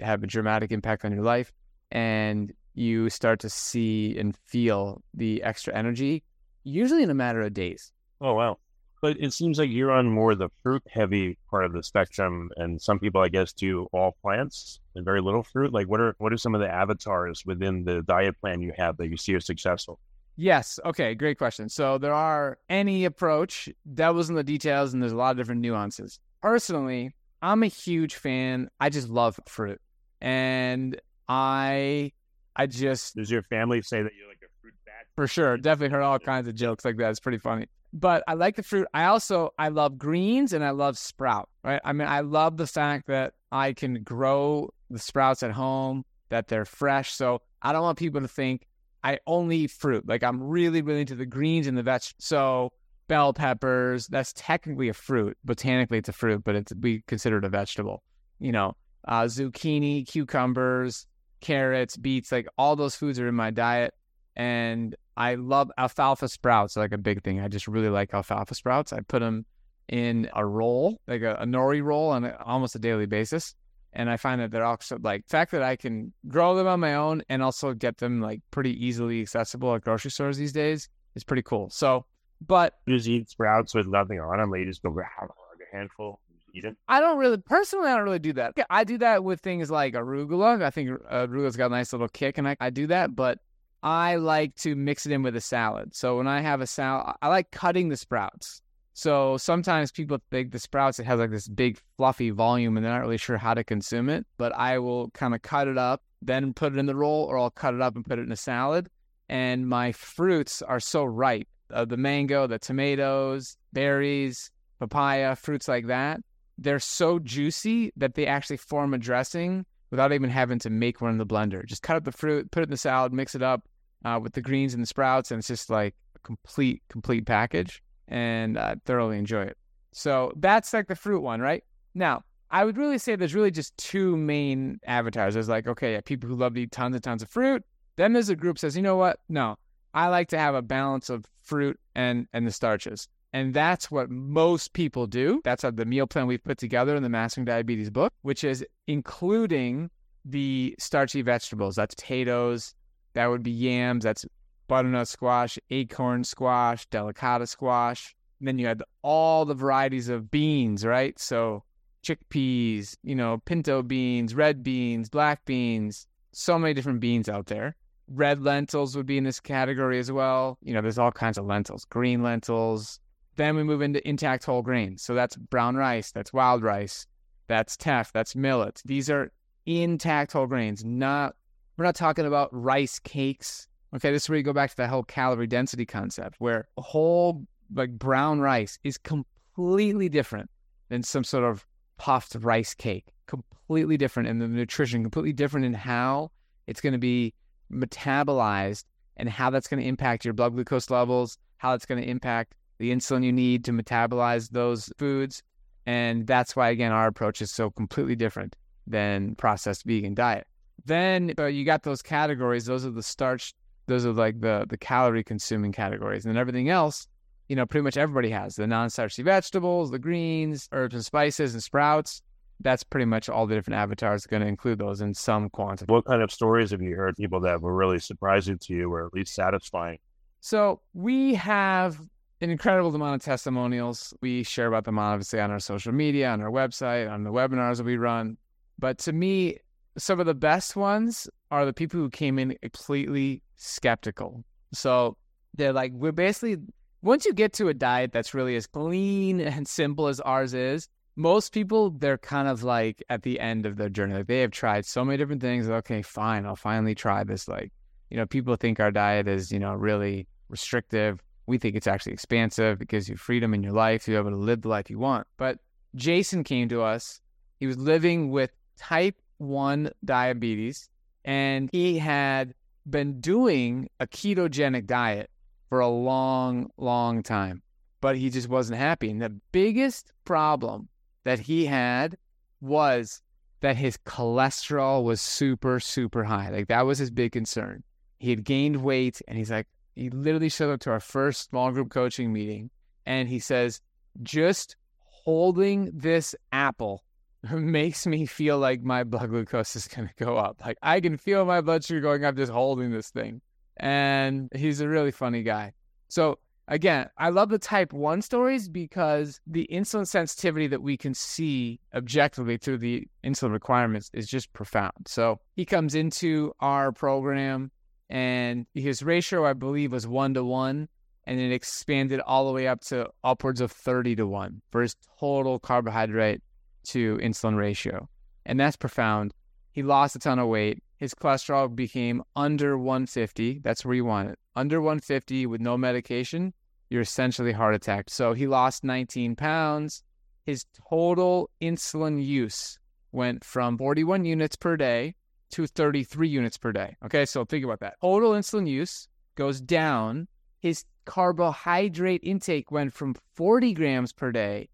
have 0.00 0.22
a 0.22 0.26
dramatic 0.26 0.70
impact 0.70 1.04
on 1.04 1.12
your 1.12 1.22
life. 1.22 1.50
And 1.90 2.52
you 2.74 3.08
start 3.08 3.40
to 3.40 3.48
see 3.48 4.18
and 4.18 4.36
feel 4.46 5.02
the 5.14 5.42
extra 5.42 5.74
energy, 5.74 6.22
usually 6.62 7.02
in 7.02 7.10
a 7.10 7.14
matter 7.14 7.40
of 7.40 7.54
days. 7.54 7.90
Oh, 8.20 8.34
wow 8.34 8.58
but 9.04 9.18
it 9.20 9.34
seems 9.34 9.58
like 9.58 9.68
you're 9.68 9.90
on 9.90 10.08
more 10.08 10.34
the 10.34 10.48
fruit 10.62 10.82
heavy 10.90 11.36
part 11.50 11.66
of 11.66 11.74
the 11.74 11.82
spectrum 11.82 12.48
and 12.56 12.80
some 12.80 12.98
people 12.98 13.20
i 13.20 13.28
guess 13.28 13.52
do 13.52 13.86
all 13.92 14.16
plants 14.22 14.80
and 14.94 15.04
very 15.04 15.20
little 15.20 15.42
fruit 15.42 15.74
like 15.74 15.86
what 15.86 16.00
are 16.00 16.14
what 16.16 16.32
are 16.32 16.38
some 16.38 16.54
of 16.54 16.60
the 16.62 16.66
avatars 16.66 17.42
within 17.44 17.84
the 17.84 18.00
diet 18.08 18.34
plan 18.40 18.62
you 18.62 18.72
have 18.78 18.96
that 18.96 19.08
you 19.08 19.16
see 19.18 19.34
as 19.34 19.44
successful 19.44 20.00
yes 20.36 20.80
okay 20.84 21.14
great 21.14 21.38
question 21.38 21.68
so 21.68 21.98
there 21.98 22.14
are 22.14 22.58
any 22.68 23.04
approach 23.04 23.68
that 23.86 24.14
was 24.14 24.28
in 24.28 24.34
the 24.34 24.44
details 24.44 24.92
and 24.92 25.02
there's 25.02 25.12
a 25.12 25.16
lot 25.16 25.30
of 25.30 25.36
different 25.36 25.60
nuances 25.60 26.18
personally 26.42 27.14
i'm 27.42 27.62
a 27.62 27.68
huge 27.68 28.16
fan 28.16 28.68
i 28.80 28.88
just 28.88 29.08
love 29.08 29.38
fruit 29.46 29.80
and 30.20 31.00
I 31.28 32.12
I 32.56 32.66
just 32.66 33.16
Does 33.16 33.30
your 33.30 33.42
family 33.42 33.82
say 33.82 34.02
that 34.02 34.12
you're 34.18 34.28
like 34.28 34.40
a 34.42 34.50
fruit 34.60 34.74
bat? 34.86 35.06
for 35.16 35.26
sure 35.26 35.56
definitely 35.56 35.92
heard 35.94 36.02
all 36.02 36.18
kinds 36.18 36.48
of 36.48 36.54
jokes 36.54 36.84
like 36.84 36.96
that. 36.96 37.10
It's 37.10 37.20
pretty 37.20 37.38
funny. 37.38 37.66
But 37.92 38.24
I 38.26 38.34
like 38.34 38.56
the 38.56 38.62
fruit. 38.62 38.88
I 38.94 39.04
also 39.04 39.52
I 39.58 39.68
love 39.68 39.98
greens 39.98 40.52
and 40.52 40.64
I 40.64 40.70
love 40.70 40.98
sprout. 40.98 41.48
Right. 41.62 41.80
I 41.84 41.92
mean 41.92 42.08
I 42.08 42.20
love 42.20 42.56
the 42.56 42.66
fact 42.66 43.06
that 43.08 43.34
I 43.52 43.72
can 43.72 44.02
grow 44.02 44.70
the 44.90 44.98
sprouts 44.98 45.42
at 45.42 45.52
home, 45.52 46.04
that 46.30 46.48
they're 46.48 46.64
fresh. 46.64 47.12
So 47.12 47.42
I 47.62 47.72
don't 47.72 47.82
want 47.82 47.98
people 47.98 48.20
to 48.20 48.28
think 48.28 48.66
I 49.04 49.18
only 49.26 49.58
eat 49.58 49.70
fruit. 49.70 50.08
Like 50.08 50.24
I'm 50.24 50.42
really 50.42 50.82
really 50.82 51.02
into 51.02 51.14
the 51.14 51.26
greens 51.26 51.66
and 51.66 51.78
the 51.78 51.82
veg. 51.82 52.02
So 52.18 52.72
bell 53.06 53.32
peppers, 53.32 54.06
that's 54.08 54.32
technically 54.34 54.88
a 54.88 54.94
fruit. 54.94 55.36
Botanically, 55.44 55.98
it's 55.98 56.08
a 56.08 56.12
fruit, 56.12 56.42
but 56.42 56.56
it's 56.56 56.72
we 56.80 57.02
consider 57.06 57.38
it 57.38 57.44
a 57.44 57.48
vegetable. 57.48 58.02
You 58.40 58.52
know, 58.52 58.76
uh, 59.06 59.24
zucchini, 59.24 60.06
cucumbers, 60.06 61.06
carrots, 61.40 61.96
beets, 61.96 62.32
like 62.32 62.48
all 62.58 62.74
those 62.74 62.96
foods 62.96 63.20
are 63.20 63.28
in 63.28 63.34
my 63.34 63.50
diet. 63.50 63.94
And 64.36 64.96
I 65.16 65.36
love 65.36 65.70
alfalfa 65.78 66.28
sprouts, 66.28 66.76
like 66.76 66.92
a 66.92 66.98
big 66.98 67.22
thing. 67.22 67.40
I 67.40 67.48
just 67.48 67.68
really 67.68 67.90
like 67.90 68.12
alfalfa 68.12 68.54
sprouts. 68.54 68.92
I 68.92 69.00
put 69.00 69.20
them 69.20 69.46
in 69.88 70.28
a 70.34 70.44
roll, 70.44 71.00
like 71.06 71.22
a, 71.22 71.34
a 71.34 71.44
nori 71.44 71.82
roll, 71.82 72.10
on 72.10 72.24
a, 72.24 72.36
almost 72.44 72.74
a 72.74 72.78
daily 72.78 73.06
basis. 73.06 73.54
And 73.94 74.10
I 74.10 74.16
find 74.16 74.40
that 74.40 74.50
they're 74.50 74.64
also 74.64 74.98
like 75.00 75.26
the 75.26 75.30
fact 75.30 75.52
that 75.52 75.62
I 75.62 75.76
can 75.76 76.12
grow 76.28 76.54
them 76.54 76.66
on 76.66 76.80
my 76.80 76.94
own 76.94 77.22
and 77.28 77.42
also 77.42 77.74
get 77.74 77.98
them 77.98 78.20
like 78.20 78.40
pretty 78.50 78.84
easily 78.84 79.20
accessible 79.22 79.74
at 79.74 79.82
grocery 79.82 80.10
stores 80.10 80.36
these 80.36 80.52
days 80.52 80.88
is 81.14 81.24
pretty 81.24 81.42
cool. 81.42 81.70
So, 81.70 82.04
but 82.46 82.74
You 82.86 82.96
just 82.96 83.08
eat 83.08 83.30
sprouts 83.30 83.74
with 83.74 83.86
nothing 83.86 84.20
on 84.20 84.38
them. 84.38 84.50
Like 84.50 84.60
you 84.60 84.66
just 84.66 84.82
go 84.82 84.90
grab 84.90 85.08
a 85.20 85.76
handful, 85.76 86.20
eat 86.52 86.64
it. 86.64 86.76
I 86.88 87.00
don't 87.00 87.18
really 87.18 87.38
personally. 87.38 87.88
I 87.88 87.96
don't 87.96 88.04
really 88.04 88.18
do 88.18 88.32
that. 88.34 88.54
I 88.68 88.84
do 88.84 88.98
that 88.98 89.24
with 89.24 89.40
things 89.40 89.70
like 89.70 89.94
arugula. 89.94 90.62
I 90.62 90.70
think 90.70 90.90
arugula's 90.90 91.56
got 91.56 91.66
a 91.66 91.70
nice 91.70 91.92
little 91.92 92.08
kick, 92.08 92.38
and 92.38 92.48
I, 92.48 92.56
I 92.60 92.70
do 92.70 92.86
that. 92.88 93.14
But 93.14 93.38
I 93.82 94.16
like 94.16 94.54
to 94.56 94.74
mix 94.74 95.06
it 95.06 95.12
in 95.12 95.22
with 95.22 95.36
a 95.36 95.40
salad. 95.40 95.94
So 95.94 96.16
when 96.16 96.26
I 96.26 96.40
have 96.40 96.60
a 96.60 96.66
salad, 96.66 97.14
I 97.20 97.28
like 97.28 97.50
cutting 97.50 97.90
the 97.90 97.96
sprouts. 97.96 98.62
So 98.94 99.36
sometimes 99.36 99.92
people 99.92 100.18
think 100.30 100.52
the 100.52 100.58
sprouts 100.58 100.98
it 100.98 101.04
has 101.04 101.18
like 101.18 101.30
this 101.30 101.48
big 101.48 101.78
fluffy 101.96 102.30
volume, 102.30 102.76
and 102.76 102.84
they're 102.84 102.92
not 102.92 103.02
really 103.02 103.18
sure 103.18 103.36
how 103.36 103.54
to 103.54 103.64
consume 103.64 104.08
it. 104.08 104.26
But 104.38 104.54
I 104.54 104.78
will 104.78 105.10
kind 105.10 105.34
of 105.34 105.42
cut 105.42 105.68
it 105.68 105.76
up, 105.76 106.02
then 106.22 106.54
put 106.54 106.72
it 106.72 106.78
in 106.78 106.86
the 106.86 106.96
roll, 106.96 107.24
or 107.24 107.38
I'll 107.38 107.50
cut 107.50 107.74
it 107.74 107.80
up 107.80 107.96
and 107.96 108.04
put 108.04 108.18
it 108.18 108.22
in 108.22 108.32
a 108.32 108.36
salad. 108.36 108.88
And 109.28 109.68
my 109.68 109.92
fruits 109.92 110.62
are 110.62 110.80
so 110.80 111.04
ripe. 111.04 111.48
Uh, 111.72 111.84
the 111.84 111.96
mango, 111.96 112.46
the 112.46 112.58
tomatoes, 112.58 113.56
berries, 113.72 114.50
papaya, 114.78 115.34
fruits 115.34 115.66
like 115.66 115.86
that 115.88 116.20
they're 116.58 116.80
so 116.80 117.18
juicy 117.18 117.92
that 117.96 118.14
they 118.14 118.26
actually 118.26 118.56
form 118.56 118.94
a 118.94 118.98
dressing 118.98 119.66
without 119.90 120.12
even 120.12 120.30
having 120.30 120.58
to 120.60 120.70
make 120.70 121.00
one 121.00 121.10
in 121.10 121.18
the 121.18 121.26
blender. 121.26 121.64
Just 121.64 121.82
cut 121.82 121.96
up 121.96 122.04
the 122.04 122.12
fruit, 122.12 122.50
put 122.50 122.60
it 122.60 122.64
in 122.64 122.70
the 122.70 122.76
salad, 122.76 123.12
mix 123.12 123.34
it 123.34 123.42
up 123.42 123.62
uh, 124.04 124.18
with 124.22 124.32
the 124.32 124.40
greens 124.40 124.74
and 124.74 124.82
the 124.82 124.86
sprouts, 124.86 125.30
and 125.30 125.38
it's 125.38 125.48
just 125.48 125.70
like 125.70 125.94
a 126.16 126.18
complete, 126.20 126.82
complete 126.88 127.26
package. 127.26 127.82
And 128.08 128.58
I 128.58 128.76
thoroughly 128.84 129.18
enjoy 129.18 129.42
it. 129.42 129.56
So 129.92 130.32
that's 130.36 130.72
like 130.72 130.88
the 130.88 130.96
fruit 130.96 131.20
one, 131.20 131.40
right? 131.40 131.64
Now, 131.94 132.22
I 132.50 132.64
would 132.64 132.76
really 132.76 132.98
say 132.98 133.16
there's 133.16 133.34
really 133.34 133.50
just 133.50 133.76
two 133.76 134.16
main 134.16 134.78
avatars. 134.86 135.34
There's 135.34 135.48
like, 135.48 135.66
okay, 135.66 135.92
yeah, 135.92 136.00
people 136.00 136.28
who 136.28 136.36
love 136.36 136.54
to 136.54 136.62
eat 136.62 136.72
tons 136.72 136.94
and 136.94 137.02
tons 137.02 137.22
of 137.22 137.28
fruit. 137.28 137.64
Then 137.96 138.12
there's 138.12 138.28
a 138.28 138.36
group 138.36 138.58
says, 138.58 138.76
you 138.76 138.82
know 138.82 138.96
what? 138.96 139.20
No, 139.28 139.56
I 139.94 140.08
like 140.08 140.28
to 140.28 140.38
have 140.38 140.54
a 140.54 140.62
balance 140.62 141.10
of 141.10 141.24
fruit 141.42 141.78
and 141.94 142.26
and 142.32 142.46
the 142.46 142.50
starches. 142.50 143.08
And 143.32 143.52
that's 143.52 143.90
what 143.90 144.10
most 144.10 144.72
people 144.74 145.08
do. 145.08 145.40
That's 145.42 145.62
the 145.62 145.84
meal 145.84 146.06
plan 146.06 146.28
we've 146.28 146.44
put 146.44 146.58
together 146.58 146.94
in 146.94 147.02
the 147.02 147.08
Mastering 147.08 147.44
Diabetes 147.44 147.90
book, 147.90 148.12
which 148.22 148.44
is 148.44 148.64
including 148.86 149.90
the 150.24 150.76
starchy 150.78 151.22
vegetables. 151.22 151.74
That's 151.74 151.96
potatoes, 151.96 152.74
that 153.14 153.26
would 153.26 153.42
be 153.42 153.50
yams, 153.50 154.04
that's 154.04 154.24
butternut 154.68 155.08
squash, 155.08 155.58
acorn 155.70 156.24
squash, 156.24 156.86
delicata 156.88 157.46
squash. 157.46 158.14
And 158.40 158.48
then 158.48 158.58
you 158.58 158.66
had 158.66 158.82
all 159.02 159.44
the 159.44 159.54
varieties 159.54 160.08
of 160.08 160.30
beans, 160.30 160.84
right? 160.84 161.18
So 161.18 161.62
chickpeas, 162.02 162.96
you 163.02 163.14
know, 163.14 163.38
pinto 163.44 163.82
beans, 163.82 164.34
red 164.34 164.62
beans, 164.62 165.08
black 165.08 165.44
beans, 165.44 166.06
so 166.32 166.58
many 166.58 166.74
different 166.74 167.00
beans 167.00 167.28
out 167.28 167.46
there. 167.46 167.76
Red 168.08 168.42
lentils 168.42 168.96
would 168.96 169.06
be 169.06 169.16
in 169.16 169.24
this 169.24 169.40
category 169.40 169.98
as 169.98 170.12
well. 170.12 170.58
You 170.60 170.74
know, 170.74 170.82
there's 170.82 170.98
all 170.98 171.12
kinds 171.12 171.38
of 171.38 171.46
lentils, 171.46 171.86
green 171.86 172.22
lentils, 172.22 173.00
then 173.36 173.56
we 173.56 173.62
move 173.62 173.82
into 173.82 174.06
intact 174.06 174.44
whole 174.44 174.62
grains. 174.62 175.02
So 175.02 175.14
that's 175.14 175.36
brown 175.36 175.76
rice, 175.76 176.12
that's 176.12 176.32
wild 176.32 176.62
rice, 176.62 177.06
that's 177.46 177.76
teff, 177.76 178.12
that's 178.12 178.36
millet. 178.36 178.80
These 178.84 179.10
are 179.10 179.32
intact 179.66 180.32
whole 180.32 180.46
grains. 180.46 180.84
Not 180.84 181.34
we're 181.76 181.84
not 181.84 181.96
talking 181.96 182.26
about 182.26 182.50
rice 182.52 183.00
cakes. 183.00 183.66
Okay, 183.94 184.10
this 184.10 184.24
is 184.24 184.28
where 184.28 184.38
you 184.38 184.42
go 184.42 184.52
back 184.52 184.70
to 184.70 184.76
the 184.76 184.88
whole 184.88 185.04
calorie 185.04 185.46
density 185.46 185.86
concept, 185.86 186.36
where 186.40 186.66
whole 186.78 187.46
like 187.74 187.92
brown 187.92 188.40
rice 188.40 188.78
is 188.82 188.98
completely 188.98 190.08
different 190.08 190.50
than 190.88 191.02
some 191.02 191.24
sort 191.24 191.44
of 191.44 191.64
puffed 191.96 192.34
rice 192.40 192.74
cake. 192.74 193.06
Completely 193.26 193.96
different 193.96 194.28
in 194.28 194.38
the 194.38 194.48
nutrition, 194.48 195.02
completely 195.02 195.32
different 195.32 195.64
in 195.64 195.74
how 195.74 196.30
it's 196.66 196.80
going 196.80 196.92
to 196.92 196.98
be 196.98 197.32
metabolized 197.72 198.84
and 199.16 199.28
how 199.28 199.48
that's 199.50 199.68
going 199.68 199.80
to 199.80 199.88
impact 199.88 200.24
your 200.24 200.34
blood 200.34 200.54
glucose 200.54 200.90
levels, 200.90 201.38
how 201.58 201.72
it's 201.72 201.86
going 201.86 202.02
to 202.02 202.08
impact 202.08 202.54
the 202.78 202.90
insulin 202.90 203.24
you 203.24 203.32
need 203.32 203.64
to 203.64 203.72
metabolize 203.72 204.50
those 204.50 204.92
foods. 204.98 205.42
And 205.86 206.26
that's 206.26 206.56
why, 206.56 206.70
again, 206.70 206.92
our 206.92 207.06
approach 207.06 207.40
is 207.40 207.52
so 207.52 207.70
completely 207.70 208.16
different 208.16 208.56
than 208.86 209.36
processed 209.36 209.84
vegan 209.84 210.14
diet. 210.14 210.46
Then 210.84 211.32
uh, 211.38 211.46
you 211.46 211.64
got 211.64 211.84
those 211.84 212.02
categories. 212.02 212.66
Those 212.66 212.84
are 212.84 212.90
the 212.90 213.02
starch. 213.02 213.54
Those 213.86 214.06
are 214.06 214.12
like 214.12 214.40
the 214.40 214.66
the 214.68 214.78
calorie 214.78 215.24
consuming 215.24 215.72
categories, 215.72 216.24
and 216.24 216.34
then 216.34 216.40
everything 216.40 216.68
else, 216.68 217.06
you 217.48 217.56
know, 217.56 217.66
pretty 217.66 217.84
much 217.84 217.96
everybody 217.96 218.30
has 218.30 218.56
the 218.56 218.66
non-starchy 218.66 219.22
vegetables, 219.22 219.90
the 219.90 219.98
greens, 219.98 220.68
herbs 220.72 220.94
and 220.94 221.04
spices, 221.04 221.54
and 221.54 221.62
sprouts. 221.62 222.22
That's 222.60 222.84
pretty 222.84 223.04
much 223.06 223.28
all 223.28 223.46
the 223.46 223.54
different 223.54 223.78
avatars 223.78 224.26
going 224.26 224.42
to 224.42 224.48
include 224.48 224.78
those 224.78 225.00
in 225.00 225.12
some 225.12 225.50
quantity. 225.50 225.92
What 225.92 226.04
kind 226.04 226.22
of 226.22 226.30
stories 226.30 226.70
have 226.70 226.80
you 226.80 226.94
heard 226.94 227.16
people 227.16 227.40
that 227.40 227.60
were 227.60 227.74
really 227.74 227.98
surprising 227.98 228.58
to 228.58 228.74
you 228.74 228.92
or 228.92 229.06
at 229.06 229.12
least 229.12 229.34
satisfying? 229.34 229.98
So 230.40 230.80
we 230.94 231.34
have 231.34 231.98
an 232.40 232.50
incredible 232.50 232.94
amount 232.94 233.16
of 233.16 233.24
testimonials. 233.24 234.14
We 234.20 234.44
share 234.44 234.68
about 234.68 234.84
them 234.84 234.98
obviously 234.98 235.40
on 235.40 235.50
our 235.50 235.58
social 235.58 235.92
media, 235.92 236.30
on 236.30 236.40
our 236.40 236.50
website, 236.50 237.10
on 237.10 237.24
the 237.24 237.30
webinars 237.30 237.78
that 237.78 237.84
we 237.84 237.96
run. 237.96 238.36
But 238.78 238.98
to 238.98 239.12
me, 239.12 239.58
some 239.96 240.20
of 240.20 240.26
the 240.26 240.34
best 240.34 240.76
ones 240.76 241.28
are 241.50 241.64
the 241.64 241.72
people 241.72 242.00
who 242.00 242.10
came 242.10 242.38
in 242.38 242.56
completely 242.62 243.42
skeptical. 243.56 244.44
So 244.72 245.16
they're 245.54 245.72
like, 245.72 245.92
we're 245.92 246.12
basically, 246.12 246.58
once 247.02 247.24
you 247.24 247.32
get 247.32 247.52
to 247.54 247.68
a 247.68 247.74
diet 247.74 248.12
that's 248.12 248.34
really 248.34 248.56
as 248.56 248.66
clean 248.66 249.40
and 249.40 249.66
simple 249.66 250.08
as 250.08 250.20
ours 250.20 250.54
is, 250.54 250.88
most 251.16 251.52
people, 251.52 251.90
they're 251.90 252.18
kind 252.18 252.48
of 252.48 252.64
like 252.64 253.02
at 253.08 253.22
the 253.22 253.38
end 253.38 253.66
of 253.66 253.76
their 253.76 253.88
journey. 253.88 254.14
Like 254.14 254.26
they 254.26 254.40
have 254.40 254.50
tried 254.50 254.84
so 254.84 255.04
many 255.04 255.16
different 255.16 255.40
things. 255.40 255.68
Okay, 255.68 256.02
fine, 256.02 256.44
I'll 256.44 256.56
finally 256.56 256.94
try 256.94 257.22
this. 257.22 257.46
Like, 257.46 257.72
you 258.10 258.16
know, 258.16 258.26
people 258.26 258.56
think 258.56 258.80
our 258.80 258.90
diet 258.90 259.28
is, 259.28 259.52
you 259.52 259.60
know, 259.60 259.74
really 259.74 260.26
restrictive. 260.48 261.22
We 261.46 261.58
think 261.58 261.76
it's 261.76 261.86
actually 261.86 262.14
expansive. 262.14 262.80
It 262.80 262.88
gives 262.88 263.08
you 263.08 263.16
freedom 263.16 263.54
in 263.54 263.62
your 263.62 263.72
life. 263.72 264.08
You're 264.08 264.18
able 264.18 264.30
to 264.30 264.36
live 264.36 264.62
the 264.62 264.68
life 264.68 264.90
you 264.90 264.98
want. 264.98 265.26
But 265.36 265.58
Jason 265.94 266.42
came 266.42 266.68
to 266.70 266.82
us. 266.82 267.20
He 267.60 267.66
was 267.66 267.78
living 267.78 268.30
with 268.30 268.50
type 268.76 269.14
1 269.38 269.90
diabetes 270.04 270.88
and 271.24 271.68
he 271.72 271.98
had 271.98 272.54
been 272.88 273.20
doing 273.20 273.88
a 274.00 274.06
ketogenic 274.06 274.86
diet 274.86 275.30
for 275.68 275.80
a 275.80 275.88
long, 275.88 276.70
long 276.76 277.22
time, 277.22 277.62
but 278.00 278.16
he 278.16 278.30
just 278.30 278.48
wasn't 278.48 278.78
happy. 278.78 279.10
And 279.10 279.20
the 279.20 279.34
biggest 279.52 280.12
problem 280.24 280.88
that 281.24 281.40
he 281.40 281.66
had 281.66 282.16
was 282.60 283.22
that 283.60 283.76
his 283.76 283.96
cholesterol 283.98 285.04
was 285.04 285.20
super, 285.20 285.80
super 285.80 286.24
high. 286.24 286.50
Like 286.50 286.68
that 286.68 286.86
was 286.86 286.98
his 286.98 287.10
big 287.10 287.32
concern. 287.32 287.82
He 288.18 288.30
had 288.30 288.44
gained 288.44 288.76
weight 288.76 289.20
and 289.26 289.38
he's 289.38 289.50
like, 289.50 289.66
he 289.94 290.10
literally 290.10 290.48
showed 290.48 290.72
up 290.72 290.80
to 290.80 290.90
our 290.90 291.00
first 291.00 291.48
small 291.50 291.70
group 291.70 291.90
coaching 291.90 292.32
meeting 292.32 292.70
and 293.06 293.28
he 293.28 293.38
says, 293.38 293.80
just 294.22 294.76
holding 295.24 295.90
this 295.94 296.34
apple 296.52 297.02
makes 297.52 298.06
me 298.06 298.26
feel 298.26 298.58
like 298.58 298.82
my 298.82 299.04
blood 299.04 299.30
glucose 299.30 299.76
is 299.76 299.88
going 299.88 300.08
to 300.08 300.24
go 300.24 300.36
up. 300.36 300.60
Like 300.64 300.78
I 300.82 301.00
can 301.00 301.16
feel 301.16 301.44
my 301.44 301.60
blood 301.60 301.84
sugar 301.84 302.00
going 302.00 302.24
up 302.24 302.36
just 302.36 302.52
holding 302.52 302.90
this 302.90 303.10
thing. 303.10 303.40
And 303.76 304.48
he's 304.54 304.80
a 304.80 304.88
really 304.88 305.10
funny 305.10 305.42
guy. 305.42 305.72
So 306.08 306.38
again, 306.68 307.08
I 307.18 307.30
love 307.30 307.48
the 307.48 307.58
type 307.58 307.92
1 307.92 308.22
stories 308.22 308.68
because 308.68 309.40
the 309.46 309.68
insulin 309.70 310.06
sensitivity 310.06 310.68
that 310.68 310.82
we 310.82 310.96
can 310.96 311.12
see 311.12 311.80
objectively 311.94 312.56
through 312.56 312.78
the 312.78 313.08
insulin 313.24 313.52
requirements 313.52 314.10
is 314.14 314.28
just 314.28 314.52
profound. 314.52 314.92
So 315.06 315.40
he 315.56 315.64
comes 315.64 315.94
into 315.94 316.52
our 316.60 316.92
program 316.92 317.70
and 318.08 318.66
his 318.74 319.02
ratio, 319.02 319.44
I 319.46 319.54
believe, 319.54 319.92
was 319.92 320.06
one 320.06 320.34
to 320.34 320.44
one, 320.44 320.88
and 321.24 321.40
it 321.40 321.52
expanded 321.52 322.20
all 322.20 322.46
the 322.46 322.52
way 322.52 322.68
up 322.68 322.80
to 322.82 323.08
upwards 323.24 323.60
of 323.60 323.72
30 323.72 324.16
to 324.16 324.26
one 324.26 324.60
for 324.70 324.82
his 324.82 324.94
total 325.18 325.58
carbohydrate 325.58 326.42
to 326.84 327.16
insulin 327.18 327.56
ratio. 327.56 328.08
And 328.46 328.60
that's 328.60 328.76
profound. 328.76 329.32
He 329.72 329.82
lost 329.82 330.16
a 330.16 330.18
ton 330.18 330.38
of 330.38 330.48
weight. 330.48 330.82
His 330.96 331.14
cholesterol 331.14 331.74
became 331.74 332.22
under 332.36 332.78
150. 332.78 333.58
That's 333.58 333.84
where 333.84 333.94
you 333.94 334.04
want 334.04 334.30
it. 334.30 334.38
Under 334.54 334.80
150 334.80 335.46
with 335.46 335.60
no 335.60 335.76
medication, 335.76 336.54
you're 336.90 337.02
essentially 337.02 337.52
heart 337.52 337.74
attacked. 337.74 338.10
So 338.10 338.34
he 338.34 338.46
lost 338.46 338.84
19 338.84 339.34
pounds. 339.34 340.02
His 340.46 340.66
total 340.88 341.50
insulin 341.60 342.24
use 342.24 342.78
went 343.12 343.44
from 343.44 343.78
41 343.78 344.24
units 344.24 344.56
per 344.56 344.76
day 344.76 345.14
to 345.50 345.66
33 345.66 346.28
units 346.28 346.58
per 346.58 346.72
day. 346.72 346.96
Okay, 347.04 347.24
so 347.24 347.44
think 347.44 347.64
about 347.64 347.80
that. 347.80 347.94
Total 348.00 348.32
insulin 348.32 348.68
use 348.68 349.08
goes 349.34 349.60
down. 349.60 350.28
His 350.60 350.84
carbohydrate 351.04 352.20
intake 352.22 352.70
went 352.70 352.92
from 352.92 353.14
40 353.34 353.72
grams 353.74 354.12
per 354.12 354.32
day 354.32 354.68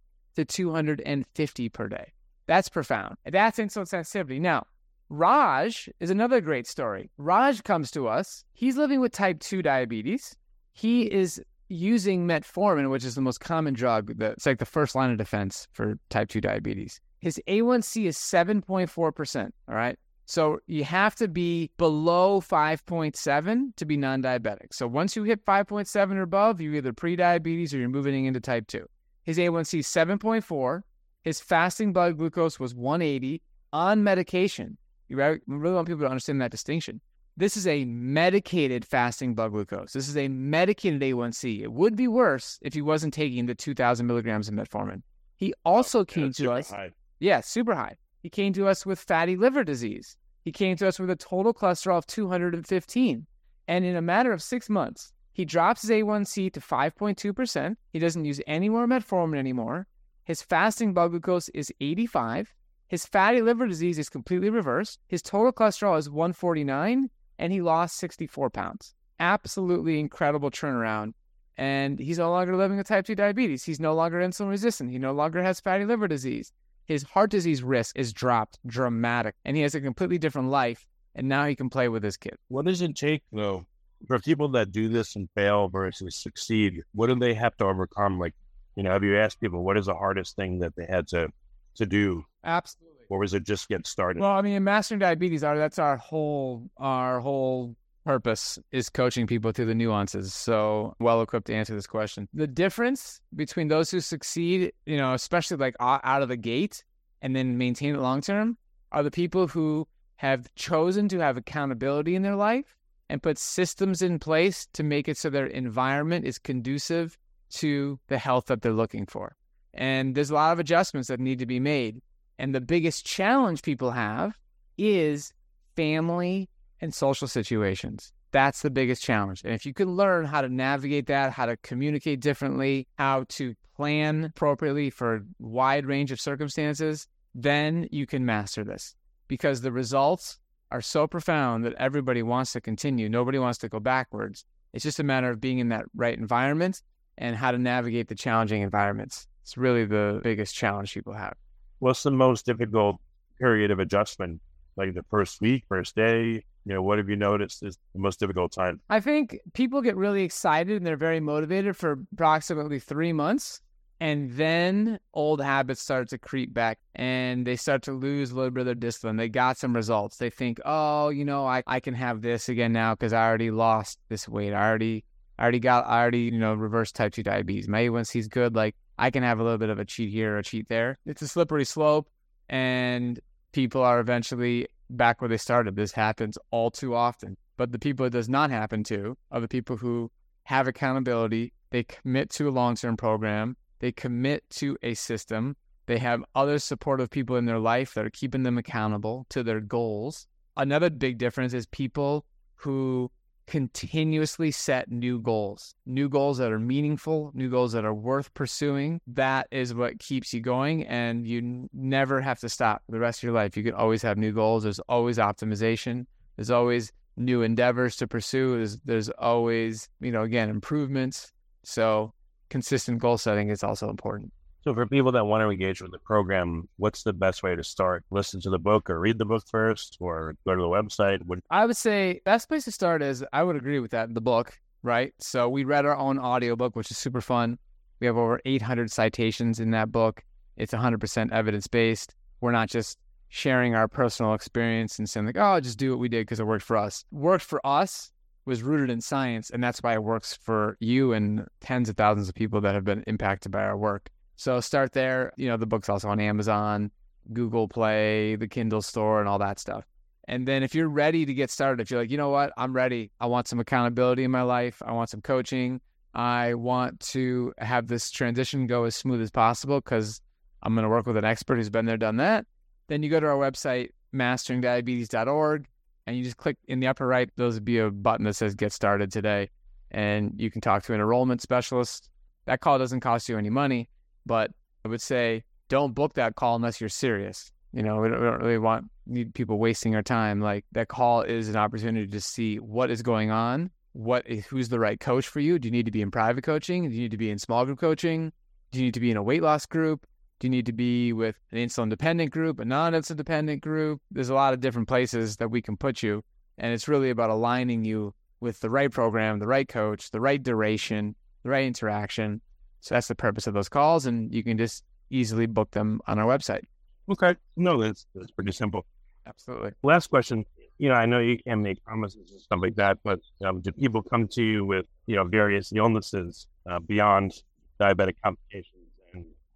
to 0.46 0.56
250 0.56 1.68
per 1.68 1.88
day. 1.88 2.12
That's 2.46 2.68
profound. 2.68 3.16
That's 3.24 3.58
insulin 3.58 3.86
sensitivity. 3.86 4.40
Now, 4.40 4.66
Raj 5.08 5.88
is 6.00 6.10
another 6.10 6.40
great 6.40 6.66
story. 6.66 7.10
Raj 7.18 7.62
comes 7.62 7.90
to 7.92 8.08
us. 8.08 8.44
He's 8.52 8.76
living 8.76 9.00
with 9.00 9.12
type 9.12 9.40
2 9.40 9.62
diabetes. 9.62 10.36
He 10.72 11.02
is 11.02 11.42
using 11.68 12.26
metformin, 12.26 12.90
which 12.90 13.04
is 13.04 13.14
the 13.14 13.20
most 13.20 13.38
common 13.40 13.74
drug. 13.74 14.18
That, 14.18 14.32
it's 14.32 14.46
like 14.46 14.58
the 14.58 14.66
first 14.66 14.94
line 14.94 15.10
of 15.10 15.18
defense 15.18 15.68
for 15.72 15.98
type 16.10 16.28
2 16.28 16.40
diabetes. 16.40 17.00
His 17.20 17.40
A1C 17.48 18.06
is 18.06 18.16
7.4%. 18.16 19.50
All 19.68 19.74
right. 19.74 19.98
So 20.26 20.60
you 20.68 20.84
have 20.84 21.16
to 21.16 21.26
be 21.26 21.70
below 21.76 22.40
5.7 22.40 23.76
to 23.76 23.84
be 23.84 23.96
non 23.96 24.22
diabetic. 24.22 24.72
So 24.72 24.86
once 24.86 25.16
you 25.16 25.24
hit 25.24 25.44
5.7 25.44 26.14
or 26.14 26.22
above, 26.22 26.60
you're 26.60 26.74
either 26.74 26.92
pre 26.92 27.16
diabetes 27.16 27.74
or 27.74 27.78
you're 27.78 27.88
moving 27.88 28.26
into 28.26 28.38
type 28.38 28.68
2. 28.68 28.86
His 29.30 29.38
A1C 29.38 29.78
7.4. 30.18 30.82
His 31.22 31.40
fasting 31.40 31.92
blood 31.92 32.18
glucose 32.18 32.58
was 32.58 32.74
180 32.74 33.40
on 33.72 34.02
medication. 34.02 34.76
You 35.06 35.18
really 35.18 35.40
want 35.72 35.86
people 35.86 36.00
to 36.00 36.10
understand 36.10 36.40
that 36.40 36.50
distinction. 36.50 37.00
This 37.36 37.56
is 37.56 37.68
a 37.68 37.84
medicated 37.84 38.84
fasting 38.84 39.36
blood 39.36 39.52
glucose. 39.52 39.92
This 39.92 40.08
is 40.08 40.16
a 40.16 40.26
medicated 40.26 41.00
A1C. 41.00 41.60
It 41.62 41.70
would 41.72 41.94
be 41.94 42.08
worse 42.08 42.58
if 42.60 42.74
he 42.74 42.82
wasn't 42.82 43.14
taking 43.14 43.46
the 43.46 43.54
2,000 43.54 44.04
milligrams 44.04 44.48
of 44.48 44.54
metformin. 44.54 45.00
He 45.36 45.54
oh, 45.64 45.74
also 45.76 46.00
Oh, 46.00 46.04
came 46.04 46.32
to 46.32 46.50
us. 46.50 46.70
high. 46.70 46.90
Yeah, 47.20 47.40
super 47.40 47.76
high. 47.76 47.94
He 48.24 48.30
came 48.30 48.52
to 48.54 48.66
us 48.66 48.84
with 48.84 48.98
fatty 48.98 49.36
liver 49.36 49.62
disease. 49.62 50.16
He 50.44 50.50
came 50.50 50.76
to 50.78 50.88
us 50.88 50.98
with 50.98 51.08
a 51.08 51.14
total 51.14 51.54
cholesterol 51.54 51.98
of 51.98 52.06
215. 52.08 53.26
And 53.68 53.84
in 53.84 53.94
a 53.94 54.02
matter 54.02 54.32
of 54.32 54.42
six 54.42 54.68
months, 54.68 55.12
he 55.32 55.44
drops 55.44 55.82
his 55.82 55.90
A1C 55.90 56.52
to 56.52 56.60
5.2%. 56.60 57.76
He 57.92 57.98
doesn't 57.98 58.24
use 58.24 58.40
any 58.46 58.68
more 58.68 58.86
metformin 58.86 59.38
anymore. 59.38 59.86
His 60.24 60.42
fasting 60.42 60.92
blood 60.92 61.10
glucose 61.10 61.48
is 61.50 61.72
85. 61.80 62.54
His 62.88 63.06
fatty 63.06 63.40
liver 63.40 63.66
disease 63.66 63.98
is 63.98 64.08
completely 64.08 64.50
reversed. 64.50 64.98
His 65.06 65.22
total 65.22 65.52
cholesterol 65.52 65.98
is 65.98 66.10
149, 66.10 67.10
and 67.38 67.52
he 67.52 67.60
lost 67.60 67.96
64 67.96 68.50
pounds. 68.50 68.94
Absolutely 69.18 70.00
incredible 70.00 70.50
turnaround. 70.50 71.14
And 71.56 71.98
he's 71.98 72.18
no 72.18 72.30
longer 72.30 72.56
living 72.56 72.78
with 72.78 72.88
type 72.88 73.06
2 73.06 73.14
diabetes. 73.14 73.64
He's 73.64 73.80
no 73.80 73.94
longer 73.94 74.18
insulin 74.20 74.48
resistant. 74.48 74.90
He 74.90 74.98
no 74.98 75.12
longer 75.12 75.42
has 75.42 75.60
fatty 75.60 75.84
liver 75.84 76.08
disease 76.08 76.52
his 76.90 77.04
heart 77.04 77.30
disease 77.30 77.62
risk 77.62 77.96
is 77.96 78.12
dropped 78.12 78.58
dramatic 78.66 79.36
and 79.44 79.56
he 79.56 79.62
has 79.62 79.76
a 79.76 79.80
completely 79.80 80.18
different 80.18 80.48
life 80.48 80.88
and 81.14 81.28
now 81.28 81.46
he 81.46 81.54
can 81.54 81.70
play 81.70 81.88
with 81.88 82.02
his 82.02 82.16
kid 82.16 82.36
What 82.48 82.64
does 82.64 82.82
it 82.82 82.96
take, 82.96 83.22
though, 83.30 83.64
for 84.06 84.18
people 84.18 84.48
that 84.50 84.72
do 84.72 84.88
this 84.88 85.16
and 85.16 85.28
fail 85.34 85.68
versus 85.68 86.16
succeed? 86.16 86.82
What 86.92 87.08
do 87.08 87.14
they 87.16 87.34
have 87.34 87.56
to 87.58 87.64
overcome? 87.64 88.18
Like, 88.18 88.34
you 88.76 88.82
know, 88.82 88.92
have 88.92 89.04
you 89.04 89.18
asked 89.18 89.40
people 89.40 89.62
what 89.62 89.76
is 89.76 89.86
the 89.86 89.94
hardest 89.94 90.36
thing 90.36 90.58
that 90.60 90.74
they 90.76 90.86
had 90.86 91.06
to 91.08 91.28
to 91.76 91.86
do, 91.86 92.24
absolutely 92.44 92.90
or 93.10 93.18
was 93.18 93.34
it 93.34 93.44
just 93.44 93.68
get 93.68 93.86
started? 93.86 94.20
well 94.20 94.32
i 94.32 94.40
mean 94.40 94.54
in 94.54 94.64
mastering 94.64 94.98
diabetes 94.98 95.44
our 95.44 95.58
that's 95.58 95.78
our 95.78 95.96
whole 95.96 96.68
our 96.78 97.20
whole 97.20 97.76
purpose 98.04 98.58
is 98.72 98.88
coaching 98.88 99.26
people 99.26 99.52
through 99.52 99.66
the 99.66 99.74
nuances 99.74 100.32
so 100.32 100.94
well 101.00 101.20
equipped 101.20 101.48
to 101.48 101.54
answer 101.54 101.74
this 101.74 101.86
question 101.86 102.26
the 102.32 102.46
difference 102.46 103.20
between 103.36 103.68
those 103.68 103.90
who 103.90 104.00
succeed 104.00 104.72
you 104.86 104.96
know 104.96 105.12
especially 105.12 105.56
like 105.58 105.76
out 105.80 106.22
of 106.22 106.28
the 106.28 106.36
gate 106.36 106.82
and 107.20 107.36
then 107.36 107.58
maintain 107.58 107.94
it 107.94 108.00
long 108.00 108.20
term 108.20 108.56
are 108.90 109.02
the 109.02 109.10
people 109.10 109.46
who 109.46 109.86
have 110.16 110.52
chosen 110.54 111.08
to 111.08 111.18
have 111.18 111.36
accountability 111.36 112.14
in 112.14 112.22
their 112.22 112.36
life 112.36 112.76
and 113.10 113.20
put 113.20 113.38
systems 113.38 114.02
in 114.02 114.20
place 114.20 114.68
to 114.72 114.84
make 114.84 115.08
it 115.08 115.16
so 115.16 115.28
their 115.28 115.46
environment 115.46 116.24
is 116.24 116.38
conducive 116.38 117.18
to 117.50 117.98
the 118.06 118.18
health 118.18 118.46
that 118.46 118.62
they're 118.62 118.72
looking 118.72 119.04
for. 119.04 119.34
And 119.74 120.14
there's 120.14 120.30
a 120.30 120.34
lot 120.34 120.52
of 120.52 120.60
adjustments 120.60 121.08
that 121.08 121.18
need 121.18 121.40
to 121.40 121.46
be 121.46 121.58
made. 121.58 122.02
And 122.38 122.54
the 122.54 122.60
biggest 122.60 123.04
challenge 123.04 123.62
people 123.62 123.90
have 123.90 124.38
is 124.78 125.32
family 125.74 126.48
and 126.80 126.94
social 126.94 127.26
situations. 127.26 128.12
That's 128.30 128.62
the 128.62 128.70
biggest 128.70 129.02
challenge. 129.02 129.42
And 129.44 129.52
if 129.52 129.66
you 129.66 129.74
can 129.74 129.96
learn 129.96 130.24
how 130.24 130.40
to 130.40 130.48
navigate 130.48 131.06
that, 131.08 131.32
how 131.32 131.46
to 131.46 131.56
communicate 131.56 132.20
differently, 132.20 132.86
how 132.96 133.24
to 133.30 133.56
plan 133.74 134.22
appropriately 134.22 134.88
for 134.88 135.16
a 135.16 135.20
wide 135.40 135.84
range 135.84 136.12
of 136.12 136.20
circumstances, 136.20 137.08
then 137.34 137.88
you 137.90 138.06
can 138.06 138.24
master 138.24 138.62
this 138.62 138.94
because 139.26 139.62
the 139.62 139.72
results 139.72 140.38
are 140.70 140.80
so 140.80 141.06
profound 141.06 141.64
that 141.64 141.74
everybody 141.74 142.22
wants 142.22 142.52
to 142.52 142.60
continue. 142.60 143.08
Nobody 143.08 143.38
wants 143.38 143.58
to 143.58 143.68
go 143.68 143.80
backwards. 143.80 144.44
It's 144.72 144.84
just 144.84 145.00
a 145.00 145.04
matter 145.04 145.30
of 145.30 145.40
being 145.40 145.58
in 145.58 145.70
that 145.70 145.86
right 145.94 146.16
environment 146.16 146.82
and 147.18 147.36
how 147.36 147.50
to 147.50 147.58
navigate 147.58 148.08
the 148.08 148.14
challenging 148.14 148.62
environments. 148.62 149.26
It's 149.42 149.56
really 149.56 149.84
the 149.84 150.20
biggest 150.22 150.54
challenge 150.54 150.94
people 150.94 151.12
have. 151.12 151.34
What's 151.80 152.02
the 152.02 152.10
most 152.10 152.46
difficult 152.46 152.96
period 153.38 153.70
of 153.70 153.78
adjustment? 153.78 154.40
Like 154.76 154.94
the 154.94 155.02
first 155.10 155.40
week, 155.40 155.64
first 155.68 155.96
day? 155.96 156.44
You 156.66 156.74
know, 156.74 156.82
what 156.82 156.98
have 156.98 157.08
you 157.08 157.16
noticed 157.16 157.62
is 157.62 157.78
the 157.94 157.98
most 157.98 158.20
difficult 158.20 158.52
time? 158.52 158.80
I 158.90 159.00
think 159.00 159.38
people 159.54 159.82
get 159.82 159.96
really 159.96 160.22
excited 160.22 160.76
and 160.76 160.86
they're 160.86 160.96
very 160.96 161.18
motivated 161.18 161.76
for 161.76 161.98
approximately 162.12 162.78
three 162.78 163.12
months. 163.12 163.60
And 164.00 164.32
then 164.32 164.98
old 165.12 165.42
habits 165.42 165.82
start 165.82 166.08
to 166.08 166.18
creep 166.18 166.54
back 166.54 166.78
and 166.94 167.46
they 167.46 167.56
start 167.56 167.82
to 167.82 167.92
lose 167.92 168.30
a 168.30 168.34
little 168.34 168.50
bit 168.50 168.60
of 168.60 168.66
their 168.66 168.74
discipline. 168.74 169.16
They 169.16 169.28
got 169.28 169.58
some 169.58 169.76
results. 169.76 170.16
They 170.16 170.30
think, 170.30 170.58
oh, 170.64 171.10
you 171.10 171.24
know, 171.24 171.46
I, 171.46 171.62
I 171.66 171.80
can 171.80 171.92
have 171.92 172.22
this 172.22 172.48
again 172.48 172.72
now 172.72 172.94
because 172.94 173.12
I 173.12 173.26
already 173.26 173.50
lost 173.50 173.98
this 174.08 174.26
weight. 174.26 174.54
I 174.54 174.66
already 174.66 175.04
I 175.38 175.42
already 175.42 175.60
got 175.60 175.86
I 175.86 176.00
already, 176.00 176.20
you 176.20 176.38
know, 176.38 176.54
reversed 176.54 176.96
type 176.96 177.12
two 177.12 177.22
diabetes. 177.22 177.68
My 177.68 177.82
A1C 177.82 178.16
is 178.16 178.28
good. 178.28 178.56
Like 178.56 178.74
I 178.98 179.10
can 179.10 179.22
have 179.22 179.38
a 179.38 179.42
little 179.42 179.58
bit 179.58 179.68
of 179.68 179.78
a 179.78 179.84
cheat 179.84 180.10
here 180.10 180.34
or 180.34 180.38
a 180.38 180.42
cheat 180.42 180.68
there. 180.70 180.98
It's 181.04 181.20
a 181.20 181.28
slippery 181.28 181.66
slope 181.66 182.08
and 182.48 183.20
people 183.52 183.82
are 183.82 184.00
eventually 184.00 184.66
back 184.88 185.20
where 185.20 185.28
they 185.28 185.36
started. 185.36 185.76
This 185.76 185.92
happens 185.92 186.38
all 186.50 186.70
too 186.70 186.94
often. 186.94 187.36
But 187.58 187.72
the 187.72 187.78
people 187.78 188.06
it 188.06 188.10
does 188.10 188.30
not 188.30 188.50
happen 188.50 188.82
to 188.84 189.16
are 189.30 189.40
the 189.40 189.48
people 189.48 189.76
who 189.76 190.10
have 190.44 190.66
accountability. 190.66 191.52
They 191.70 191.84
commit 191.84 192.30
to 192.30 192.48
a 192.48 192.50
long 192.50 192.76
term 192.76 192.96
program. 192.96 193.56
They 193.80 193.92
commit 193.92 194.48
to 194.50 194.78
a 194.82 194.94
system. 194.94 195.56
They 195.86 195.98
have 195.98 196.24
other 196.34 196.58
supportive 196.58 197.10
people 197.10 197.36
in 197.36 197.46
their 197.46 197.58
life 197.58 197.94
that 197.94 198.06
are 198.06 198.10
keeping 198.10 198.44
them 198.44 198.58
accountable 198.58 199.26
to 199.30 199.42
their 199.42 199.60
goals. 199.60 200.26
Another 200.56 200.90
big 200.90 201.18
difference 201.18 201.52
is 201.52 201.66
people 201.66 202.24
who 202.54 203.10
continuously 203.46 204.52
set 204.52 204.88
new 204.90 205.18
goals, 205.18 205.74
new 205.84 206.08
goals 206.08 206.38
that 206.38 206.52
are 206.52 206.58
meaningful, 206.60 207.32
new 207.34 207.50
goals 207.50 207.72
that 207.72 207.84
are 207.84 207.94
worth 207.94 208.32
pursuing. 208.34 209.00
That 209.08 209.48
is 209.50 209.74
what 209.74 209.98
keeps 209.98 210.32
you 210.32 210.40
going, 210.40 210.86
and 210.86 211.26
you 211.26 211.68
never 211.72 212.20
have 212.20 212.38
to 212.40 212.48
stop 212.48 212.82
the 212.88 213.00
rest 213.00 213.18
of 213.18 213.22
your 213.24 213.32
life. 213.32 213.56
You 213.56 213.64
can 213.64 213.74
always 213.74 214.02
have 214.02 214.16
new 214.16 214.30
goals. 214.30 214.62
There's 214.62 214.78
always 214.80 215.18
optimization. 215.18 216.06
There's 216.36 216.52
always 216.52 216.92
new 217.16 217.42
endeavors 217.42 217.96
to 217.96 218.06
pursue. 218.06 218.56
There's, 218.56 218.80
there's 218.84 219.08
always, 219.10 219.88
you 220.00 220.12
know, 220.12 220.22
again, 220.22 220.48
improvements. 220.48 221.32
So 221.64 222.14
consistent 222.50 222.98
goal 222.98 223.16
setting 223.16 223.48
is 223.48 223.64
also 223.64 223.88
important. 223.88 224.32
So 224.62 224.74
for 224.74 224.84
people 224.86 225.10
that 225.12 225.24
want 225.24 225.42
to 225.42 225.48
engage 225.48 225.80
with 225.80 225.90
the 225.90 225.98
program, 225.98 226.68
what's 226.76 227.02
the 227.02 227.14
best 227.14 227.42
way 227.42 227.56
to 227.56 227.64
start? 227.64 228.04
Listen 228.10 228.42
to 228.42 228.50
the 228.50 228.58
book 228.58 228.90
or 228.90 229.00
read 229.00 229.16
the 229.16 229.24
book 229.24 229.44
first 229.50 229.96
or 230.00 230.36
go 230.44 230.54
to 230.54 230.60
the 230.60 230.68
website? 230.68 231.24
What, 231.24 231.38
I 231.50 231.64
would 231.64 231.78
say 231.78 232.20
best 232.26 232.48
place 232.48 232.64
to 232.64 232.72
start 232.72 233.02
is 233.02 233.24
I 233.32 233.42
would 233.42 233.56
agree 233.56 233.78
with 233.78 233.92
that. 233.92 234.12
The 234.12 234.20
book, 234.20 234.58
right? 234.82 235.14
So 235.18 235.48
we 235.48 235.64
read 235.64 235.86
our 235.86 235.96
own 235.96 236.18
audiobook, 236.18 236.76
which 236.76 236.90
is 236.90 236.98
super 236.98 237.22
fun. 237.22 237.58
We 238.00 238.06
have 238.06 238.18
over 238.18 238.40
800 238.44 238.90
citations 238.90 239.60
in 239.60 239.70
that 239.70 239.90
book. 239.90 240.22
It's 240.58 240.74
100% 240.74 241.32
evidence 241.32 241.66
based. 241.66 242.14
We're 242.42 242.52
not 242.52 242.68
just 242.68 242.98
sharing 243.30 243.74
our 243.74 243.88
personal 243.88 244.34
experience 244.34 244.98
and 244.98 245.08
saying 245.08 245.24
like, 245.24 245.38
"Oh, 245.38 245.60
just 245.60 245.78
do 245.78 245.90
what 245.90 246.00
we 246.00 246.08
did 246.08 246.26
because 246.26 246.40
it 246.40 246.46
worked 246.46 246.64
for 246.64 246.76
us." 246.76 247.04
Worked 247.12 247.44
for 247.44 247.64
us 247.64 248.10
was 248.50 248.62
rooted 248.64 248.90
in 248.90 249.00
science, 249.00 249.48
and 249.48 249.62
that's 249.62 249.78
why 249.80 249.94
it 249.94 250.02
works 250.02 250.34
for 250.34 250.76
you 250.80 251.12
and 251.12 251.46
tens 251.60 251.88
of 251.88 251.96
thousands 251.96 252.28
of 252.28 252.34
people 252.34 252.60
that 252.60 252.74
have 252.74 252.84
been 252.84 253.04
impacted 253.06 253.52
by 253.52 253.62
our 253.62 253.78
work. 253.78 254.10
So 254.36 254.60
start 254.60 254.92
there. 254.92 255.32
You 255.36 255.48
know, 255.48 255.56
the 255.56 255.66
book's 255.66 255.88
also 255.88 256.08
on 256.08 256.18
Amazon, 256.18 256.90
Google 257.32 257.68
Play, 257.68 258.34
the 258.34 258.48
Kindle 258.48 258.82
store, 258.82 259.20
and 259.20 259.28
all 259.28 259.38
that 259.38 259.60
stuff. 259.60 259.86
And 260.26 260.48
then 260.48 260.64
if 260.64 260.74
you're 260.74 260.88
ready 260.88 261.24
to 261.24 261.32
get 261.32 261.50
started, 261.50 261.80
if 261.80 261.90
you're 261.90 262.00
like, 262.00 262.10
you 262.10 262.16
know 262.16 262.30
what, 262.30 262.52
I'm 262.56 262.74
ready. 262.74 263.12
I 263.20 263.26
want 263.26 263.46
some 263.46 263.60
accountability 263.60 264.24
in 264.24 264.32
my 264.32 264.42
life. 264.42 264.82
I 264.84 264.92
want 264.92 265.10
some 265.10 265.22
coaching. 265.22 265.80
I 266.12 266.54
want 266.54 266.98
to 267.12 267.54
have 267.58 267.86
this 267.86 268.10
transition 268.10 268.66
go 268.66 268.82
as 268.84 268.96
smooth 268.96 269.22
as 269.22 269.30
possible 269.30 269.80
because 269.80 270.20
I'm 270.62 270.74
going 270.74 270.82
to 270.82 270.88
work 270.88 271.06
with 271.06 271.16
an 271.16 271.24
expert 271.24 271.56
who's 271.56 271.70
been 271.70 271.86
there, 271.86 271.96
done 271.96 272.16
that. 272.16 272.46
Then 272.88 273.04
you 273.04 273.10
go 273.10 273.20
to 273.20 273.26
our 273.28 273.36
website, 273.36 273.90
masteringdiabetes.org 274.12 275.66
and 276.06 276.16
you 276.16 276.24
just 276.24 276.36
click 276.36 276.56
in 276.68 276.80
the 276.80 276.86
upper 276.86 277.06
right, 277.06 277.30
there'll 277.36 277.58
be 277.60 277.78
a 277.78 277.90
button 277.90 278.24
that 278.24 278.34
says 278.34 278.54
Get 278.54 278.72
Started 278.72 279.10
Today. 279.12 279.50
And 279.90 280.34
you 280.36 280.50
can 280.50 280.60
talk 280.60 280.84
to 280.84 280.94
an 280.94 281.00
enrollment 281.00 281.42
specialist. 281.42 282.10
That 282.46 282.60
call 282.60 282.78
doesn't 282.78 283.00
cost 283.00 283.28
you 283.28 283.36
any 283.36 283.50
money, 283.50 283.88
but 284.24 284.50
I 284.84 284.88
would 284.88 285.02
say 285.02 285.44
don't 285.68 285.94
book 285.94 286.14
that 286.14 286.36
call 286.36 286.56
unless 286.56 286.80
you're 286.80 286.88
serious. 286.88 287.52
You 287.72 287.82
know, 287.82 288.00
we 288.00 288.08
don't, 288.08 288.20
we 288.20 288.26
don't 288.26 288.40
really 288.40 288.58
want 288.58 288.86
need 289.06 289.34
people 289.34 289.58
wasting 289.58 289.94
our 289.94 290.02
time. 290.02 290.40
Like 290.40 290.64
that 290.72 290.88
call 290.88 291.22
is 291.22 291.48
an 291.48 291.56
opportunity 291.56 292.06
to 292.06 292.20
see 292.20 292.58
what 292.58 292.90
is 292.90 293.02
going 293.02 293.30
on, 293.30 293.70
what 293.92 294.24
eh, 294.28 294.40
who's 294.48 294.68
the 294.68 294.78
right 294.78 294.98
coach 294.98 295.28
for 295.28 295.40
you. 295.40 295.58
Do 295.58 295.68
you 295.68 295.72
need 295.72 295.86
to 295.86 295.92
be 295.92 296.02
in 296.02 296.10
private 296.10 296.44
coaching? 296.44 296.88
Do 296.88 296.94
you 296.94 297.02
need 297.02 297.10
to 297.12 297.16
be 297.16 297.30
in 297.30 297.38
small 297.38 297.64
group 297.64 297.78
coaching? 297.78 298.32
Do 298.72 298.78
you 298.78 298.86
need 298.86 298.94
to 298.94 299.00
be 299.00 299.10
in 299.10 299.16
a 299.16 299.22
weight 299.22 299.42
loss 299.42 299.66
group? 299.66 300.06
Do 300.40 300.46
you 300.46 300.50
need 300.50 300.66
to 300.66 300.72
be 300.72 301.12
with 301.12 301.36
an 301.52 301.58
insulin 301.58 301.90
dependent 301.90 302.30
group, 302.30 302.60
a 302.60 302.64
non 302.64 302.94
insulin 302.94 303.16
dependent 303.16 303.60
group? 303.60 304.00
There's 304.10 304.30
a 304.30 304.34
lot 304.34 304.54
of 304.54 304.60
different 304.60 304.88
places 304.88 305.36
that 305.36 305.50
we 305.50 305.60
can 305.60 305.76
put 305.76 306.02
you. 306.02 306.24
And 306.56 306.72
it's 306.72 306.88
really 306.88 307.10
about 307.10 307.28
aligning 307.28 307.84
you 307.84 308.14
with 308.40 308.58
the 308.60 308.70
right 308.70 308.90
program, 308.90 309.38
the 309.38 309.46
right 309.46 309.68
coach, 309.68 310.10
the 310.10 310.20
right 310.20 310.42
duration, 310.42 311.14
the 311.42 311.50
right 311.50 311.66
interaction. 311.66 312.40
So 312.80 312.94
that's 312.94 313.08
the 313.08 313.14
purpose 313.14 313.46
of 313.46 313.52
those 313.52 313.68
calls. 313.68 314.06
And 314.06 314.32
you 314.32 314.42
can 314.42 314.56
just 314.56 314.82
easily 315.10 315.44
book 315.44 315.70
them 315.72 316.00
on 316.06 316.18
our 316.18 316.26
website. 316.26 316.62
Okay. 317.10 317.36
No, 317.56 317.78
that's, 317.82 318.06
that's 318.14 318.30
pretty 318.30 318.52
simple. 318.52 318.86
Absolutely. 319.26 319.72
Last 319.82 320.08
question. 320.08 320.46
You 320.78 320.88
know, 320.88 320.94
I 320.94 321.04
know 321.04 321.18
you 321.18 321.36
can 321.36 321.60
make 321.60 321.84
promises 321.84 322.30
and 322.30 322.40
stuff 322.40 322.60
like 322.62 322.76
that, 322.76 322.96
but 323.04 323.20
um, 323.44 323.60
do 323.60 323.72
people 323.72 324.02
come 324.02 324.26
to 324.28 324.42
you 324.42 324.64
with, 324.64 324.86
you 325.06 325.16
know, 325.16 325.24
various 325.24 325.70
illnesses 325.74 326.46
uh, 326.70 326.78
beyond 326.78 327.42
diabetic 327.78 328.14
complications? 328.24 328.79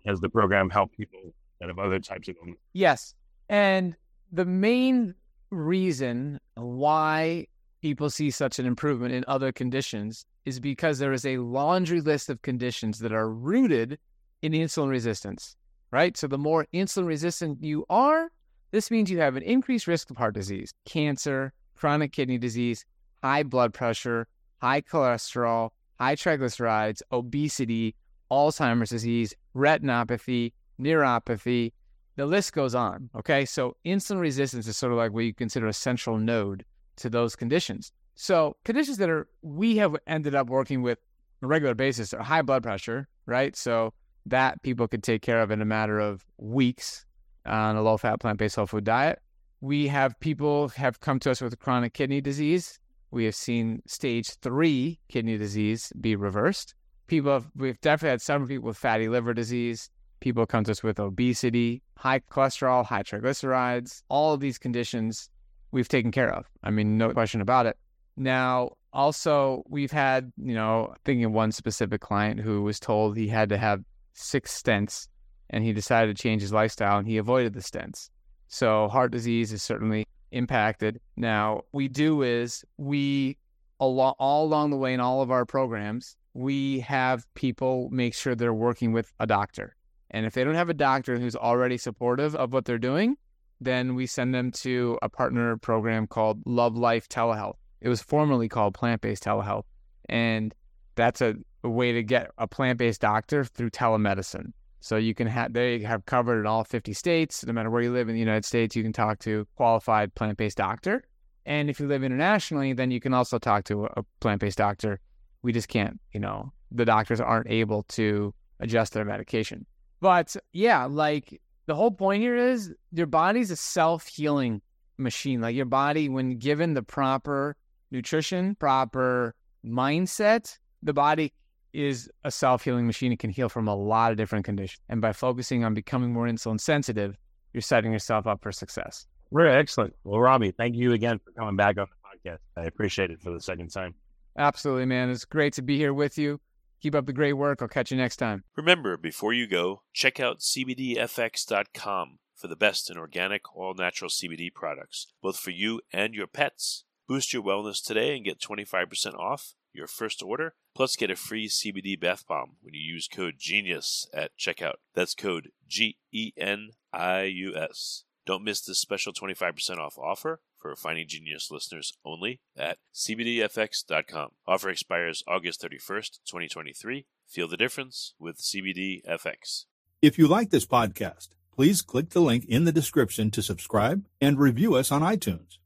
Has 0.06 0.20
the 0.20 0.28
program 0.28 0.70
helped 0.70 0.96
people 0.96 1.34
that 1.60 1.68
have 1.68 1.78
other 1.78 1.98
types 1.98 2.28
of 2.28 2.36
illness? 2.40 2.58
Yes. 2.72 3.14
And 3.48 3.96
the 4.32 4.44
main 4.44 5.14
reason 5.50 6.40
why 6.54 7.46
people 7.80 8.10
see 8.10 8.30
such 8.30 8.58
an 8.58 8.66
improvement 8.66 9.14
in 9.14 9.24
other 9.28 9.52
conditions 9.52 10.24
is 10.44 10.60
because 10.60 10.98
there 10.98 11.12
is 11.12 11.24
a 11.24 11.38
laundry 11.38 12.00
list 12.00 12.28
of 12.28 12.42
conditions 12.42 12.98
that 12.98 13.12
are 13.12 13.30
rooted 13.30 13.98
in 14.42 14.52
insulin 14.52 14.88
resistance, 14.88 15.56
right? 15.90 16.16
So 16.16 16.26
the 16.26 16.38
more 16.38 16.66
insulin 16.74 17.06
resistant 17.06 17.62
you 17.62 17.86
are, 17.88 18.30
this 18.72 18.90
means 18.90 19.10
you 19.10 19.20
have 19.20 19.36
an 19.36 19.42
increased 19.42 19.86
risk 19.86 20.10
of 20.10 20.16
heart 20.16 20.34
disease, 20.34 20.74
cancer, 20.84 21.52
chronic 21.76 22.12
kidney 22.12 22.38
disease, 22.38 22.84
high 23.22 23.42
blood 23.42 23.72
pressure, 23.72 24.26
high 24.60 24.80
cholesterol, 24.80 25.70
high 25.98 26.16
triglycerides, 26.16 27.02
obesity, 27.12 27.94
Alzheimer's 28.34 28.90
disease, 28.90 29.34
retinopathy, 29.54 30.52
neuropathy. 30.80 31.72
The 32.16 32.26
list 32.26 32.52
goes 32.52 32.74
on. 32.74 33.10
Okay. 33.16 33.44
So 33.44 33.76
insulin 33.84 34.20
resistance 34.20 34.66
is 34.66 34.76
sort 34.76 34.92
of 34.92 34.98
like 34.98 35.12
what 35.12 35.24
you 35.24 35.34
consider 35.34 35.66
a 35.66 35.72
central 35.72 36.18
node 36.18 36.64
to 36.96 37.10
those 37.10 37.34
conditions. 37.36 37.92
So 38.14 38.56
conditions 38.64 38.98
that 38.98 39.10
are 39.10 39.26
we 39.42 39.76
have 39.76 39.96
ended 40.06 40.34
up 40.34 40.48
working 40.48 40.82
with 40.82 40.98
on 41.42 41.46
a 41.46 41.48
regular 41.48 41.74
basis 41.74 42.14
are 42.14 42.22
high 42.22 42.42
blood 42.42 42.62
pressure, 42.62 43.08
right? 43.26 43.56
So 43.56 43.92
that 44.26 44.62
people 44.62 44.88
could 44.88 45.02
take 45.02 45.22
care 45.22 45.40
of 45.40 45.50
in 45.50 45.60
a 45.60 45.64
matter 45.64 45.98
of 45.98 46.24
weeks 46.38 47.04
on 47.44 47.76
a 47.76 47.82
low 47.82 47.96
fat 47.96 48.20
plant 48.20 48.38
based 48.38 48.56
whole 48.56 48.66
food 48.66 48.84
diet. 48.84 49.20
We 49.60 49.88
have 49.88 50.18
people 50.20 50.68
have 50.70 51.00
come 51.00 51.18
to 51.20 51.30
us 51.30 51.40
with 51.40 51.58
chronic 51.58 51.94
kidney 51.94 52.20
disease. 52.20 52.78
We 53.10 53.24
have 53.24 53.34
seen 53.34 53.82
stage 53.86 54.30
three 54.36 55.00
kidney 55.08 55.38
disease 55.38 55.92
be 56.00 56.16
reversed 56.16 56.74
people 57.06 57.32
have, 57.32 57.46
we've 57.56 57.80
definitely 57.80 58.10
had 58.10 58.22
some 58.22 58.46
people 58.46 58.68
with 58.68 58.76
fatty 58.76 59.08
liver 59.08 59.34
disease. 59.34 59.90
People 60.20 60.46
come 60.46 60.64
to 60.64 60.70
us 60.70 60.82
with 60.82 60.98
obesity, 60.98 61.82
high 61.98 62.20
cholesterol, 62.20 62.84
high 62.84 63.02
triglycerides. 63.02 64.02
All 64.08 64.32
of 64.32 64.40
these 64.40 64.58
conditions 64.58 65.28
we've 65.70 65.88
taken 65.88 66.12
care 66.12 66.32
of. 66.32 66.46
I 66.62 66.70
mean, 66.70 66.96
no 66.96 67.10
question 67.10 67.40
about 67.40 67.66
it. 67.66 67.76
Now, 68.16 68.70
also, 68.92 69.64
we've 69.68 69.90
had, 69.90 70.32
you 70.36 70.54
know, 70.54 70.94
thinking 71.04 71.24
of 71.24 71.32
one 71.32 71.52
specific 71.52 72.00
client 72.00 72.40
who 72.40 72.62
was 72.62 72.78
told 72.78 73.16
he 73.16 73.28
had 73.28 73.48
to 73.48 73.58
have 73.58 73.82
six 74.12 74.62
stents 74.62 75.08
and 75.50 75.64
he 75.64 75.72
decided 75.72 76.16
to 76.16 76.22
change 76.22 76.40
his 76.40 76.52
lifestyle 76.52 76.98
and 76.98 77.08
he 77.08 77.16
avoided 77.16 77.52
the 77.52 77.60
stents. 77.60 78.08
So, 78.46 78.88
heart 78.88 79.10
disease 79.10 79.52
is 79.52 79.62
certainly 79.62 80.06
impacted. 80.30 81.00
Now, 81.16 81.62
we 81.72 81.88
do 81.88 82.22
is 82.22 82.64
we, 82.78 83.36
all, 83.78 83.98
all 84.18 84.44
along 84.44 84.70
the 84.70 84.76
way 84.76 84.94
in 84.94 85.00
all 85.00 85.22
of 85.22 85.32
our 85.32 85.44
programs, 85.44 86.16
we 86.34 86.80
have 86.80 87.32
people 87.34 87.88
make 87.90 88.14
sure 88.14 88.34
they're 88.34 88.52
working 88.52 88.92
with 88.92 89.12
a 89.20 89.26
doctor. 89.26 89.76
And 90.10 90.26
if 90.26 90.34
they 90.34 90.44
don't 90.44 90.54
have 90.54 90.68
a 90.68 90.74
doctor 90.74 91.18
who's 91.18 91.36
already 91.36 91.78
supportive 91.78 92.34
of 92.34 92.52
what 92.52 92.64
they're 92.64 92.78
doing, 92.78 93.16
then 93.60 93.94
we 93.94 94.06
send 94.06 94.34
them 94.34 94.50
to 94.50 94.98
a 95.00 95.08
partner 95.08 95.56
program 95.56 96.06
called 96.06 96.42
Love 96.44 96.76
Life 96.76 97.08
Telehealth. 97.08 97.54
It 97.80 97.88
was 97.88 98.02
formerly 98.02 98.48
called 98.48 98.74
Plant 98.74 99.00
Based 99.00 99.24
Telehealth. 99.24 99.64
And 100.08 100.54
that's 100.96 101.20
a, 101.20 101.34
a 101.62 101.68
way 101.68 101.92
to 101.92 102.02
get 102.02 102.30
a 102.38 102.46
plant 102.46 102.78
based 102.78 103.00
doctor 103.00 103.44
through 103.44 103.70
telemedicine. 103.70 104.52
So 104.80 104.96
you 104.96 105.14
can 105.14 105.26
have 105.28 105.54
they 105.54 105.80
have 105.80 106.04
covered 106.04 106.40
in 106.40 106.46
all 106.46 106.64
50 106.64 106.92
states. 106.92 107.44
No 107.46 107.52
matter 107.52 107.70
where 107.70 107.82
you 107.82 107.92
live 107.92 108.08
in 108.08 108.14
the 108.14 108.20
United 108.20 108.44
States, 108.44 108.76
you 108.76 108.82
can 108.82 108.92
talk 108.92 109.18
to 109.20 109.46
qualified 109.56 110.14
plant 110.14 110.36
based 110.36 110.58
doctor. 110.58 111.04
And 111.46 111.70
if 111.70 111.80
you 111.80 111.86
live 111.86 112.04
internationally, 112.04 112.72
then 112.72 112.90
you 112.90 113.00
can 113.00 113.14
also 113.14 113.38
talk 113.38 113.64
to 113.64 113.86
a 113.96 114.02
plant 114.20 114.40
based 114.40 114.58
doctor 114.58 115.00
we 115.44 115.52
just 115.52 115.68
can't, 115.68 116.00
you 116.12 116.18
know, 116.18 116.52
the 116.72 116.86
doctors 116.86 117.20
aren't 117.20 117.48
able 117.50 117.84
to 117.84 118.34
adjust 118.58 118.94
their 118.94 119.04
medication. 119.04 119.66
But 120.00 120.34
yeah, 120.52 120.86
like 120.86 121.40
the 121.66 121.74
whole 121.74 121.90
point 121.90 122.22
here 122.22 122.36
is 122.36 122.74
your 122.92 123.06
body's 123.06 123.50
a 123.50 123.56
self 123.56 124.08
healing 124.08 124.62
machine. 124.96 125.40
Like 125.40 125.54
your 125.54 125.66
body, 125.66 126.08
when 126.08 126.38
given 126.38 126.74
the 126.74 126.82
proper 126.82 127.56
nutrition, 127.90 128.56
proper 128.56 129.34
mindset, 129.64 130.58
the 130.82 130.94
body 130.94 131.32
is 131.74 132.10
a 132.24 132.30
self 132.30 132.64
healing 132.64 132.86
machine. 132.86 133.12
It 133.12 133.18
can 133.18 133.30
heal 133.30 133.50
from 133.50 133.68
a 133.68 133.76
lot 133.76 134.10
of 134.10 134.16
different 134.16 134.46
conditions. 134.46 134.80
And 134.88 135.00
by 135.00 135.12
focusing 135.12 135.62
on 135.62 135.74
becoming 135.74 136.12
more 136.12 136.26
insulin 136.26 136.58
sensitive, 136.58 137.16
you're 137.52 137.60
setting 137.60 137.92
yourself 137.92 138.26
up 138.26 138.42
for 138.42 138.50
success. 138.50 139.06
Very 139.30 139.52
excellent. 139.52 139.94
Well, 140.04 140.20
Robby, 140.20 140.52
thank 140.52 140.74
you 140.74 140.92
again 140.92 141.18
for 141.18 141.32
coming 141.32 141.56
back 141.56 141.76
on 141.78 141.86
the 141.86 142.30
podcast. 142.30 142.38
I 142.56 142.64
appreciate 142.64 143.10
it 143.10 143.20
for 143.20 143.30
the 143.30 143.40
second 143.40 143.68
time. 143.68 143.94
Absolutely, 144.36 144.86
man. 144.86 145.10
It's 145.10 145.24
great 145.24 145.52
to 145.54 145.62
be 145.62 145.76
here 145.76 145.94
with 145.94 146.18
you. 146.18 146.40
Keep 146.80 146.94
up 146.94 147.06
the 147.06 147.12
great 147.12 147.34
work. 147.34 147.62
I'll 147.62 147.68
catch 147.68 147.90
you 147.90 147.96
next 147.96 148.16
time. 148.16 148.44
Remember, 148.56 148.96
before 148.96 149.32
you 149.32 149.46
go, 149.46 149.82
check 149.92 150.20
out 150.20 150.40
CBDFX.com 150.40 152.18
for 152.34 152.48
the 152.48 152.56
best 152.56 152.90
in 152.90 152.98
organic, 152.98 153.56
all 153.56 153.74
natural 153.74 154.10
CBD 154.10 154.52
products, 154.52 155.06
both 155.22 155.38
for 155.38 155.50
you 155.50 155.80
and 155.92 156.14
your 156.14 156.26
pets. 156.26 156.84
Boost 157.08 157.32
your 157.32 157.42
wellness 157.42 157.82
today 157.82 158.16
and 158.16 158.24
get 158.24 158.40
25% 158.40 159.14
off 159.14 159.54
your 159.72 159.86
first 159.86 160.22
order, 160.22 160.54
plus 160.74 160.96
get 160.96 161.10
a 161.10 161.16
free 161.16 161.48
CBD 161.48 161.98
bath 161.98 162.26
bomb 162.26 162.56
when 162.60 162.74
you 162.74 162.80
use 162.80 163.08
code 163.08 163.34
GENIUS 163.38 164.06
at 164.12 164.36
checkout. 164.38 164.76
That's 164.94 165.14
code 165.14 165.50
G 165.66 165.98
E 166.12 166.32
N 166.36 166.70
I 166.92 167.22
U 167.22 167.54
S. 167.56 168.04
Don't 168.26 168.44
miss 168.44 168.60
this 168.60 168.78
special 168.78 169.12
25% 169.12 169.78
off 169.78 169.98
offer 169.98 170.40
for 170.64 170.74
Finding 170.74 171.06
Genius 171.06 171.50
listeners 171.50 171.92
only 172.06 172.40
at 172.56 172.78
CBDFX.com. 172.94 174.30
Offer 174.46 174.70
expires 174.70 175.22
August 175.28 175.60
31st, 175.60 176.20
2023. 176.26 177.04
Feel 177.28 177.48
the 177.48 177.58
difference 177.58 178.14
with 178.18 178.38
CBDFX. 178.38 179.66
If 180.00 180.18
you 180.18 180.26
like 180.26 180.48
this 180.48 180.64
podcast, 180.64 181.28
please 181.54 181.82
click 181.82 182.10
the 182.10 182.22
link 182.22 182.46
in 182.46 182.64
the 182.64 182.72
description 182.72 183.30
to 183.32 183.42
subscribe 183.42 184.06
and 184.22 184.38
review 184.38 184.74
us 184.74 184.90
on 184.90 185.02
iTunes. 185.02 185.58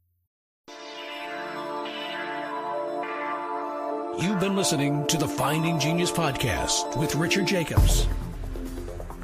You've 4.21 4.41
been 4.41 4.57
listening 4.57 5.07
to 5.07 5.17
the 5.17 5.29
Finding 5.29 5.79
Genius 5.79 6.11
podcast 6.11 6.99
with 6.99 7.15
Richard 7.15 7.47
Jacobs. 7.47 8.09